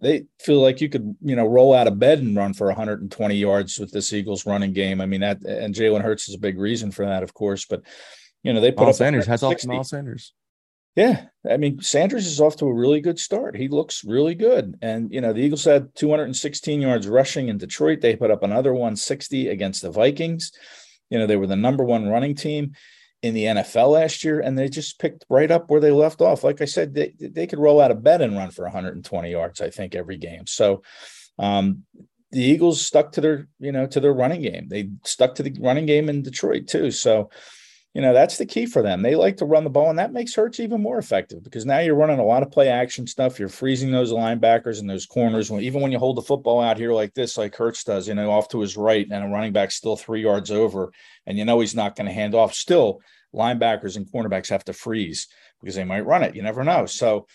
they 0.00 0.24
feel 0.40 0.60
like 0.60 0.80
you 0.80 0.88
could 0.88 1.16
you 1.22 1.36
know 1.36 1.46
roll 1.46 1.74
out 1.74 1.86
of 1.86 1.98
bed 1.98 2.18
and 2.18 2.36
run 2.36 2.54
for 2.54 2.66
120 2.66 3.34
yards 3.34 3.78
with 3.78 3.92
this 3.92 4.12
Eagles 4.12 4.46
running 4.46 4.72
game. 4.72 5.00
I 5.00 5.06
mean, 5.06 5.20
that 5.20 5.42
and 5.44 5.74
Jalen 5.74 6.02
Hurts 6.02 6.28
is 6.28 6.34
a 6.34 6.40
big 6.40 6.58
reason 6.58 6.90
for 6.90 7.06
that, 7.06 7.22
of 7.22 7.34
course. 7.34 7.66
But 7.66 7.82
you 8.42 8.52
know, 8.52 8.60
they 8.60 8.72
put 8.72 8.84
Miles 8.84 9.00
up 9.00 9.06
Sanders. 9.06 9.26
To 9.26 9.68
Miles 9.68 9.88
Sanders. 9.88 10.32
Yeah, 10.96 11.26
I 11.48 11.56
mean 11.56 11.80
Sanders 11.80 12.26
is 12.26 12.40
off 12.40 12.56
to 12.56 12.66
a 12.66 12.72
really 12.74 13.00
good 13.00 13.18
start. 13.18 13.56
He 13.56 13.66
looks 13.68 14.04
really 14.04 14.34
good, 14.36 14.78
and 14.80 15.12
you 15.12 15.20
know 15.20 15.32
the 15.32 15.40
Eagles 15.40 15.64
had 15.64 15.94
216 15.96 16.80
yards 16.80 17.08
rushing 17.08 17.48
in 17.48 17.58
Detroit. 17.58 18.00
They 18.00 18.14
put 18.14 18.30
up 18.30 18.44
another 18.44 18.72
160 18.72 19.48
against 19.48 19.82
the 19.82 19.90
Vikings. 19.90 20.52
You 21.10 21.18
know 21.18 21.26
they 21.26 21.36
were 21.36 21.48
the 21.48 21.56
number 21.56 21.82
one 21.82 22.08
running 22.08 22.36
team 22.36 22.72
in 23.22 23.34
the 23.34 23.44
NFL 23.44 23.92
last 23.92 24.22
year, 24.22 24.38
and 24.38 24.56
they 24.56 24.68
just 24.68 25.00
picked 25.00 25.24
right 25.28 25.50
up 25.50 25.68
where 25.68 25.80
they 25.80 25.90
left 25.90 26.20
off. 26.20 26.44
Like 26.44 26.60
I 26.60 26.66
said, 26.66 26.94
they 26.94 27.14
they 27.18 27.48
could 27.48 27.58
roll 27.58 27.80
out 27.80 27.90
of 27.90 28.04
bed 28.04 28.20
and 28.20 28.36
run 28.36 28.52
for 28.52 28.64
120 28.64 29.30
yards. 29.30 29.60
I 29.60 29.70
think 29.70 29.96
every 29.96 30.16
game. 30.16 30.46
So 30.46 30.82
um, 31.40 31.84
the 32.30 32.42
Eagles 32.42 32.80
stuck 32.80 33.12
to 33.12 33.20
their 33.20 33.48
you 33.58 33.72
know 33.72 33.86
to 33.88 33.98
their 33.98 34.12
running 34.12 34.42
game. 34.42 34.68
They 34.68 34.90
stuck 35.04 35.34
to 35.36 35.42
the 35.42 35.56
running 35.58 35.86
game 35.86 36.08
in 36.08 36.22
Detroit 36.22 36.68
too. 36.68 36.92
So 36.92 37.30
you 37.94 38.02
know 38.02 38.12
that's 38.12 38.38
the 38.38 38.46
key 38.46 38.66
for 38.66 38.82
them. 38.82 39.02
They 39.02 39.14
like 39.14 39.36
to 39.38 39.44
run 39.44 39.64
the 39.64 39.70
ball, 39.70 39.88
and 39.88 39.98
that 39.98 40.12
makes 40.12 40.34
Hurts 40.34 40.60
even 40.60 40.82
more 40.82 40.98
effective 40.98 41.42
because 41.42 41.64
now 41.64 41.78
you're 41.78 41.94
running 41.94 42.18
a 42.18 42.24
lot 42.24 42.42
of 42.42 42.50
play 42.50 42.68
action 42.68 43.06
stuff. 43.06 43.38
You're 43.38 43.48
freezing 43.48 43.92
those 43.92 44.12
linebackers 44.12 44.80
and 44.80 44.90
those 44.90 45.06
corners. 45.06 45.50
Even 45.50 45.80
when 45.80 45.92
you 45.92 45.98
hold 45.98 46.16
the 46.16 46.22
football 46.22 46.60
out 46.60 46.76
here 46.76 46.92
like 46.92 47.14
this, 47.14 47.38
like 47.38 47.54
Hurts 47.54 47.84
does, 47.84 48.08
you 48.08 48.14
know, 48.14 48.30
off 48.30 48.48
to 48.48 48.60
his 48.60 48.76
right, 48.76 49.06
and 49.08 49.24
a 49.24 49.28
running 49.28 49.52
back 49.52 49.70
still 49.70 49.96
three 49.96 50.22
yards 50.22 50.50
over, 50.50 50.92
and 51.26 51.38
you 51.38 51.44
know 51.44 51.60
he's 51.60 51.74
not 51.74 51.96
going 51.96 52.06
to 52.06 52.12
hand 52.12 52.34
off. 52.34 52.52
Still, 52.52 53.00
linebackers 53.32 53.96
and 53.96 54.10
cornerbacks 54.10 54.50
have 54.50 54.64
to 54.64 54.72
freeze 54.72 55.28
because 55.60 55.76
they 55.76 55.84
might 55.84 56.04
run 56.04 56.22
it. 56.22 56.34
You 56.34 56.42
never 56.42 56.64
know. 56.64 56.86
So 56.86 57.26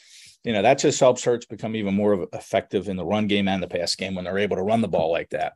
you 0.43 0.53
know, 0.53 0.61
that 0.61 0.79
just 0.79 0.99
helps 0.99 1.23
Hurts 1.23 1.45
become 1.45 1.75
even 1.75 1.93
more 1.93 2.27
effective 2.33 2.87
in 2.87 2.95
the 2.95 3.05
run 3.05 3.27
game 3.27 3.47
and 3.47 3.61
the 3.61 3.67
pass 3.67 3.95
game 3.95 4.15
when 4.15 4.25
they're 4.25 4.37
able 4.37 4.55
to 4.55 4.63
run 4.63 4.81
the 4.81 4.87
ball 4.87 5.11
like 5.11 5.29
that. 5.29 5.53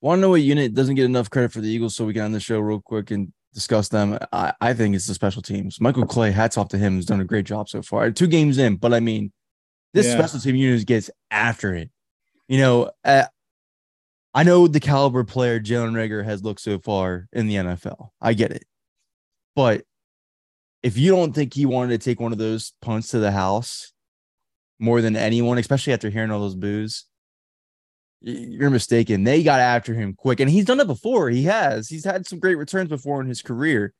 Want 0.00 0.18
to 0.18 0.20
know 0.22 0.30
what 0.30 0.40
unit 0.40 0.74
doesn't 0.74 0.94
get 0.94 1.04
enough 1.04 1.28
credit 1.28 1.52
for 1.52 1.60
the 1.60 1.68
Eagles? 1.68 1.96
So 1.96 2.04
we 2.04 2.14
can 2.14 2.22
end 2.22 2.34
the 2.34 2.40
show 2.40 2.60
real 2.60 2.80
quick 2.80 3.10
and 3.10 3.32
discuss 3.58 3.88
them. 3.88 4.16
I, 4.32 4.52
I 4.60 4.72
think 4.72 4.94
it's 4.94 5.08
the 5.08 5.14
special 5.14 5.42
teams. 5.42 5.80
Michael 5.80 6.06
Clay, 6.06 6.30
hats 6.30 6.56
off 6.56 6.68
to 6.68 6.78
him, 6.78 6.94
has 6.94 7.06
done 7.06 7.20
a 7.20 7.24
great 7.24 7.44
job 7.44 7.68
so 7.68 7.82
far. 7.82 8.10
Two 8.12 8.28
games 8.28 8.56
in, 8.56 8.76
but 8.76 8.94
I 8.94 9.00
mean, 9.00 9.32
this 9.94 10.06
yeah. 10.06 10.16
special 10.16 10.38
team 10.38 10.54
unit 10.54 10.86
gets 10.86 11.10
after 11.30 11.74
it. 11.74 11.90
You 12.46 12.58
know, 12.58 12.90
uh, 13.04 13.24
I 14.32 14.44
know 14.44 14.68
the 14.68 14.78
caliber 14.78 15.24
player 15.24 15.58
Jalen 15.58 15.92
Reagor 15.92 16.24
has 16.24 16.44
looked 16.44 16.60
so 16.60 16.78
far 16.78 17.26
in 17.32 17.48
the 17.48 17.56
NFL. 17.56 18.10
I 18.20 18.34
get 18.34 18.52
it. 18.52 18.64
But 19.56 19.82
if 20.84 20.96
you 20.96 21.10
don't 21.10 21.32
think 21.32 21.52
he 21.52 21.66
wanted 21.66 22.00
to 22.00 22.04
take 22.04 22.20
one 22.20 22.30
of 22.30 22.38
those 22.38 22.72
punts 22.80 23.08
to 23.08 23.18
the 23.18 23.32
house 23.32 23.92
more 24.78 25.00
than 25.02 25.16
anyone, 25.16 25.58
especially 25.58 25.92
after 25.92 26.10
hearing 26.10 26.30
all 26.30 26.40
those 26.40 26.54
boos, 26.54 27.06
you're 28.20 28.70
mistaken. 28.70 29.24
They 29.24 29.42
got 29.42 29.60
after 29.60 29.94
him 29.94 30.14
quick, 30.14 30.40
and 30.40 30.50
he's 30.50 30.64
done 30.64 30.80
it 30.80 30.86
before. 30.86 31.30
He 31.30 31.44
has. 31.44 31.88
He's 31.88 32.04
had 32.04 32.26
some 32.26 32.38
great 32.38 32.56
returns 32.56 32.88
before 32.88 33.20
in 33.20 33.28
his 33.28 33.42
career. 33.42 33.94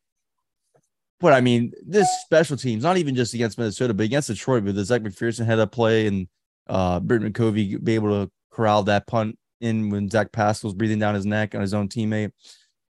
But 1.20 1.32
I 1.32 1.40
mean, 1.40 1.72
this 1.84 2.08
special 2.24 2.56
teams, 2.56 2.82
not 2.82 2.96
even 2.96 3.14
just 3.14 3.34
against 3.34 3.58
Minnesota, 3.58 3.94
but 3.94 4.04
against 4.04 4.28
Detroit, 4.28 4.64
with 4.64 4.76
the 4.76 4.84
Zech 4.84 5.02
McPhearson 5.02 5.46
had 5.46 5.58
a 5.58 5.66
play 5.66 6.06
and 6.06 6.28
uh 6.68 7.00
Britain 7.00 7.32
Covey 7.32 7.76
be 7.76 7.94
able 7.94 8.10
to 8.10 8.30
corral 8.50 8.82
that 8.84 9.06
punt 9.06 9.38
in 9.60 9.90
when 9.90 10.10
Zach 10.10 10.32
Pascal's 10.32 10.74
breathing 10.74 10.98
down 10.98 11.14
his 11.14 11.26
neck 11.26 11.54
on 11.54 11.60
his 11.60 11.74
own 11.74 11.88
teammate. 11.88 12.32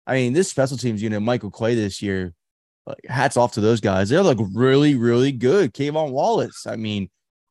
I 0.05 0.15
mean, 0.15 0.33
this 0.33 0.49
special 0.49 0.77
teams 0.77 1.01
unit, 1.01 1.21
Michael 1.21 1.51
Clay 1.51 1.75
this 1.75 2.01
year, 2.01 2.33
like 2.85 2.99
hats 3.07 3.37
off 3.37 3.53
to 3.53 3.61
those 3.61 3.81
guys. 3.81 4.09
They're 4.09 4.23
like 4.23 4.39
really, 4.53 4.95
really 4.95 5.31
good. 5.31 5.73
K'Von 5.73 6.11
Wallace. 6.11 6.65
I 6.65 6.77
mean, 6.77 7.09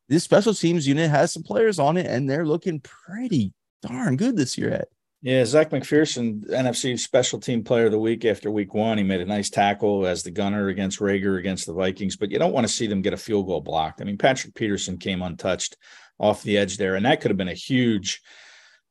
this 0.09 0.23
special 0.23 0.53
teams 0.53 0.87
unit 0.87 1.09
has 1.09 1.31
some 1.31 1.43
players 1.43 1.79
on 1.79 1.97
it, 1.97 2.07
and 2.07 2.29
they're 2.29 2.45
looking 2.45 2.81
pretty 2.81 3.53
darn 3.81 4.17
good 4.17 4.35
this 4.35 4.57
year. 4.57 4.71
At 4.73 4.87
yeah, 5.21 5.43
Zech 5.45 5.71
McPhearson, 5.71 6.47
NFC 6.49 6.97
Special 6.97 7.39
Team 7.39 7.63
Player 7.63 7.85
of 7.85 7.91
the 7.91 7.99
Week 7.99 8.23
after 8.23 8.51
Week 8.51 8.73
One. 8.73 8.97
He 8.97 9.03
made 9.03 9.21
a 9.21 9.25
nice 9.25 9.49
tackle 9.49 10.05
as 10.05 10.21
the 10.21 10.31
gunner 10.31 10.67
against 10.67 10.99
Reagor 10.99 11.39
against 11.39 11.65
the 11.65 11.73
Vikings, 11.73 12.17
but 12.17 12.31
you 12.31 12.37
don't 12.37 12.53
want 12.53 12.67
to 12.67 12.73
see 12.73 12.85
them 12.85 13.01
get 13.01 13.13
a 13.13 13.17
field 13.17 13.47
goal 13.47 13.61
blocked. 13.61 13.99
I 13.99 14.03
mean, 14.03 14.17
Patrick 14.17 14.53
Peterson 14.53 14.97
came 14.97 15.23
untouched 15.23 15.75
off 16.19 16.43
the 16.43 16.57
edge 16.57 16.77
there, 16.77 16.95
and 16.95 17.05
that 17.05 17.19
could 17.19 17.31
have 17.31 17.37
been 17.37 17.47
a 17.47 17.53
huge 17.53 18.21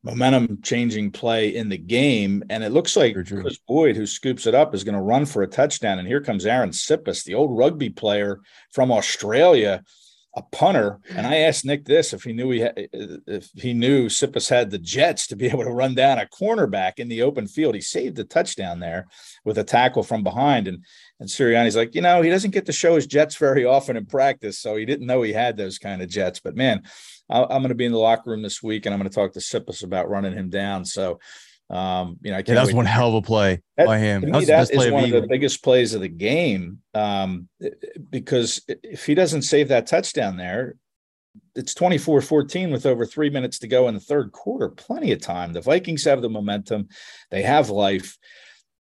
momentum 0.02 0.60
changing 0.62 1.10
play 1.10 1.54
in 1.54 1.68
the 1.68 1.78
game. 1.78 2.42
And 2.50 2.64
it 2.64 2.70
looks 2.70 2.96
like 2.96 3.14
Kris 3.14 3.58
Boyd, 3.66 3.96
who 3.96 4.06
scoops 4.06 4.46
it 4.46 4.54
up, 4.54 4.74
is 4.74 4.84
going 4.84 4.94
to 4.94 5.00
run 5.00 5.26
for 5.26 5.42
a 5.42 5.48
touchdown. 5.48 5.98
And 5.98 6.08
here 6.08 6.20
comes 6.20 6.44
Arryn 6.44 6.72
Siposs, 6.72 7.24
the 7.24 7.34
old 7.34 7.56
rugby 7.56 7.90
player 7.90 8.40
from 8.72 8.90
Australia, 8.90 9.84
a 10.36 10.42
punter. 10.42 11.00
And 11.08 11.26
I 11.26 11.36
asked 11.38 11.64
Nick 11.64 11.86
this 11.86 12.12
if 12.12 12.22
he 12.22 12.34
knew 12.34 12.50
he 12.50 12.60
had, 12.60 12.74
if 12.76 13.50
he 13.54 13.72
knew 13.72 14.06
Siposs 14.06 14.50
had 14.50 14.70
the 14.70 14.78
jets 14.78 15.26
to 15.28 15.36
be 15.36 15.46
able 15.46 15.64
to 15.64 15.70
run 15.70 15.94
down 15.94 16.18
a 16.18 16.26
cornerback 16.26 16.98
in 16.98 17.08
the 17.08 17.22
open 17.22 17.48
field. 17.48 17.74
He 17.74 17.80
saved 17.80 18.16
the 18.16 18.24
touchdown 18.24 18.78
there 18.78 19.06
with 19.44 19.56
a 19.56 19.64
tackle 19.64 20.02
from 20.02 20.22
behind. 20.22 20.68
And 20.68 20.84
and 21.18 21.28
Sirianni's 21.28 21.76
like, 21.76 21.94
you 21.94 22.02
know, 22.02 22.20
he 22.20 22.28
doesn't 22.28 22.50
get 22.50 22.66
to 22.66 22.72
show 22.72 22.94
his 22.94 23.06
jets 23.06 23.36
very 23.36 23.64
often 23.64 23.96
in 23.96 24.04
practice, 24.04 24.58
so 24.58 24.76
he 24.76 24.84
didn't 24.84 25.06
know 25.06 25.22
he 25.22 25.32
had 25.32 25.56
those 25.56 25.78
kind 25.78 26.02
of 26.02 26.10
jets. 26.10 26.40
But 26.40 26.54
man, 26.54 26.82
I'm 27.30 27.48
going 27.48 27.68
to 27.68 27.74
be 27.74 27.86
in 27.86 27.92
the 27.92 27.98
locker 27.98 28.30
room 28.30 28.42
this 28.42 28.62
week, 28.62 28.84
and 28.84 28.92
I'm 28.92 29.00
going 29.00 29.10
to 29.10 29.14
talk 29.14 29.32
to 29.32 29.40
Siposs 29.40 29.82
about 29.82 30.10
running 30.10 30.34
him 30.34 30.50
down. 30.50 30.84
So, 30.84 31.18
um, 31.68 32.18
you 32.22 32.30
know, 32.30 32.36
I 32.36 32.42
can't 32.42 32.50
yeah, 32.50 32.54
that 32.56 32.66
was 32.66 32.74
one 32.74 32.86
hell 32.86 33.08
of 33.08 33.14
a 33.14 33.22
play 33.22 33.60
that, 33.76 33.86
by 33.86 33.98
him. 33.98 34.22
That, 34.22 34.38
me, 34.38 34.44
that 34.44 34.70
is 34.70 34.90
one 34.90 35.04
of 35.04 35.10
the 35.10 35.26
biggest 35.26 35.64
plays 35.64 35.94
of 35.94 36.00
the 36.00 36.08
game 36.08 36.78
um, 36.94 37.48
because 38.10 38.62
if 38.68 39.04
he 39.04 39.14
doesn't 39.14 39.42
save 39.42 39.68
that 39.68 39.86
touchdown 39.86 40.36
there, 40.36 40.76
it's 41.54 41.74
24 41.74 42.20
14 42.20 42.70
with 42.70 42.86
over 42.86 43.04
three 43.04 43.30
minutes 43.30 43.58
to 43.60 43.68
go 43.68 43.88
in 43.88 43.94
the 43.94 44.00
third 44.00 44.30
quarter. 44.32 44.68
Plenty 44.68 45.12
of 45.12 45.20
time. 45.20 45.52
The 45.52 45.60
Vikings 45.60 46.04
have 46.04 46.22
the 46.22 46.30
momentum, 46.30 46.88
they 47.30 47.42
have 47.42 47.68
life. 47.68 48.16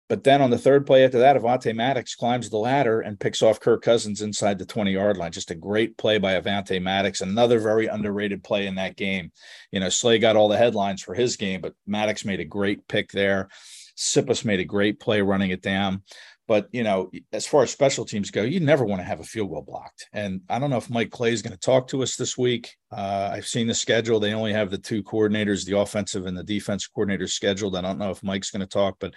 But 0.08 0.22
then 0.22 0.42
on 0.42 0.50
the 0.50 0.58
third 0.58 0.86
play 0.86 1.04
after 1.04 1.18
that, 1.20 1.36
Avonte 1.36 1.74
Maddox 1.74 2.14
climbs 2.14 2.50
the 2.50 2.58
ladder 2.58 3.00
and 3.00 3.18
picks 3.18 3.40
off 3.40 3.60
Kirk 3.60 3.82
Cousins 3.82 4.20
inside 4.20 4.58
the 4.58 4.66
20 4.66 4.92
yard 4.92 5.16
line. 5.16 5.32
Just 5.32 5.50
a 5.50 5.54
great 5.54 5.96
play 5.96 6.18
by 6.18 6.38
Avonte 6.38 6.80
Maddox. 6.80 7.22
Another 7.22 7.58
very 7.58 7.86
underrated 7.86 8.44
play 8.44 8.66
in 8.66 8.74
that 8.74 8.96
game. 8.96 9.32
You 9.70 9.80
know, 9.80 9.88
Slay 9.88 10.18
got 10.18 10.36
all 10.36 10.48
the 10.48 10.58
headlines 10.58 11.02
for 11.02 11.14
his 11.14 11.36
game, 11.36 11.62
but 11.62 11.74
Maddox 11.86 12.24
made 12.24 12.40
a 12.40 12.44
great 12.44 12.86
pick 12.86 13.12
there. 13.12 13.48
Siposs 13.96 14.44
made 14.44 14.60
a 14.60 14.64
great 14.64 15.00
play 15.00 15.22
running 15.22 15.50
it 15.50 15.62
down. 15.62 16.02
But, 16.46 16.68
you 16.72 16.82
know, 16.82 17.10
as 17.32 17.46
far 17.46 17.62
as 17.62 17.70
special 17.70 18.04
teams 18.04 18.30
go, 18.30 18.42
you 18.42 18.60
never 18.60 18.84
want 18.84 19.00
to 19.00 19.06
have 19.06 19.20
a 19.20 19.24
field 19.24 19.48
goal 19.48 19.62
blocked. 19.62 20.08
And 20.12 20.42
I 20.50 20.58
don't 20.58 20.68
know 20.68 20.76
if 20.76 20.90
Mike 20.90 21.10
Clay 21.10 21.32
is 21.32 21.40
going 21.40 21.54
to 21.54 21.58
talk 21.58 21.88
to 21.88 22.02
us 22.02 22.16
this 22.16 22.36
week. 22.36 22.76
Uh, 22.92 23.30
I've 23.32 23.46
seen 23.46 23.66
the 23.66 23.74
schedule. 23.74 24.20
They 24.20 24.34
only 24.34 24.52
have 24.52 24.70
the 24.70 24.76
two 24.76 25.02
coordinators, 25.02 25.64
the 25.64 25.78
offensive 25.78 26.26
and 26.26 26.36
the 26.36 26.44
defense 26.44 26.86
coordinators 26.94 27.30
scheduled. 27.30 27.74
I 27.74 27.80
don't 27.80 27.98
know 27.98 28.10
if 28.10 28.22
Mike's 28.22 28.50
going 28.50 28.60
to 28.60 28.66
talk, 28.66 28.96
but 29.00 29.14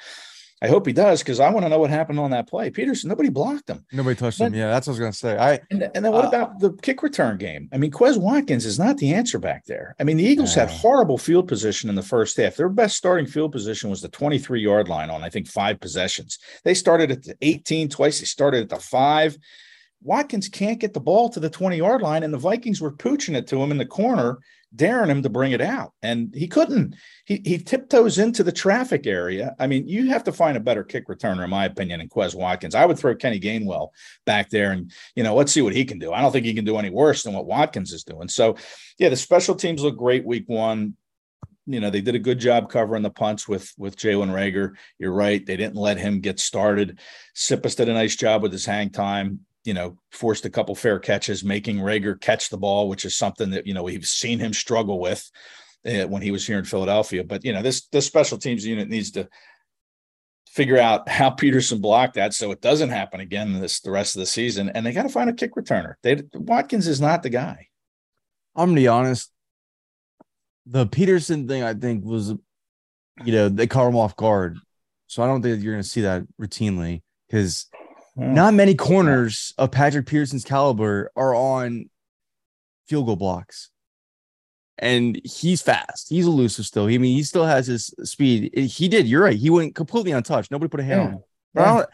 I 0.60 0.67
hope 0.67 0.88
he 0.88 0.93
does 0.93 1.22
because 1.22 1.39
I 1.39 1.52
want 1.52 1.65
to 1.65 1.70
know 1.70 1.78
what 1.78 1.91
happened 1.91 2.20
on 2.20 2.32
that 2.32 2.50
play. 2.50 2.72
Peterson, 2.72 3.10
nobody 3.10 3.30
blocked 3.30 3.70
him. 3.70 3.86
Nobody 3.91 4.15
touched 4.15 4.41
him. 4.41 4.56
Yeah, 4.56 4.70
that's 4.70 4.88
what 4.88 4.91
I 4.91 4.96
was 4.96 5.00
going 5.00 5.12
to 5.12 5.17
say. 5.17 5.38
I 5.38 5.60
and, 5.70 5.84
and 5.93 6.04
then 6.04 6.12
what 6.12 6.26
uh, 6.26 6.30
about 6.30 6.60
the 6.60 6.74
kick 6.82 7.04
return 7.04 7.38
game? 7.38 7.70
I 7.72 7.78
mean, 7.78 7.91
Quez 7.91 8.17
Watkins 8.17 8.65
is 8.65 8.80
not 8.80 8.98
the 8.98 9.13
answer 9.13 9.38
back 9.38 9.65
there. 9.65 9.96
I 10.00 10.04
mean, 10.04 10.17
the 10.17 10.24
Eagles 10.24 10.58
uh, 10.58 10.62
had 10.62 10.70
horrible 10.70 11.20
field 11.20 11.48
position 11.48 11.89
in 11.89 11.96
the 11.96 12.02
first 12.02 12.38
half. 12.38 12.56
Their 12.56 12.70
best 12.70 12.98
starting 12.98 13.28
field 13.28 13.52
position 13.52 13.91
was 13.91 14.02
the 14.02 14.10
23 14.10 14.60
yard 14.60 14.88
line 14.88 15.12
on 15.12 15.24
I 15.24 15.30
think 15.30 15.48
five 15.48 15.80
possessions. 15.80 16.39
They 16.63 16.74
started 16.74 17.12
at 17.12 17.24
the 17.24 17.36
18 17.41 17.89
twice. 17.89 18.20
They 18.20 18.26
started 18.26 18.63
at 18.63 18.70
the 18.70 18.80
five. 18.80 19.38
Watkins 20.02 20.50
can't 20.50 20.80
get 20.80 20.93
the 20.93 21.00
ball 21.00 21.30
to 21.30 21.39
the 21.39 21.50
20 21.52 21.78
yard 21.78 22.02
line, 22.02 22.24
and 22.24 22.34
the 22.34 22.39
Vikings 22.39 22.82
were 22.82 22.91
pooching 22.91 23.36
it 23.36 23.46
to 23.48 23.62
him 23.62 23.70
in 23.70 23.78
the 23.78 23.86
corner 23.86 24.39
daring 24.75 25.10
him 25.10 25.23
to 25.23 25.30
bring 25.30 25.51
it 25.51 25.62
out. 25.62 25.93
And 26.01 26.34
he 26.36 26.47
couldn't. 26.47 26.95
He, 27.25 27.41
he 27.43 27.58
tiptoes 27.58 28.17
into 28.17 28.43
the 28.43 28.51
traffic 28.51 29.08
area. 29.08 29.56
I 29.60 29.67
mean, 29.67 29.88
you 29.88 30.08
have 30.10 30.23
to 30.25 30.32
find 30.32 30.58
a 30.58 30.62
better 30.62 30.84
kick 30.84 31.08
returner, 31.08 31.43
in 31.43 31.49
my 31.49 31.65
opinion, 31.65 31.99
than 31.99 32.10
Quez 32.10 32.36
Watkins. 32.36 32.75
I 32.75 32.86
would 32.86 32.99
throw 32.99 33.15
Kenny 33.15 33.39
Gainwell 33.39 33.89
back 34.25 34.49
there 34.49 34.71
and, 34.71 34.91
you 35.15 35.23
know, 35.23 35.36
let's 35.36 35.51
see 35.51 35.62
what 35.62 35.75
he 35.75 35.86
can 35.86 35.99
do. 35.99 36.13
I 36.13 36.21
don't 36.21 36.32
think 36.32 36.45
he 36.45 36.53
can 36.53 36.65
do 36.65 36.77
any 36.77 36.89
worse 36.89 37.23
than 37.23 37.34
what 37.34 37.45
Watkins 37.45 37.93
is 37.93 38.03
doing. 38.03 38.27
So, 38.27 38.58
yeah, 38.97 39.10
the 39.10 39.15
special 39.15 39.56
teams 39.56 39.84
look 39.84 39.97
great 39.97 40.25
week 40.25 40.45
one. 40.47 40.95
You 41.69 41.82
know, 41.82 41.89
they 41.89 42.01
did 42.01 42.15
a 42.15 42.19
good 42.19 42.39
job 42.39 42.69
covering 42.69 43.03
the 43.03 43.10
punts 43.10 43.45
with 43.45 43.73
with 43.77 43.97
Jalen 43.97 44.30
Reagor. 44.30 44.75
You're 44.99 45.12
right. 45.12 45.45
They 45.45 45.58
didn't 45.58 45.75
let 45.75 45.97
him 45.97 46.21
get 46.21 46.39
started. 46.39 46.99
Siposs 47.36 47.75
did 47.75 47.89
a 47.89 47.93
nice 47.93 48.15
job 48.15 48.41
with 48.41 48.53
his 48.53 48.65
hang 48.65 48.89
time 48.89 49.41
you 49.67 49.73
know, 49.73 49.97
forced 50.12 50.45
a 50.45 50.49
couple 50.49 50.73
fair 50.75 50.97
catches, 50.97 51.43
making 51.43 51.77
Reagor 51.77 52.19
catch 52.21 52.49
the 52.49 52.58
ball, 52.58 52.88
which 52.88 53.03
is 53.03 53.17
something 53.17 53.49
that, 53.49 53.67
you 53.67 53.73
know, 53.73 53.84
we've 53.84 54.06
seen 54.06 54.39
him 54.39 54.53
struggle 54.53 54.97
with 54.97 55.30
uh, 55.86 56.06
when 56.06 56.21
he 56.21 56.32
was 56.32 56.47
here 56.47 56.58
in 56.58 56.63
Philadelphia. 56.63 57.21
But, 57.25 57.43
you 57.43 57.51
know, 57.51 57.62
this, 57.62 57.86
this 57.88 58.06
special 58.06 58.38
teams 58.38 58.65
unit 58.65 58.88
needs 58.88 59.12
to 59.12 59.27
figure 60.47 60.77
out 60.77 61.10
how 61.10 61.30
Peterson 61.32 61.82
blocked 61.82 62.13
that 62.13 62.34
so 62.34 62.51
it 62.51 62.62
doesn't 62.62 62.91
happen 62.91 63.19
again 63.19 63.60
this 63.60 63.82
the 63.82 63.91
rest 63.91 64.15
of 64.15 64.21
the 64.21 64.25
season. 64.25 64.69
And 64.69 64.86
they 64.86 64.93
got 64.93 65.03
to 65.03 65.10
find 65.10 65.30
a 65.30 65.34
kick 65.34 65.56
returner. 65.56 65.95
They, 66.01 66.21
Watkins 66.34 66.88
is 66.88 67.01
not 67.01 67.21
the 67.21 67.30
guy. 67.30 67.67
I'm 68.56 68.69
gonna 68.69 68.80
be 68.80 68.88
honest. 68.88 69.32
The 70.65 70.88
Peterson 70.88 71.45
thing, 71.45 71.62
I 71.62 71.73
think, 71.73 72.06
was, 72.06 72.30
you 73.25 73.34
know, 73.34 73.49
they 73.49 73.67
caught 73.67 73.89
him 73.89 73.97
off 73.97 74.15
guard. 74.15 74.58
So 75.08 75.21
I 75.21 75.27
don't 75.27 75.41
think 75.41 75.62
you're 75.62 75.73
gonna 75.73 75.84
see 75.84 76.01
that 76.01 76.23
routinely 76.41 77.01
because 77.27 77.67
Hmm. 78.17 78.34
not 78.34 78.53
many 78.53 78.73
corners 78.73 79.53
of 79.58 79.71
Patrick 79.71 80.08
Peterson's 80.08 80.43
caliber 80.43 81.12
are 81.15 81.36
on 81.36 81.89
field 82.88 83.06
goal 83.06 83.15
blocks. 83.15 83.69
And 84.80 85.19
he's 85.23 85.62
fast. 85.62 86.10
He's 86.10 86.27
elusive 86.27 86.65
still. 86.65 86.86
I 86.86 86.97
mean, 86.97 87.15
he 87.15 87.23
still 87.23 87.45
has 87.45 87.65
his 87.65 87.93
speed. 88.03 88.56
He 88.56 88.88
did. 88.88 89.08
You're 89.08 89.23
right. 89.23 89.38
He 89.38 89.49
went 89.49 89.73
completely 89.73 90.12
untouched. 90.12 90.51
Nobody 90.51 90.69
put 90.69 90.80
a 90.80 90.84
hand 90.84 91.01
yeah. 91.01 91.06
on 91.06 91.13
him. 91.13 91.23
Yeah. 91.56 91.86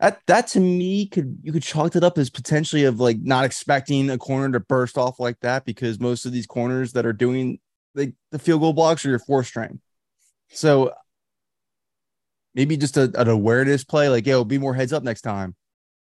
That 0.00 0.20
that 0.26 0.46
to 0.48 0.60
me 0.60 1.06
could 1.06 1.38
you 1.42 1.52
could 1.52 1.62
chalk 1.62 1.96
it 1.96 2.04
up 2.04 2.18
as 2.18 2.30
potentially 2.30 2.84
of 2.84 3.00
like 3.00 3.18
not 3.20 3.44
expecting 3.44 4.10
a 4.10 4.18
corner 4.18 4.52
to 4.52 4.60
burst 4.60 4.96
off 4.96 5.18
like 5.18 5.40
that 5.40 5.64
because 5.64 5.98
most 5.98 6.24
of 6.24 6.30
these 6.30 6.46
corners 6.46 6.92
that 6.92 7.04
are 7.04 7.12
doing 7.12 7.58
like 7.96 8.14
the 8.30 8.38
field 8.38 8.60
goal 8.60 8.72
blocks 8.72 9.04
are 9.04 9.10
your 9.10 9.18
fourth 9.18 9.46
string. 9.46 9.80
So 10.50 10.92
maybe 12.54 12.76
just 12.76 12.96
a, 12.96 13.10
an 13.20 13.28
awareness 13.28 13.84
play, 13.84 14.08
like, 14.08 14.26
yo, 14.26 14.44
be 14.44 14.58
more 14.58 14.74
heads 14.74 14.92
up 14.92 15.02
next 15.02 15.22
time. 15.22 15.54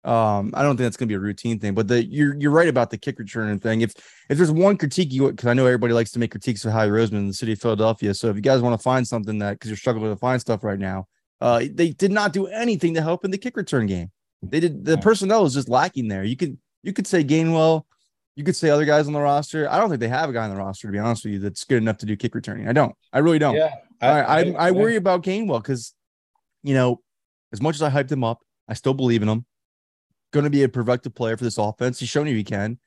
Um, 0.06 0.52
I 0.54 0.62
don't 0.62 0.78
think 0.78 0.86
that's 0.86 0.98
gonna 0.98 1.10
be 1.10 1.16
a 1.16 1.20
routine 1.20 1.60
thing, 1.60 1.74
but 1.74 1.88
the 1.88 2.06
you're 2.06 2.36
you're 2.36 2.52
right 2.52 2.68
about 2.68 2.92
the 2.92 2.98
kick 2.98 3.18
return 3.18 3.60
thing. 3.60 3.82
If 3.82 3.94
if 4.30 4.38
there's 4.38 4.52
one 4.52 4.78
critique 4.78 5.12
you 5.12 5.32
because 5.32 5.48
I 5.48 5.54
know 5.54 5.66
everybody 5.66 5.94
likes 5.94 6.12
to 6.12 6.20
make 6.20 6.30
critiques 6.30 6.64
of 6.64 6.74
Howie 6.74 6.90
Roseman 6.90 7.14
in 7.14 7.28
the 7.28 7.34
city 7.34 7.54
of 7.54 7.60
Philadelphia. 7.60 8.14
So 8.14 8.30
if 8.30 8.36
you 8.36 8.44
guys 8.44 8.62
want 8.62 8.80
to 8.80 8.84
find 8.84 9.08
something 9.08 9.40
that 9.40 9.54
because 9.54 9.72
you're 9.72 9.78
struggling 9.78 10.12
to 10.12 10.16
find 10.16 10.40
stuff 10.40 10.64
right 10.64 10.78
now, 10.78 11.08
uh, 11.42 11.64
they 11.74 11.90
did 11.90 12.12
not 12.12 12.34
do 12.34 12.46
anything 12.46 12.94
to 12.94 13.02
help 13.02 13.26
in 13.26 13.32
the 13.32 13.38
kick 13.40 13.58
return 13.58 13.88
game. 13.88 14.12
They 14.44 14.60
did 14.60 14.86
the 14.86 15.00
personnel 15.00 15.44
is 15.46 15.56
just 15.56 15.70
lacking 15.70 16.08
there. 16.08 16.24
You 16.24 16.38
could 16.38 16.56
you 16.84 16.94
could 16.94 17.08
say 17.08 17.24
Gainwell, 17.24 17.86
you 18.36 18.44
could 18.44 18.56
say 18.56 18.70
other 18.70 18.86
guys 18.86 19.08
on 19.08 19.14
the 19.14 19.20
roster. 19.20 19.68
I 19.72 19.80
don't 19.80 19.90
think 19.90 20.02
they 20.02 20.08
have 20.08 20.30
a 20.30 20.34
guy 20.34 20.44
on 20.44 20.52
the 20.52 20.56
roster 20.56 20.88
to 20.88 20.92
be 20.92 21.00
honest 21.00 21.26
with 21.26 21.34
you 21.34 21.40
that's 21.40 21.64
good 21.64 21.82
enough 21.82 21.98
to 21.98 22.06
do 22.06 22.16
kick 22.16 22.36
returning. 22.36 22.68
I 22.68 22.74
don't. 22.74 22.94
I 23.12 23.20
really 23.20 23.40
don't. 23.40 23.56
Yeah, 23.56 23.74
I 24.02 24.08
I, 24.08 24.40
I, 24.40 24.56
I 24.68 24.72
worry 24.72 24.98
about 24.98 25.24
Gainwell 25.24 25.64
because 25.64 25.95
you 26.66 26.74
know, 26.74 27.02
as 27.54 27.62
much 27.62 27.76
as 27.76 27.82
I 27.82 27.90
hyped 27.90 28.12
him 28.12 28.24
up, 28.24 28.40
I 28.68 28.74
still 28.74 28.94
believe 28.94 29.22
in 29.22 29.30
him. 29.30 29.46
Going 30.34 30.44
to 30.46 30.50
be 30.50 30.64
a 30.64 30.70
productive 30.70 31.14
player 31.16 31.38
for 31.38 31.44
this 31.44 31.58
offense. 31.58 32.00
He's 32.00 32.10
shown 32.10 32.28
you 32.28 32.36
he 32.36 32.44
can. 32.44 32.80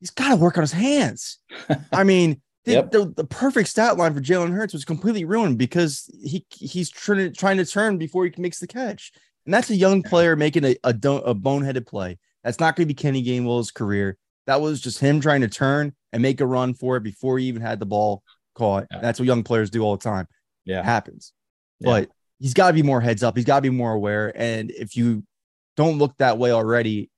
he's 0.00 0.10
got 0.10 0.30
to 0.30 0.36
work 0.36 0.58
on 0.58 0.62
his 0.62 0.72
hands. 0.72 1.38
I 1.92 2.04
mean, 2.04 2.42
the, 2.64 2.72
Yep. 2.72 2.90
the, 2.90 3.12
the 3.16 3.24
perfect 3.24 3.68
stat 3.68 3.96
line 3.96 4.14
for 4.14 4.20
Jalen 4.20 4.52
Hurts 4.52 4.72
was 4.72 4.84
completely 4.84 5.24
ruined 5.24 5.58
because 5.58 6.08
he 6.22 6.44
he's 6.50 6.90
trying 6.90 7.18
to 7.18 7.30
trying 7.30 7.56
to 7.56 7.64
turn 7.66 7.98
before 7.98 8.24
he 8.24 8.32
makes 8.38 8.58
the 8.60 8.66
catch, 8.68 9.12
and 9.46 9.52
that's 9.54 9.70
a 9.70 9.74
young 9.76 10.02
player 10.02 10.36
making 10.36 10.64
a 10.64 10.76
a, 10.84 10.90
a 10.90 11.34
boneheaded 11.34 11.86
play. 11.86 12.18
That's 12.44 12.60
not 12.60 12.76
going 12.76 12.86
to 12.86 12.94
be 12.94 13.00
Kenny 13.00 13.24
Gainwell's 13.24 13.70
career. 13.70 14.16
That 14.46 14.60
was 14.60 14.80
just 14.80 14.98
him 15.00 15.20
trying 15.20 15.40
to 15.42 15.48
turn 15.48 15.92
and 16.12 16.20
make 16.22 16.40
a 16.40 16.46
run 16.46 16.74
for 16.74 16.96
it 16.96 17.02
before 17.04 17.38
he 17.38 17.46
even 17.46 17.62
had 17.62 17.78
the 17.80 17.86
ball 17.86 18.22
caught. 18.54 18.86
Yeah. 18.90 18.98
That's 19.00 19.18
what 19.20 19.26
young 19.26 19.42
players 19.44 19.70
do 19.70 19.82
all 19.82 19.96
the 19.96 20.02
time. 20.04 20.26
It 20.66 20.72
Yeah. 20.72 20.82
happens, 20.82 21.32
Yeah. 21.80 21.86
but 21.90 22.10
he's 22.42 22.52
got 22.54 22.66
to 22.68 22.74
be 22.74 22.82
more 22.82 23.00
heads 23.00 23.22
up. 23.22 23.36
He's 23.36 23.44
got 23.46 23.56
to 23.56 23.62
be 23.62 23.70
more 23.70 23.92
aware. 23.92 24.32
And 24.34 24.70
if 24.72 24.96
you 24.96 25.24
don't 25.76 25.96
look 25.98 26.14
that 26.18 26.36
way 26.38 26.50
already, 26.50 27.08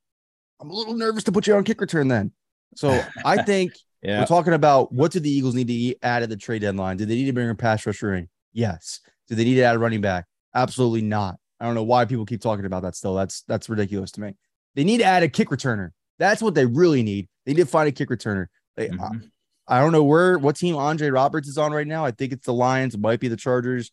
I'm 0.60 0.70
a 0.70 0.74
little 0.74 0.94
nervous 0.94 1.24
to 1.24 1.32
put 1.32 1.46
you 1.46 1.54
on 1.56 1.64
kick 1.64 1.80
return 1.80 2.06
then. 2.08 2.30
So 2.76 3.02
I 3.24 3.42
think 3.42 3.72
Yeah. 4.02 4.20
we're 4.20 4.26
talking 4.26 4.52
about 4.52 4.92
what 4.92 5.10
did 5.12 5.22
the 5.24 5.30
Eagles 5.30 5.54
need 5.54 5.68
to 5.68 5.94
add 6.02 6.22
at 6.22 6.28
the 6.28 6.36
trade 6.36 6.60
deadline? 6.62 6.98
Did 6.98 7.08
they 7.08 7.14
need 7.16 7.26
to 7.26 7.32
bring 7.32 7.48
a 7.50 7.54
pass 7.54 7.84
rusher 7.86 8.14
in? 8.14 8.28
Yes. 8.52 9.00
Did 9.28 9.38
they 9.38 9.44
need 9.44 9.54
to 9.56 9.62
add 9.62 9.74
a 9.76 9.78
running 9.78 10.00
back? 10.02 10.26
Absolutely 10.54 11.02
not. 11.02 11.36
I 11.58 11.64
don't 11.64 11.74
know 11.74 11.82
why 11.82 12.04
people 12.04 12.26
keep 12.26 12.40
talking 12.42 12.66
about 12.66 12.82
that 12.82 12.94
still. 12.94 13.14
That's 13.14 13.42
that's 13.48 13.68
ridiculous 13.68 14.12
to 14.12 14.20
me. 14.20 14.34
They 14.74 14.84
need 14.84 14.98
to 14.98 15.04
add 15.04 15.22
a 15.22 15.28
kick 15.28 15.48
returner. 15.48 15.90
That's 16.18 16.42
what 16.42 16.54
they 16.54 16.66
really 16.66 17.02
need. 17.02 17.28
They 17.46 17.52
need 17.54 17.62
to 17.62 17.66
find 17.66 17.88
a 17.88 17.92
kick 17.92 18.10
returner. 18.10 18.46
They, 18.76 18.88
Mhm. 18.88 19.30
I, 19.66 19.78
I 19.78 19.80
don't 19.80 19.92
know 19.92 20.04
where 20.04 20.36
what 20.38 20.56
team 20.56 20.76
Andre 20.76 21.08
Roberts 21.08 21.48
is 21.48 21.56
on 21.58 21.72
right 21.72 21.86
now. 21.86 22.04
I 22.04 22.10
think 22.10 22.32
it's 22.32 22.44
the 22.46 22.52
Lions. 22.52 22.94
It 22.94 23.00
might 23.00 23.18
be 23.20 23.28
the 23.28 23.36
Chargers. 23.36 23.90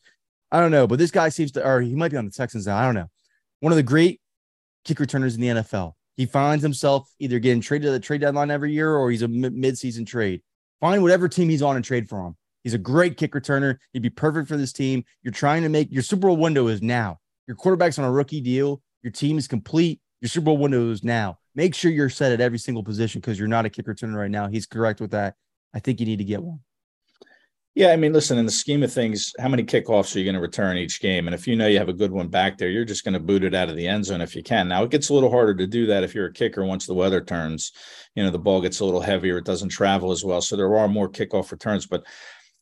I 0.52 0.60
don't 0.60 0.72
know, 0.72 0.88
but 0.88 1.00
this 1.00 1.12
guy 1.12 1.30
seems 1.30 1.52
to, 1.54 1.66
or 1.66 1.82
he 1.82 1.96
might 1.96 2.12
be 2.12 2.18
on 2.18 2.26
the 2.26 2.32
Texans 2.32 2.68
now. 2.68 2.78
I 2.78 2.86
don't 2.86 2.96
know. 2.96 3.10
One 3.62 3.72
of 3.72 3.78
the 3.78 3.84
great 3.84 4.20
kick 4.84 5.00
returners 5.00 5.36
in 5.36 5.42
the 5.42 5.48
NFL. 5.48 5.94
He 6.18 6.26
finds 6.26 6.62
himself 6.62 7.10
either 7.20 7.40
getting 7.40 7.62
traded 7.62 7.90
at 7.90 7.94
the 7.94 8.00
trade 8.00 8.22
deadline 8.22 8.52
every 8.52 8.74
year 8.74 8.96
or 8.96 9.10
he's 9.10 9.22
a 9.22 9.28
mid- 9.28 9.56
mid-season 9.56 10.06
trade. 10.06 10.42
Find 10.80 11.02
whatever 11.02 11.30
team 11.30 11.50
he's 11.50 11.62
on 11.62 11.76
and 11.76 11.86
trade 11.86 12.10
for 12.10 12.26
him. 12.26 12.36
He's 12.64 12.74
a 12.74 12.80
great 12.80 13.18
kick 13.18 13.34
returner. 13.34 13.78
He'd 13.94 14.02
be 14.02 14.10
perfect 14.10 14.48
for 14.48 14.58
this 14.58 14.74
team. 14.74 15.04
You're 15.24 15.34
trying 15.34 15.64
to 15.64 15.70
make 15.70 15.92
your 15.92 16.04
Super 16.04 16.28
Bowl 16.28 16.38
window 16.38 16.68
is 16.68 16.82
now. 16.82 17.20
Your 17.48 17.56
quarterback's 17.56 17.98
on 17.98 18.06
a 18.06 18.12
rookie 18.12 18.42
deal. 18.42 18.82
Your 19.04 19.12
team 19.12 19.38
is 19.38 19.48
complete. 19.48 20.00
Your 20.22 20.30
Super 20.30 20.46
Bowl 20.46 20.58
window 20.58 20.92
is 20.92 21.04
now. 21.04 21.40
Make 21.56 21.76
sure 21.76 21.92
you're 21.92 22.10
set 22.10 22.32
at 22.32 22.42
every 22.42 22.60
single 22.60 22.84
position 22.84 23.20
because 23.20 23.40
you're 23.40 23.48
not 23.48 23.66
a 23.66 23.70
kick 23.70 23.88
returner 23.88 24.16
right 24.16 24.32
now. 24.32 24.48
He's 24.48 24.66
correct 24.66 25.02
with 25.02 25.12
that. 25.12 25.36
I 25.74 25.80
think 25.80 26.00
you 26.00 26.06
need 26.06 26.20
to 26.20 26.24
get 26.24 26.44
one. 26.44 26.60
Yeah, 27.74 27.92
I 27.92 27.96
mean, 27.96 28.12
listen, 28.12 28.38
in 28.38 28.46
the 28.46 28.52
scheme 28.52 28.84
of 28.84 28.92
things, 28.92 29.32
how 29.40 29.48
many 29.48 29.64
kickoffs 29.64 30.14
are 30.14 30.20
you 30.20 30.26
going 30.26 30.36
to 30.36 30.42
return 30.42 30.78
each 30.78 31.00
game? 31.00 31.28
And 31.28 31.34
if 31.34 31.48
you 31.48 31.56
know 31.56 31.68
you 31.68 31.78
have 31.78 31.88
a 31.88 31.94
good 31.94 32.12
one 32.12 32.28
back 32.28 32.58
there, 32.58 32.70
you're 32.70 32.84
just 32.84 33.06
going 33.06 33.14
to 33.14 33.20
boot 33.20 33.46
it 33.46 33.56
out 33.56 33.70
of 33.70 33.78
the 33.78 33.88
end 33.88 34.04
zone 34.04 34.20
if 34.20 34.36
you 34.36 34.44
can. 34.44 34.68
Now, 34.68 34.84
it 34.84 34.92
gets 34.92 35.08
a 35.08 35.14
little 35.14 35.32
harder 35.32 35.56
to 35.56 35.68
do 35.68 35.86
that 35.86 36.04
if 36.04 36.14
you're 36.14 36.26
a 36.26 36.34
kicker 36.34 36.66
once 36.66 36.86
the 36.86 36.94
weather 36.94 37.22
turns. 37.22 37.72
You 38.14 38.24
know, 38.24 38.30
the 38.30 38.40
ball 38.40 38.60
gets 38.60 38.82
a 38.82 38.86
little 38.86 39.00
heavier, 39.00 39.38
it 39.38 39.46
doesn't 39.46 39.70
travel 39.70 40.12
as 40.12 40.26
well. 40.26 40.42
So 40.42 40.58
there 40.58 40.78
are 40.78 40.90
more 40.90 41.08
kickoff 41.08 41.50
returns. 41.50 41.88
But 41.88 42.04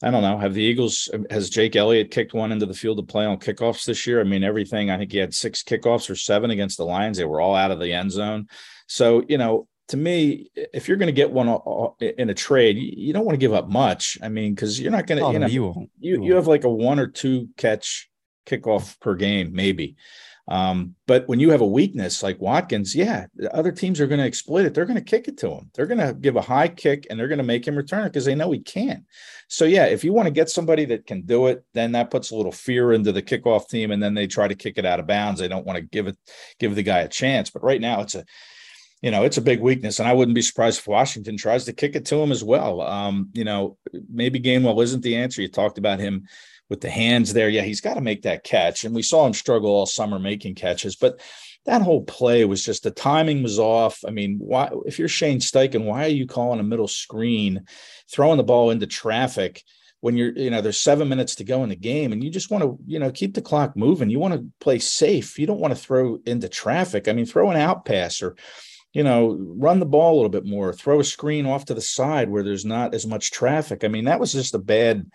I 0.04 0.12
don't 0.12 0.22
know. 0.22 0.38
Have 0.38 0.54
the 0.54 0.62
Eagles, 0.62 1.10
um, 1.12 1.26
has 1.32 1.50
Jake 1.50 1.76
Elliott 1.76 2.12
kicked 2.12 2.36
one 2.36 2.52
into 2.52 2.68
the 2.68 2.76
field 2.76 3.00
to 3.00 3.04
play 3.12 3.26
on 3.26 3.40
kickoffs 3.40 3.86
this 3.86 4.06
year? 4.06 4.22
I 4.22 4.26
mean, 4.26 4.44
everything, 4.44 4.92
I 4.92 4.98
think 5.00 5.12
he 5.12 5.18
had 5.18 5.34
six 5.34 5.64
kickoffs 5.64 6.12
or 6.12 6.16
seven 6.16 6.52
against 6.52 6.78
the 6.78 6.86
Lions. 6.86 7.18
They 7.18 7.26
were 7.26 7.42
all 7.42 7.56
out 7.56 7.72
of 7.72 7.80
the 7.80 7.94
end 7.94 8.12
zone. 8.12 8.48
So, 8.86 9.24
you 9.28 9.40
know, 9.40 9.68
to 9.90 9.98
me, 9.98 10.50
if 10.56 10.88
you're 10.88 10.98
going 10.98 11.08
to 11.08 11.12
get 11.14 11.32
one 11.32 11.48
in 12.00 12.30
a 12.30 12.34
trade, 12.34 12.78
you 12.78 13.12
don't 13.12 13.26
want 13.26 13.34
to 13.34 13.40
give 13.40 13.54
up 13.54 13.68
much. 13.70 14.18
I 14.24 14.30
mean, 14.30 14.56
because 14.56 14.80
you're 14.80 14.92
not 14.92 15.08
going 15.08 15.20
to, 15.20 15.26
Oh, 15.26 15.32
you 15.32 15.40
know, 15.40 15.48
you 15.48 15.90
you 16.00 16.24
you 16.24 16.36
have 16.36 16.48
like 16.48 16.64
a 16.64 16.70
one 16.70 17.00
or 17.00 17.08
two 17.08 17.50
catch 17.58 18.10
kickoff 18.46 19.00
per 19.00 19.16
game, 19.16 19.52
maybe. 19.54 19.96
Um, 20.48 20.96
but 21.06 21.28
when 21.28 21.40
you 21.40 21.52
have 21.52 21.62
a 21.62 21.68
weakness 21.68 22.24
like 22.24 22.42
Watkins, 22.42 22.96
yeah, 22.96 23.28
the 23.36 23.56
other 23.56 23.72
teams 23.72 24.00
are 24.02 24.08
going 24.08 24.20
to 24.20 24.26
exploit 24.26 24.66
it. 24.66 24.74
They're 24.74 24.88
going 24.88 24.98
to 24.98 25.04
kick 25.04 25.28
it 25.28 25.38
to 25.40 25.52
him. 25.52 25.70
They're 25.76 25.86
going 25.86 26.00
to 26.00 26.14
give 26.14 26.38
a 26.38 26.42
high 26.42 26.68
kick 26.68 27.06
and 27.10 27.20
they're 27.20 27.28
going 27.28 27.38
to 27.38 27.44
make 27.44 27.68
him 27.68 27.76
return 27.76 28.04
it 28.04 28.10
because 28.10 28.26
they 28.26 28.34
know 28.34 28.52
he 28.52 28.60
can. 28.60 29.06
So 29.48 29.66
yeah, 29.66 29.86
if 29.86 30.04
you 30.04 30.12
want 30.12 30.26
to 30.26 30.32
get 30.32 30.50
somebody 30.50 30.86
that 30.86 31.06
can 31.06 31.22
do 31.22 31.48
it, 31.48 31.64
then 31.76 31.92
that 31.92 32.10
puts 32.10 32.32
a 32.32 32.36
little 32.36 32.52
fear 32.52 32.94
into 32.94 33.12
the 33.12 33.22
kickoff 33.22 33.68
team, 33.70 33.92
and 33.92 34.02
then 34.02 34.16
they 34.16 34.26
try 34.26 34.48
to 34.48 34.56
kick 34.56 34.80
it 34.80 34.86
out 34.86 35.00
of 35.00 35.06
bounds. 35.06 35.40
They 35.40 35.48
don't 35.48 35.68
want 35.68 35.78
to 35.78 35.84
give 35.84 36.08
it 36.08 36.18
give 36.60 36.74
the 36.74 36.84
guy 36.84 37.00
a 37.00 37.08
chance. 37.08 37.52
But 37.52 37.64
right 37.64 37.82
now, 37.82 38.02
it's 38.02 38.16
a 38.16 38.26
you 39.02 39.12
know, 39.12 39.24
it's 39.24 39.38
a 39.38 39.42
big 39.42 39.62
weakness, 39.62 40.00
and 40.00 40.08
I 40.08 40.14
wouldn't 40.14 40.36
be 40.36 40.42
surprised 40.42 40.80
if 40.80 40.88
Washington 40.88 41.38
tries 41.38 41.66
to 41.66 41.74
kick 41.74 41.96
it 41.96 42.06
to 42.08 42.22
him 42.22 42.32
as 42.32 42.44
well. 42.44 42.82
Um, 42.82 43.30
you 43.34 43.46
know, 43.46 43.78
maybe 44.12 44.40
Gainwell 44.40 44.84
isn't 44.84 45.04
the 45.04 45.16
answer. 45.16 45.42
You 45.42 45.48
talked 45.48 45.78
about 45.78 46.00
him 46.00 46.28
with 46.70 46.82
the 46.82 46.90
hands 46.90 47.34
there. 47.34 47.50
Yeah, 47.50 47.62
he's 47.62 47.82
got 47.82 47.94
to 47.94 48.02
make 48.02 48.24
that 48.24 48.44
catch, 48.44 48.84
and 48.84 48.94
we 48.94 49.02
saw 49.02 49.26
him 49.26 49.34
struggle 49.34 49.72
all 49.72 49.86
summer 49.86 50.20
making 50.20 50.56
catches. 50.56 50.98
But 50.98 51.22
that 51.66 51.82
whole 51.82 52.04
play 52.04 52.44
was 52.44 52.64
just 52.64 52.84
the 52.84 52.92
timing 52.92 53.42
was 53.42 53.58
off. 53.58 54.00
I 54.06 54.12
mean, 54.12 54.38
why? 54.40 54.70
If 54.86 55.00
you're 55.00 55.08
Shane 55.08 55.40
Steichen, 55.40 55.86
why 55.86 56.06
are 56.06 56.10
you 56.10 56.28
calling 56.28 56.60
a 56.60 56.64
middle 56.64 56.88
screen, 56.88 57.66
throwing 58.12 58.38
the 58.38 58.44
ball 58.44 58.70
into 58.72 58.88
traffic? 58.88 59.64
When 60.02 60.16
you're, 60.16 60.32
you 60.32 60.50
know, 60.50 60.62
there's 60.62 60.80
seven 60.80 61.10
minutes 61.10 61.36
to 61.36 61.44
go 61.44 61.62
in 61.64 61.70
the 61.70 61.76
game, 61.76 62.14
and 62.14 62.24
you 62.24 62.30
just 62.30 62.50
want 62.50 62.64
to, 62.64 62.78
you 62.86 63.00
know, 63.00 63.12
keep 63.12 63.34
the 63.34 63.42
clock 63.42 63.76
moving. 63.76 64.10
You 64.10 64.20
want 64.20 64.34
to 64.34 64.46
play 64.62 64.80
safe. 64.80 65.38
You 65.38 65.46
don't 65.46 65.60
want 65.60 65.76
to 65.76 65.80
throw 65.80 66.20
into 66.26 66.48
traffic. 66.48 67.10
I 67.10 67.14
mean, 67.14 67.26
throw 67.26 67.52
an 67.52 67.58
out 67.58 67.84
pass 67.84 68.22
or 68.22 68.38
you 68.94 69.04
know, 69.04 69.38
run 69.40 69.80
the 69.80 69.86
ball 69.86 70.14
a 70.14 70.16
little 70.16 70.30
bit 70.30 70.46
more, 70.46 70.74
throw 70.74 71.00
a 71.00 71.04
screen 71.04 71.46
off 71.46 71.66
to 71.66 71.74
the 71.74 71.82
side 71.82 72.30
where 72.30 72.44
there's 72.44 72.66
not 72.66 72.96
as 72.96 73.06
much 73.06 73.32
traffic. 73.32 73.84
I 73.84 73.88
mean, 73.88 74.06
that 74.06 74.20
was 74.20 74.34
just 74.34 74.56
a 74.56 74.60
bad, 74.60 75.10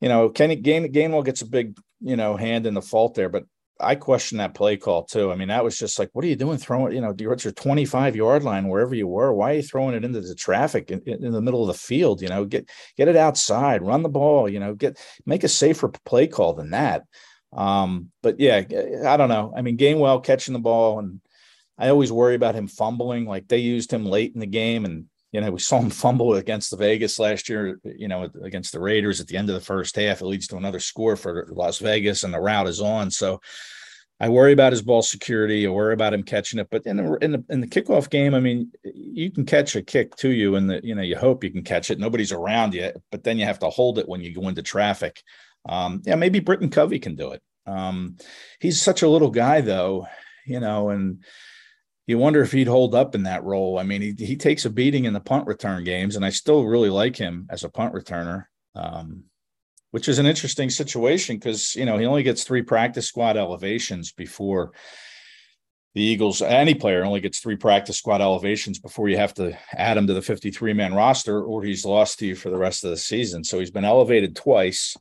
you 0.00 0.08
know, 0.08 0.30
Kenny 0.30 0.56
Gain, 0.56 0.92
Gainwell 0.92 1.24
gets 1.24 1.42
a 1.42 1.46
big, 1.46 1.78
you 2.00 2.16
know, 2.16 2.36
hand 2.36 2.66
in 2.66 2.74
the 2.74 2.82
fault 2.82 3.14
there, 3.14 3.28
but 3.28 3.44
I 3.80 3.94
question 3.94 4.38
that 4.38 4.54
play 4.54 4.76
call 4.76 5.04
too. 5.04 5.30
I 5.30 5.36
mean, 5.36 5.48
that 5.48 5.62
was 5.62 5.78
just 5.78 5.98
like, 5.98 6.08
what 6.12 6.24
are 6.24 6.28
you 6.28 6.34
doing 6.34 6.58
throwing, 6.58 6.94
you 6.94 7.00
know, 7.00 7.14
you're 7.16 7.32
at 7.32 7.44
your 7.44 7.52
25 7.52 8.16
yard 8.16 8.42
line, 8.42 8.68
wherever 8.68 8.94
you 8.94 9.06
were. 9.06 9.32
Why 9.32 9.52
are 9.52 9.56
you 9.56 9.62
throwing 9.62 9.94
it 9.94 10.04
into 10.04 10.20
the 10.20 10.34
traffic 10.34 10.90
in, 10.90 11.02
in 11.06 11.30
the 11.30 11.42
middle 11.42 11.60
of 11.60 11.68
the 11.68 11.80
field? 11.80 12.22
You 12.22 12.28
know, 12.28 12.44
get, 12.46 12.70
get 12.96 13.08
it 13.08 13.16
outside, 13.16 13.82
run 13.82 14.02
the 14.02 14.08
ball, 14.08 14.48
you 14.48 14.60
know, 14.60 14.74
get, 14.74 14.98
make 15.26 15.44
a 15.44 15.48
safer 15.48 15.88
play 16.06 16.26
call 16.26 16.54
than 16.54 16.70
that. 16.70 17.04
Um, 17.52 18.10
but 18.22 18.40
yeah, 18.40 18.62
I 19.06 19.16
don't 19.16 19.28
know. 19.28 19.52
I 19.56 19.62
mean, 19.62 19.76
Gainwell 19.76 20.24
catching 20.24 20.54
the 20.54 20.58
ball 20.58 20.98
and, 20.98 21.20
I 21.78 21.88
always 21.88 22.12
worry 22.12 22.34
about 22.34 22.54
him 22.54 22.68
fumbling. 22.68 23.26
Like 23.26 23.48
they 23.48 23.58
used 23.58 23.92
him 23.92 24.04
late 24.04 24.34
in 24.34 24.40
the 24.40 24.46
game, 24.46 24.84
and 24.84 25.06
you 25.32 25.40
know 25.40 25.50
we 25.50 25.58
saw 25.60 25.78
him 25.78 25.90
fumble 26.04 26.34
against 26.34 26.70
the 26.70 26.76
Vegas 26.76 27.18
last 27.18 27.48
year. 27.48 27.80
You 27.84 28.08
know 28.08 28.28
against 28.42 28.72
the 28.72 28.80
Raiders 28.80 29.20
at 29.20 29.26
the 29.26 29.36
end 29.36 29.48
of 29.48 29.54
the 29.54 29.60
first 29.60 29.96
half, 29.96 30.20
it 30.20 30.26
leads 30.26 30.46
to 30.48 30.56
another 30.56 30.80
score 30.80 31.16
for 31.16 31.46
Las 31.50 31.78
Vegas, 31.78 32.24
and 32.24 32.34
the 32.34 32.40
route 32.40 32.68
is 32.68 32.80
on. 32.80 33.10
So 33.10 33.40
I 34.20 34.28
worry 34.28 34.52
about 34.52 34.72
his 34.72 34.82
ball 34.82 35.02
security. 35.02 35.64
I 35.66 35.70
worry 35.70 35.94
about 35.94 36.12
him 36.12 36.24
catching 36.24 36.58
it. 36.58 36.68
But 36.70 36.86
in 36.86 36.96
the 36.96 37.18
in 37.22 37.32
the 37.32 37.44
in 37.48 37.60
the 37.60 37.68
kickoff 37.68 38.10
game, 38.10 38.34
I 38.34 38.40
mean, 38.40 38.72
you 38.82 39.30
can 39.30 39.46
catch 39.46 39.76
a 39.76 39.82
kick 39.82 40.16
to 40.16 40.30
you, 40.30 40.56
and 40.56 40.68
the 40.68 40.80
you 40.82 40.94
know 40.94 41.02
you 41.02 41.16
hope 41.16 41.44
you 41.44 41.50
can 41.50 41.62
catch 41.62 41.90
it. 41.90 42.00
Nobody's 42.00 42.32
around 42.32 42.74
you, 42.74 42.92
but 43.12 43.22
then 43.22 43.38
you 43.38 43.44
have 43.44 43.60
to 43.60 43.70
hold 43.70 43.98
it 43.98 44.08
when 44.08 44.20
you 44.20 44.34
go 44.34 44.48
into 44.48 44.62
traffic. 44.62 45.22
Um, 45.68 46.02
yeah, 46.04 46.16
maybe 46.16 46.40
Britain 46.40 46.70
Covey 46.70 46.98
can 46.98 47.14
do 47.14 47.32
it. 47.32 47.42
Um, 47.66 48.16
he's 48.60 48.80
such 48.80 49.02
a 49.02 49.08
little 49.08 49.30
guy, 49.30 49.60
though, 49.60 50.06
you 50.46 50.60
know, 50.60 50.88
and 50.88 51.22
you 52.08 52.16
wonder 52.16 52.40
if 52.40 52.52
he'd 52.52 52.66
hold 52.66 52.94
up 52.94 53.14
in 53.14 53.24
that 53.24 53.44
role. 53.44 53.78
I 53.78 53.82
mean, 53.82 54.00
he, 54.00 54.14
he 54.24 54.34
takes 54.34 54.64
a 54.64 54.70
beating 54.70 55.04
in 55.04 55.12
the 55.12 55.20
punt 55.20 55.46
return 55.46 55.84
games, 55.84 56.16
and 56.16 56.24
I 56.24 56.30
still 56.30 56.64
really 56.64 56.88
like 56.88 57.16
him 57.16 57.46
as 57.50 57.64
a 57.64 57.68
punt 57.68 57.92
returner, 57.92 58.46
um, 58.74 59.24
which 59.90 60.08
is 60.08 60.18
an 60.18 60.24
interesting 60.24 60.70
situation 60.70 61.36
because, 61.36 61.74
you 61.76 61.84
know, 61.84 61.98
he 61.98 62.06
only 62.06 62.22
gets 62.22 62.44
three 62.44 62.62
practice 62.62 63.06
squad 63.06 63.36
elevations 63.36 64.10
before 64.12 64.72
the 65.94 66.00
Eagles. 66.00 66.40
Any 66.40 66.74
player 66.74 67.04
only 67.04 67.20
gets 67.20 67.40
three 67.40 67.56
practice 67.56 67.98
squad 67.98 68.22
elevations 68.22 68.78
before 68.78 69.10
you 69.10 69.18
have 69.18 69.34
to 69.34 69.58
add 69.74 69.98
him 69.98 70.06
to 70.06 70.14
the 70.14 70.22
53 70.22 70.72
man 70.72 70.94
roster, 70.94 71.42
or 71.42 71.62
he's 71.62 71.84
lost 71.84 72.20
to 72.20 72.26
you 72.26 72.34
for 72.34 72.48
the 72.48 72.56
rest 72.56 72.84
of 72.84 72.90
the 72.90 72.96
season. 72.96 73.44
So 73.44 73.58
he's 73.58 73.70
been 73.70 73.84
elevated 73.84 74.34
twice. 74.34 74.96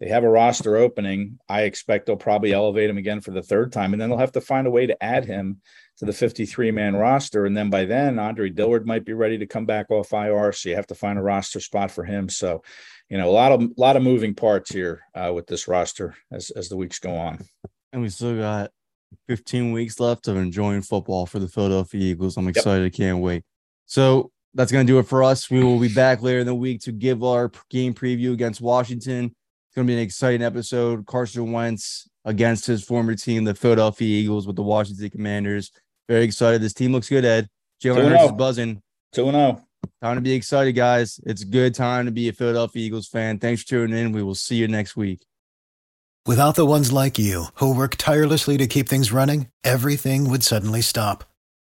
They 0.00 0.08
have 0.08 0.24
a 0.24 0.28
roster 0.28 0.76
opening. 0.76 1.38
I 1.48 1.62
expect 1.62 2.06
they'll 2.06 2.16
probably 2.16 2.52
elevate 2.52 2.90
him 2.90 2.98
again 2.98 3.22
for 3.22 3.30
the 3.30 3.42
third 3.42 3.72
time, 3.72 3.94
and 3.94 4.00
then 4.02 4.10
they'll 4.10 4.18
have 4.18 4.32
to 4.32 4.40
find 4.42 4.66
a 4.66 4.70
way 4.70 4.86
to 4.86 5.02
add 5.02 5.24
him 5.24 5.62
to 6.00 6.06
the 6.06 6.12
53 6.14 6.70
man 6.70 6.96
roster. 6.96 7.44
And 7.44 7.54
then 7.54 7.68
by 7.68 7.84
then, 7.84 8.18
Andre 8.18 8.48
Dillard 8.48 8.86
might 8.86 9.04
be 9.04 9.12
ready 9.12 9.36
to 9.36 9.46
come 9.46 9.66
back 9.66 9.90
off 9.90 10.14
IR. 10.14 10.50
So 10.52 10.70
you 10.70 10.74
have 10.74 10.86
to 10.86 10.94
find 10.94 11.18
a 11.18 11.22
roster 11.22 11.60
spot 11.60 11.90
for 11.90 12.04
him. 12.04 12.30
So, 12.30 12.62
you 13.10 13.18
know, 13.18 13.28
a 13.28 13.30
lot 13.30 13.52
of, 13.52 13.70
lot 13.76 13.96
of 13.96 14.02
moving 14.02 14.34
parts 14.34 14.72
here 14.72 15.02
uh, 15.14 15.30
with 15.34 15.46
this 15.46 15.68
roster 15.68 16.16
as, 16.32 16.48
as 16.50 16.70
the 16.70 16.76
weeks 16.78 16.98
go 16.98 17.14
on. 17.14 17.44
And 17.92 18.00
we 18.00 18.08
still 18.08 18.34
got 18.38 18.70
15 19.28 19.72
weeks 19.72 20.00
left 20.00 20.26
of 20.26 20.38
enjoying 20.38 20.80
football 20.80 21.26
for 21.26 21.38
the 21.38 21.48
Philadelphia 21.48 22.00
Eagles. 22.00 22.38
I'm 22.38 22.48
excited. 22.48 22.86
I 22.86 22.90
can't 22.90 23.18
wait. 23.18 23.44
So 23.84 24.30
that's 24.54 24.72
going 24.72 24.86
to 24.86 24.90
do 24.90 25.00
it 25.00 25.06
for 25.06 25.22
us. 25.22 25.50
We 25.50 25.62
will 25.62 25.78
be 25.78 25.92
back 25.92 26.22
later 26.22 26.38
in 26.38 26.46
the 26.46 26.54
week 26.54 26.80
to 26.82 26.92
give 26.92 27.22
our 27.22 27.52
game 27.68 27.92
preview 27.92 28.32
against 28.32 28.62
Washington. 28.62 29.26
It's 29.26 29.74
going 29.74 29.86
to 29.86 29.90
be 29.90 29.96
an 29.98 30.02
exciting 30.02 30.42
episode. 30.42 31.04
Carson 31.04 31.52
Wentz 31.52 32.08
against 32.24 32.66
his 32.66 32.82
former 32.82 33.14
team, 33.14 33.44
the 33.44 33.54
Philadelphia 33.54 34.22
Eagles, 34.22 34.46
with 34.46 34.56
the 34.56 34.62
Washington 34.62 35.10
Commanders. 35.10 35.70
Very 36.10 36.24
excited. 36.24 36.60
This 36.60 36.72
team 36.74 36.90
looks 36.90 37.08
good, 37.08 37.24
Ed. 37.24 37.48
Jalen 37.80 38.08
Hurts 38.08 38.24
is 38.24 38.30
2-0. 38.32 38.36
buzzing. 38.36 38.82
2 39.12 39.30
0. 39.30 39.62
Time 40.02 40.16
to 40.16 40.20
be 40.20 40.32
excited, 40.32 40.72
guys. 40.72 41.20
It's 41.24 41.42
a 41.42 41.46
good 41.46 41.72
time 41.72 42.06
to 42.06 42.10
be 42.10 42.28
a 42.28 42.32
Philadelphia 42.32 42.84
Eagles 42.84 43.06
fan. 43.06 43.38
Thanks 43.38 43.62
for 43.62 43.68
tuning 43.68 43.96
in. 43.96 44.10
We 44.10 44.24
will 44.24 44.34
see 44.34 44.56
you 44.56 44.66
next 44.66 44.96
week. 44.96 45.24
Without 46.26 46.56
the 46.56 46.66
ones 46.66 46.92
like 46.92 47.16
you, 47.16 47.44
who 47.54 47.72
work 47.72 47.94
tirelessly 47.96 48.58
to 48.58 48.66
keep 48.66 48.88
things 48.88 49.12
running, 49.12 49.46
everything 49.62 50.28
would 50.28 50.42
suddenly 50.42 50.80
stop. 50.80 51.22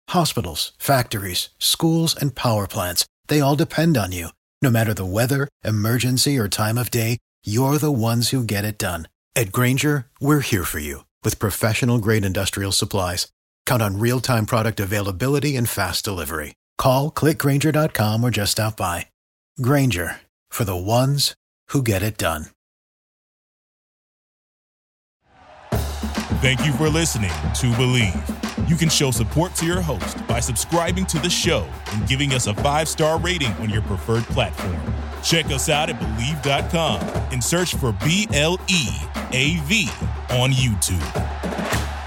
Hospitals, 0.08 0.72
factories, 0.78 1.50
schools, 1.58 2.16
and 2.18 2.34
power 2.34 2.66
plants, 2.66 3.04
they 3.28 3.40
all 3.40 3.56
depend 3.56 3.98
on 3.98 4.10
you. 4.10 4.30
No 4.62 4.70
matter 4.70 4.94
the 4.94 5.04
weather, 5.04 5.48
emergency, 5.62 6.38
or 6.38 6.48
time 6.48 6.78
of 6.78 6.90
day, 6.90 7.18
you're 7.44 7.76
the 7.76 7.92
ones 7.92 8.30
who 8.30 8.42
get 8.42 8.64
it 8.64 8.78
done. 8.78 9.06
At 9.36 9.52
Grainger, 9.52 10.06
we're 10.18 10.40
here 10.40 10.64
for 10.64 10.78
you 10.78 11.04
with 11.22 11.38
professional 11.38 11.98
grade 11.98 12.24
industrial 12.24 12.72
supplies. 12.72 13.28
Count 13.70 13.82
on 13.82 14.00
real 14.00 14.18
time 14.18 14.46
product 14.46 14.80
availability 14.80 15.54
and 15.54 15.68
fast 15.68 16.04
delivery. 16.04 16.56
Call 16.76 17.08
clickgrainger.com 17.12 18.24
or 18.24 18.30
just 18.32 18.50
stop 18.50 18.76
by. 18.76 19.06
Grainger 19.62 20.16
for 20.50 20.64
the 20.64 20.74
ones 20.74 21.36
who 21.68 21.80
get 21.80 22.02
it 22.02 22.18
done. 22.18 22.46
Thank 26.42 26.66
you 26.66 26.72
for 26.72 26.88
listening 26.88 27.30
to 27.30 27.70
Bleav. 27.78 28.68
You 28.68 28.74
can 28.74 28.88
show 28.88 29.12
support 29.12 29.54
to 29.56 29.66
your 29.66 29.80
host 29.80 30.26
by 30.26 30.40
subscribing 30.40 31.06
to 31.06 31.20
the 31.20 31.30
show 31.30 31.64
and 31.92 32.08
giving 32.08 32.32
us 32.32 32.48
a 32.48 32.54
five 32.54 32.88
star 32.88 33.20
rating 33.20 33.52
on 33.60 33.70
your 33.70 33.82
preferred 33.82 34.24
platform. 34.24 34.80
Check 35.22 35.46
us 35.46 35.68
out 35.68 35.90
at 35.90 36.00
Bleav.com 36.00 37.00
and 37.30 37.44
search 37.44 37.76
for 37.76 37.92
B 38.04 38.26
L 38.32 38.58
E 38.66 38.88
A 39.30 39.58
V 39.66 39.88
on 40.30 40.50
YouTube. 40.50 41.99